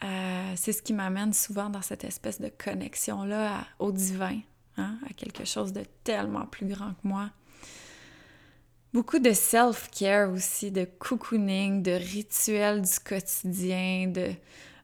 Euh, 0.04 0.52
c'est 0.56 0.72
ce 0.72 0.82
qui 0.82 0.92
m'amène 0.92 1.32
souvent 1.32 1.70
dans 1.70 1.82
cette 1.82 2.04
espèce 2.04 2.40
de 2.40 2.48
connexion-là 2.48 3.64
au 3.78 3.92
divin, 3.92 4.40
Hein, 4.78 4.96
à 5.06 5.12
quelque 5.12 5.44
chose 5.44 5.74
de 5.74 5.82
tellement 6.02 6.46
plus 6.46 6.66
grand 6.66 6.92
que 6.94 7.06
moi. 7.06 7.30
Beaucoup 8.94 9.18
de 9.18 9.32
self-care 9.32 10.30
aussi, 10.30 10.70
de 10.70 10.84
cocooning, 10.98 11.82
de 11.82 11.92
rituels 11.92 12.80
du 12.80 12.98
quotidien, 13.04 14.08
de, 14.08 14.32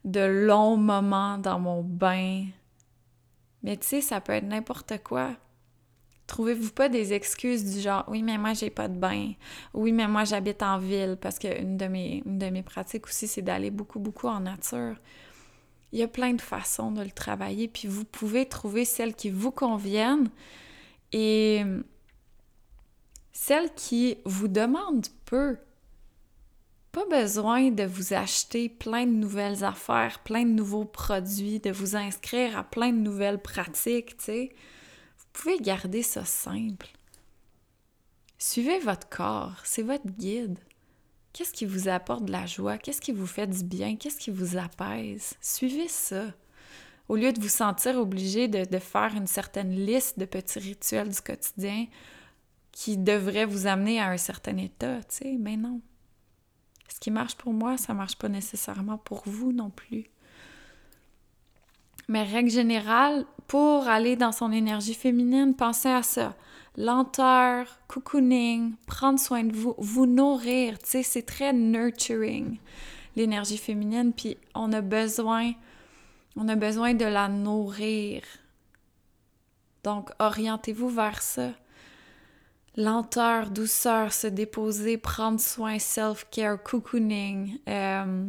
de 0.04 0.20
longs 0.20 0.76
moments 0.76 1.38
dans 1.38 1.58
mon 1.58 1.82
bain. 1.82 2.46
Mais 3.62 3.78
tu 3.78 3.86
sais, 3.86 4.00
ça 4.02 4.20
peut 4.20 4.32
être 4.32 4.46
n'importe 4.46 5.02
quoi. 5.02 5.30
Trouvez-vous 6.38 6.70
pas 6.70 6.88
des 6.88 7.14
excuses 7.14 7.64
du 7.64 7.80
genre 7.80 8.04
oui 8.06 8.22
mais 8.22 8.38
moi 8.38 8.52
j'ai 8.54 8.70
pas 8.70 8.86
de 8.86 8.96
bain, 8.96 9.32
oui 9.74 9.90
mais 9.90 10.06
moi 10.06 10.22
j'habite 10.22 10.62
en 10.62 10.78
ville 10.78 11.18
parce 11.20 11.36
que 11.36 11.60
une 11.60 11.76
de 11.76 11.86
mes, 11.86 12.22
une 12.24 12.38
de 12.38 12.46
mes 12.46 12.62
pratiques 12.62 13.08
aussi 13.08 13.26
c'est 13.26 13.42
d'aller 13.42 13.72
beaucoup 13.72 13.98
beaucoup 13.98 14.28
en 14.28 14.38
nature. 14.38 14.94
Il 15.90 15.98
y 15.98 16.02
a 16.04 16.06
plein 16.06 16.34
de 16.34 16.40
façons 16.40 16.92
de 16.92 17.02
le 17.02 17.10
travailler, 17.10 17.66
puis 17.66 17.88
vous 17.88 18.04
pouvez 18.04 18.46
trouver 18.46 18.84
celles 18.84 19.16
qui 19.16 19.30
vous 19.30 19.50
conviennent 19.50 20.30
et 21.10 21.64
celles 23.32 23.74
qui 23.74 24.18
vous 24.24 24.46
demandent 24.46 25.08
peu. 25.24 25.56
Pas 26.92 27.06
besoin 27.10 27.72
de 27.72 27.82
vous 27.82 28.14
acheter 28.14 28.68
plein 28.68 29.06
de 29.06 29.10
nouvelles 29.10 29.64
affaires, 29.64 30.20
plein 30.20 30.44
de 30.44 30.50
nouveaux 30.50 30.84
produits, 30.84 31.58
de 31.58 31.72
vous 31.72 31.96
inscrire 31.96 32.56
à 32.56 32.62
plein 32.62 32.92
de 32.92 32.98
nouvelles 32.98 33.42
pratiques, 33.42 34.18
tu 34.18 34.24
sais. 34.24 34.52
Vous 35.34 35.42
pouvez 35.42 35.58
garder 35.58 36.02
ça 36.02 36.24
simple. 36.24 36.88
Suivez 38.38 38.78
votre 38.78 39.08
corps, 39.08 39.60
c'est 39.64 39.82
votre 39.82 40.06
guide. 40.06 40.58
Qu'est-ce 41.32 41.52
qui 41.52 41.66
vous 41.66 41.88
apporte 41.88 42.24
de 42.24 42.32
la 42.32 42.46
joie? 42.46 42.78
Qu'est-ce 42.78 43.00
qui 43.00 43.12
vous 43.12 43.26
fait 43.26 43.46
du 43.46 43.62
bien? 43.62 43.96
Qu'est-ce 43.96 44.18
qui 44.18 44.30
vous 44.30 44.56
apaise? 44.56 45.34
Suivez 45.40 45.88
ça. 45.88 46.26
Au 47.08 47.16
lieu 47.16 47.32
de 47.32 47.40
vous 47.40 47.48
sentir 47.48 47.96
obligé 47.96 48.48
de, 48.48 48.78
faire 48.78 49.14
une 49.14 49.26
certaine 49.26 49.74
liste 49.74 50.18
de 50.18 50.24
petits 50.24 50.58
rituels 50.58 51.08
du 51.08 51.20
quotidien 51.20 51.86
qui 52.72 52.96
devraient 52.96 53.46
vous 53.46 53.66
amener 53.66 54.00
à 54.00 54.10
un 54.10 54.16
certain 54.16 54.56
état, 54.56 55.02
tu 55.04 55.16
sais, 55.16 55.36
mais 55.38 55.56
non. 55.56 55.80
Ce 56.88 57.00
qui 57.00 57.10
marche 57.10 57.36
pour 57.36 57.52
moi, 57.52 57.76
ça 57.76 57.94
marche 57.94 58.16
pas 58.16 58.28
nécessairement 58.28 58.98
pour 58.98 59.22
vous 59.26 59.52
non 59.52 59.70
plus. 59.70 60.10
Mais 62.08 62.24
règle 62.24 62.50
générale, 62.50 63.24
pour 63.46 63.86
aller 63.88 64.16
dans 64.16 64.32
son 64.32 64.50
énergie 64.50 64.94
féminine, 64.94 65.54
pensez 65.54 65.90
à 65.90 66.02
ça 66.02 66.34
lenteur, 66.78 67.66
cocooning, 67.88 68.76
prendre 68.86 69.18
soin 69.18 69.42
de 69.42 69.54
vous, 69.54 69.74
vous 69.78 70.06
nourrir, 70.06 70.78
tu 70.78 70.90
sais, 70.90 71.02
c'est 71.02 71.22
très 71.22 71.52
nurturing, 71.52 72.58
l'énergie 73.16 73.58
féminine, 73.58 74.12
puis 74.12 74.38
on 74.54 74.72
a 74.72 74.80
besoin, 74.80 75.52
on 76.36 76.48
a 76.48 76.54
besoin 76.54 76.94
de 76.94 77.04
la 77.04 77.28
nourrir. 77.28 78.22
Donc, 79.82 80.10
orientez-vous 80.20 80.88
vers 80.88 81.20
ça. 81.20 81.50
Lenteur, 82.76 83.50
douceur, 83.50 84.12
se 84.12 84.28
déposer, 84.28 84.98
prendre 84.98 85.40
soin, 85.40 85.80
self-care, 85.80 86.62
cocooning, 86.62 87.58
euh, 87.68 88.28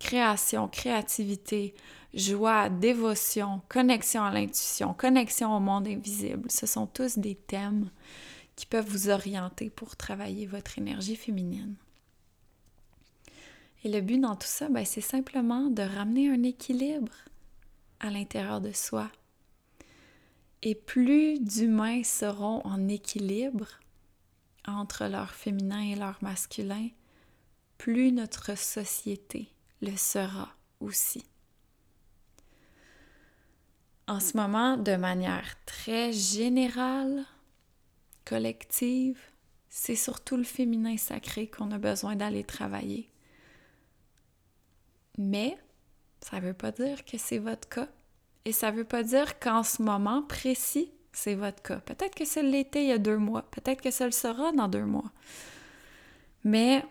création, 0.00 0.66
créativité, 0.66 1.74
joie, 2.14 2.68
dévotion, 2.68 3.60
connexion 3.68 4.22
à 4.22 4.30
l'intuition, 4.32 4.94
connexion 4.94 5.54
au 5.56 5.60
monde 5.60 5.88
invisible. 5.88 6.50
Ce 6.50 6.66
sont 6.66 6.86
tous 6.86 7.18
des 7.18 7.34
thèmes 7.34 7.90
qui 8.56 8.66
peuvent 8.66 8.88
vous 8.88 9.08
orienter 9.10 9.70
pour 9.70 9.96
travailler 9.96 10.46
votre 10.46 10.78
énergie 10.78 11.16
féminine. 11.16 11.74
Et 13.82 13.90
le 13.90 14.00
but 14.00 14.18
dans 14.18 14.36
tout 14.36 14.46
ça, 14.46 14.68
ben, 14.68 14.84
c'est 14.84 15.00
simplement 15.00 15.68
de 15.68 15.82
ramener 15.82 16.30
un 16.30 16.42
équilibre 16.42 17.12
à 18.00 18.10
l'intérieur 18.10 18.60
de 18.60 18.72
soi. 18.72 19.10
Et 20.62 20.74
plus 20.74 21.38
d'humains 21.40 22.02
seront 22.04 22.62
en 22.64 22.88
équilibre 22.88 23.80
entre 24.66 25.06
leur 25.08 25.30
féminin 25.32 25.80
et 25.80 25.96
leur 25.96 26.16
masculin, 26.22 26.88
plus 27.76 28.12
notre 28.12 28.56
société 28.56 29.48
le 29.82 29.94
sera 29.96 30.48
aussi 30.80 31.26
en 34.06 34.20
ce 34.20 34.36
moment, 34.36 34.76
de 34.76 34.96
manière 34.96 35.54
très 35.64 36.12
générale, 36.12 37.24
collective, 38.24 39.18
c'est 39.68 39.96
surtout 39.96 40.36
le 40.36 40.44
féminin 40.44 40.96
sacré 40.96 41.46
qu'on 41.46 41.70
a 41.72 41.78
besoin 41.78 42.16
d'aller 42.16 42.44
travailler. 42.44 43.10
Mais 45.18 45.56
ça 46.20 46.40
ne 46.40 46.46
veut 46.46 46.54
pas 46.54 46.72
dire 46.72 47.04
que 47.04 47.18
c'est 47.18 47.38
votre 47.38 47.68
cas. 47.68 47.88
Et 48.44 48.52
ça 48.52 48.70
ne 48.70 48.76
veut 48.76 48.84
pas 48.84 49.02
dire 49.02 49.38
qu'en 49.38 49.62
ce 49.62 49.82
moment 49.82 50.22
précis, 50.22 50.90
c'est 51.12 51.34
votre 51.34 51.62
cas. 51.62 51.80
Peut-être 51.80 52.14
que 52.14 52.24
c'est 52.24 52.42
l'été 52.42 52.82
il 52.82 52.88
y 52.88 52.92
a 52.92 52.98
deux 52.98 53.16
mois. 53.16 53.42
Peut-être 53.50 53.80
que 53.80 53.90
ça 53.90 54.04
le 54.04 54.12
sera 54.12 54.52
dans 54.52 54.68
deux 54.68 54.84
mois. 54.84 55.10
Mais 56.44 56.84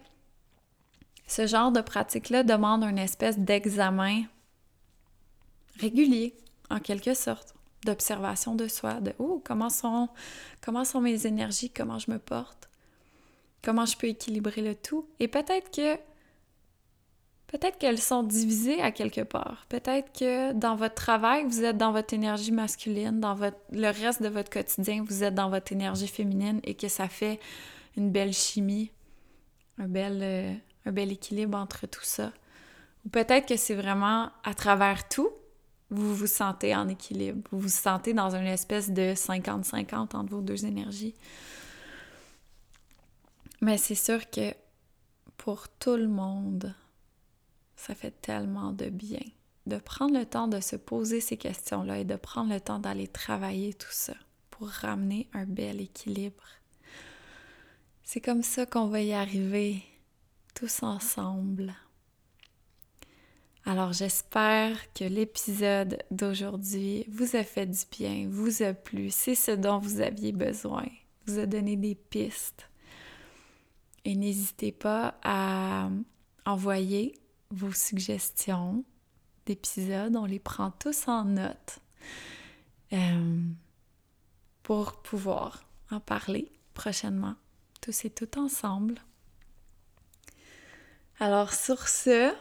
ce 1.28 1.46
genre 1.46 1.72
de 1.72 1.82
pratique-là 1.82 2.44
demande 2.44 2.84
une 2.84 2.98
espèce 2.98 3.38
d'examen 3.38 4.24
régulier 5.80 6.36
en 6.70 6.80
quelque 6.80 7.14
sorte, 7.14 7.54
d'observation 7.86 8.56
de 8.56 8.68
soi, 8.68 9.02
de 9.02 9.14
oh, 9.20 9.42
comment 9.44 9.70
sont, 9.70 10.10
comment 10.62 10.86
sont 10.86 11.02
mes 11.02 11.26
énergies, 11.28 11.70
comment 11.70 12.00
je 12.00 12.12
me 12.12 12.20
porte, 12.20 12.70
comment 13.62 13.86
je 13.86 13.98
peux 13.98 14.08
équilibrer 14.08 14.62
le 14.62 14.76
tout. 14.76 15.08
Et 15.20 15.28
peut-être 15.28 15.72
que 15.72 15.98
Peut-être 17.54 17.78
qu'elles 17.78 18.02
sont 18.02 18.24
divisées 18.24 18.82
à 18.82 18.92
quelque 18.92 19.22
part. 19.22 19.68
Peut-être 19.70 20.12
que 20.12 20.54
dans 20.54 20.76
votre 20.76 20.96
travail, 20.96 21.46
vous 21.46 21.64
êtes 21.64 21.78
dans 21.78 21.92
votre 21.92 22.12
énergie 22.16 22.52
masculine, 22.52 23.20
dans 23.20 23.36
votre, 23.36 23.60
le 23.70 23.92
reste 23.92 24.24
de 24.24 24.28
votre 24.28 24.50
quotidien, 24.50 25.06
vous 25.08 25.24
êtes 25.24 25.36
dans 25.36 25.52
votre 25.52 25.72
énergie 25.72 26.08
féminine 26.08 26.60
et 26.64 26.74
que 26.74 26.88
ça 26.88 27.08
fait 27.08 27.40
une 27.96 28.10
belle 28.10 28.34
chimie, 28.34 28.90
un 29.78 29.88
euh, 29.96 30.52
un 30.86 30.92
bel 30.92 31.12
équilibre 31.12 31.56
entre 31.56 31.86
tout 31.86 32.02
ça. 32.02 32.32
Ou 33.06 33.10
peut-être 33.10 33.48
que 33.48 33.56
c'est 33.56 33.76
vraiment 33.76 34.32
à 34.44 34.56
travers 34.56 35.08
tout, 35.08 35.30
vous 35.94 36.16
vous 36.16 36.28
sentez 36.28 36.76
en 36.76 36.88
équilibre, 36.88 37.48
vous 37.52 37.60
vous 37.60 37.70
sentez 37.70 38.14
dans 38.14 38.36
une 38.36 38.48
espèce 38.48 38.90
de 38.90 39.14
50-50 39.14 40.16
entre 40.16 40.30
vos 40.30 40.42
deux 40.42 40.66
énergies. 40.66 41.16
Mais 43.62 43.78
c'est 43.78 43.96
sûr 43.96 44.30
que 44.30 44.54
pour 45.38 45.70
tout 45.70 45.96
le 45.96 46.08
monde, 46.08 46.74
ça 47.76 47.96
fait 47.96 48.22
tellement 48.22 48.72
de 48.72 48.90
bien 48.90 49.22
de 49.66 49.78
prendre 49.78 50.18
le 50.18 50.26
temps 50.26 50.48
de 50.48 50.60
se 50.60 50.76
poser 50.76 51.22
ces 51.22 51.38
questions-là 51.38 52.00
et 52.00 52.06
de 52.06 52.16
prendre 52.16 52.54
le 52.54 52.60
temps 52.60 52.80
d'aller 52.80 53.08
travailler 53.08 53.74
tout 53.74 53.92
ça 53.92 54.14
pour 54.50 54.68
ramener 54.68 55.30
un 55.34 55.46
bel 55.46 55.82
équilibre. 55.82 56.44
C'est 58.04 58.22
comme 58.22 58.44
ça 58.44 58.66
qu'on 58.66 58.88
va 58.88 59.02
y 59.02 59.14
arriver 59.14 59.84
tous 60.54 60.84
ensemble. 60.84 61.74
Alors 63.66 63.94
j'espère 63.94 64.92
que 64.94 65.06
l'épisode 65.06 66.04
d'aujourd'hui 66.12 67.06
vous 67.08 67.38
a 67.38 67.44
fait 67.44 67.66
du 67.66 67.86
bien, 67.90 68.28
vous 68.30 68.62
a 68.62 68.74
plu, 68.74 69.10
c'est 69.10 69.36
ce 69.36 69.52
dont 69.52 69.80
vous 69.80 70.02
aviez 70.02 70.34
besoin, 70.34 70.86
vous 71.26 71.40
a 71.40 71.46
donné 71.46 71.78
des 71.78 71.96
pistes. 71.96 72.70
Et 74.04 74.16
n'hésitez 74.16 74.74
pas 74.74 75.18
à 75.24 75.90
envoyer 76.46 77.18
vos 77.52 77.72
suggestions 77.72 78.84
d'épisodes, 79.46 80.18
on 80.18 80.26
les 80.26 80.40
prend 80.40 80.72
tous 80.72 81.08
en 81.08 81.24
note 81.24 81.80
euh, 82.92 83.42
pour 84.62 85.02
pouvoir 85.04 85.64
en 85.90 86.02
parler 86.02 86.52
prochainement, 86.74 87.36
tous 87.80 88.04
et 88.04 88.10
tout 88.10 88.38
ensemble. 88.38 88.96
Alors 91.20 91.54
sur 91.54 91.88
ce, 91.88 92.34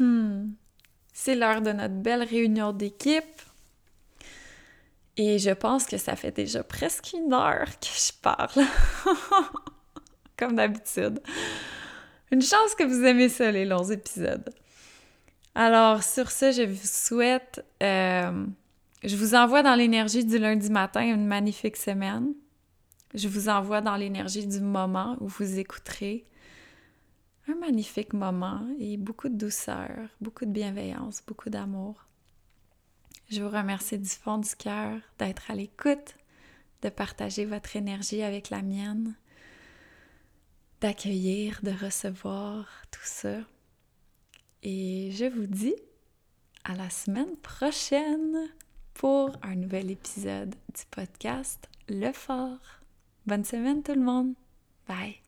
hmm, 0.00 0.50
c'est 1.18 1.34
l'heure 1.34 1.62
de 1.62 1.72
notre 1.72 1.94
belle 1.94 2.22
réunion 2.22 2.72
d'équipe. 2.74 3.24
Et 5.16 5.38
je 5.38 5.50
pense 5.50 5.86
que 5.86 5.96
ça 5.96 6.14
fait 6.14 6.30
déjà 6.30 6.62
presque 6.62 7.14
une 7.14 7.32
heure 7.32 7.64
que 7.80 7.86
je 7.86 8.12
parle. 8.20 8.66
Comme 10.36 10.56
d'habitude. 10.56 11.22
Une 12.30 12.42
chance 12.42 12.74
que 12.78 12.84
vous 12.84 13.02
aimez 13.02 13.30
ça, 13.30 13.50
les 13.50 13.64
longs 13.64 13.90
épisodes. 13.90 14.52
Alors, 15.54 16.02
sur 16.02 16.30
ce, 16.30 16.52
je 16.52 16.64
vous 16.64 16.86
souhaite... 16.86 17.64
Euh, 17.82 18.44
je 19.02 19.16
vous 19.16 19.34
envoie 19.34 19.62
dans 19.62 19.74
l'énergie 19.74 20.22
du 20.22 20.36
lundi 20.36 20.68
matin 20.68 21.00
une 21.00 21.26
magnifique 21.26 21.78
semaine. 21.78 22.34
Je 23.14 23.28
vous 23.28 23.48
envoie 23.48 23.80
dans 23.80 23.96
l'énergie 23.96 24.46
du 24.46 24.60
moment 24.60 25.16
où 25.20 25.28
vous 25.28 25.58
écouterez 25.58 26.26
un 27.48 27.54
magnifique 27.54 28.12
moment 28.12 28.66
et 28.78 28.96
beaucoup 28.96 29.28
de 29.28 29.36
douceur, 29.36 30.08
beaucoup 30.20 30.44
de 30.44 30.50
bienveillance, 30.50 31.22
beaucoup 31.26 31.50
d'amour. 31.50 32.06
Je 33.30 33.42
vous 33.42 33.50
remercie 33.50 33.98
du 33.98 34.08
fond 34.08 34.38
du 34.38 34.54
cœur 34.56 35.00
d'être 35.18 35.50
à 35.50 35.54
l'écoute, 35.54 36.16
de 36.82 36.88
partager 36.88 37.44
votre 37.44 37.76
énergie 37.76 38.22
avec 38.22 38.50
la 38.50 38.62
mienne, 38.62 39.14
d'accueillir, 40.80 41.60
de 41.62 41.70
recevoir 41.70 42.66
tout 42.90 43.00
ça. 43.04 43.38
Et 44.62 45.10
je 45.12 45.24
vous 45.24 45.46
dis 45.46 45.74
à 46.64 46.74
la 46.74 46.90
semaine 46.90 47.36
prochaine 47.36 48.48
pour 48.94 49.32
un 49.42 49.54
nouvel 49.56 49.90
épisode 49.90 50.50
du 50.74 50.82
podcast 50.90 51.68
Le 51.88 52.12
Fort. 52.12 52.80
Bonne 53.26 53.44
semaine 53.44 53.82
tout 53.82 53.94
le 53.94 54.00
monde. 54.00 54.34
Bye. 54.88 55.25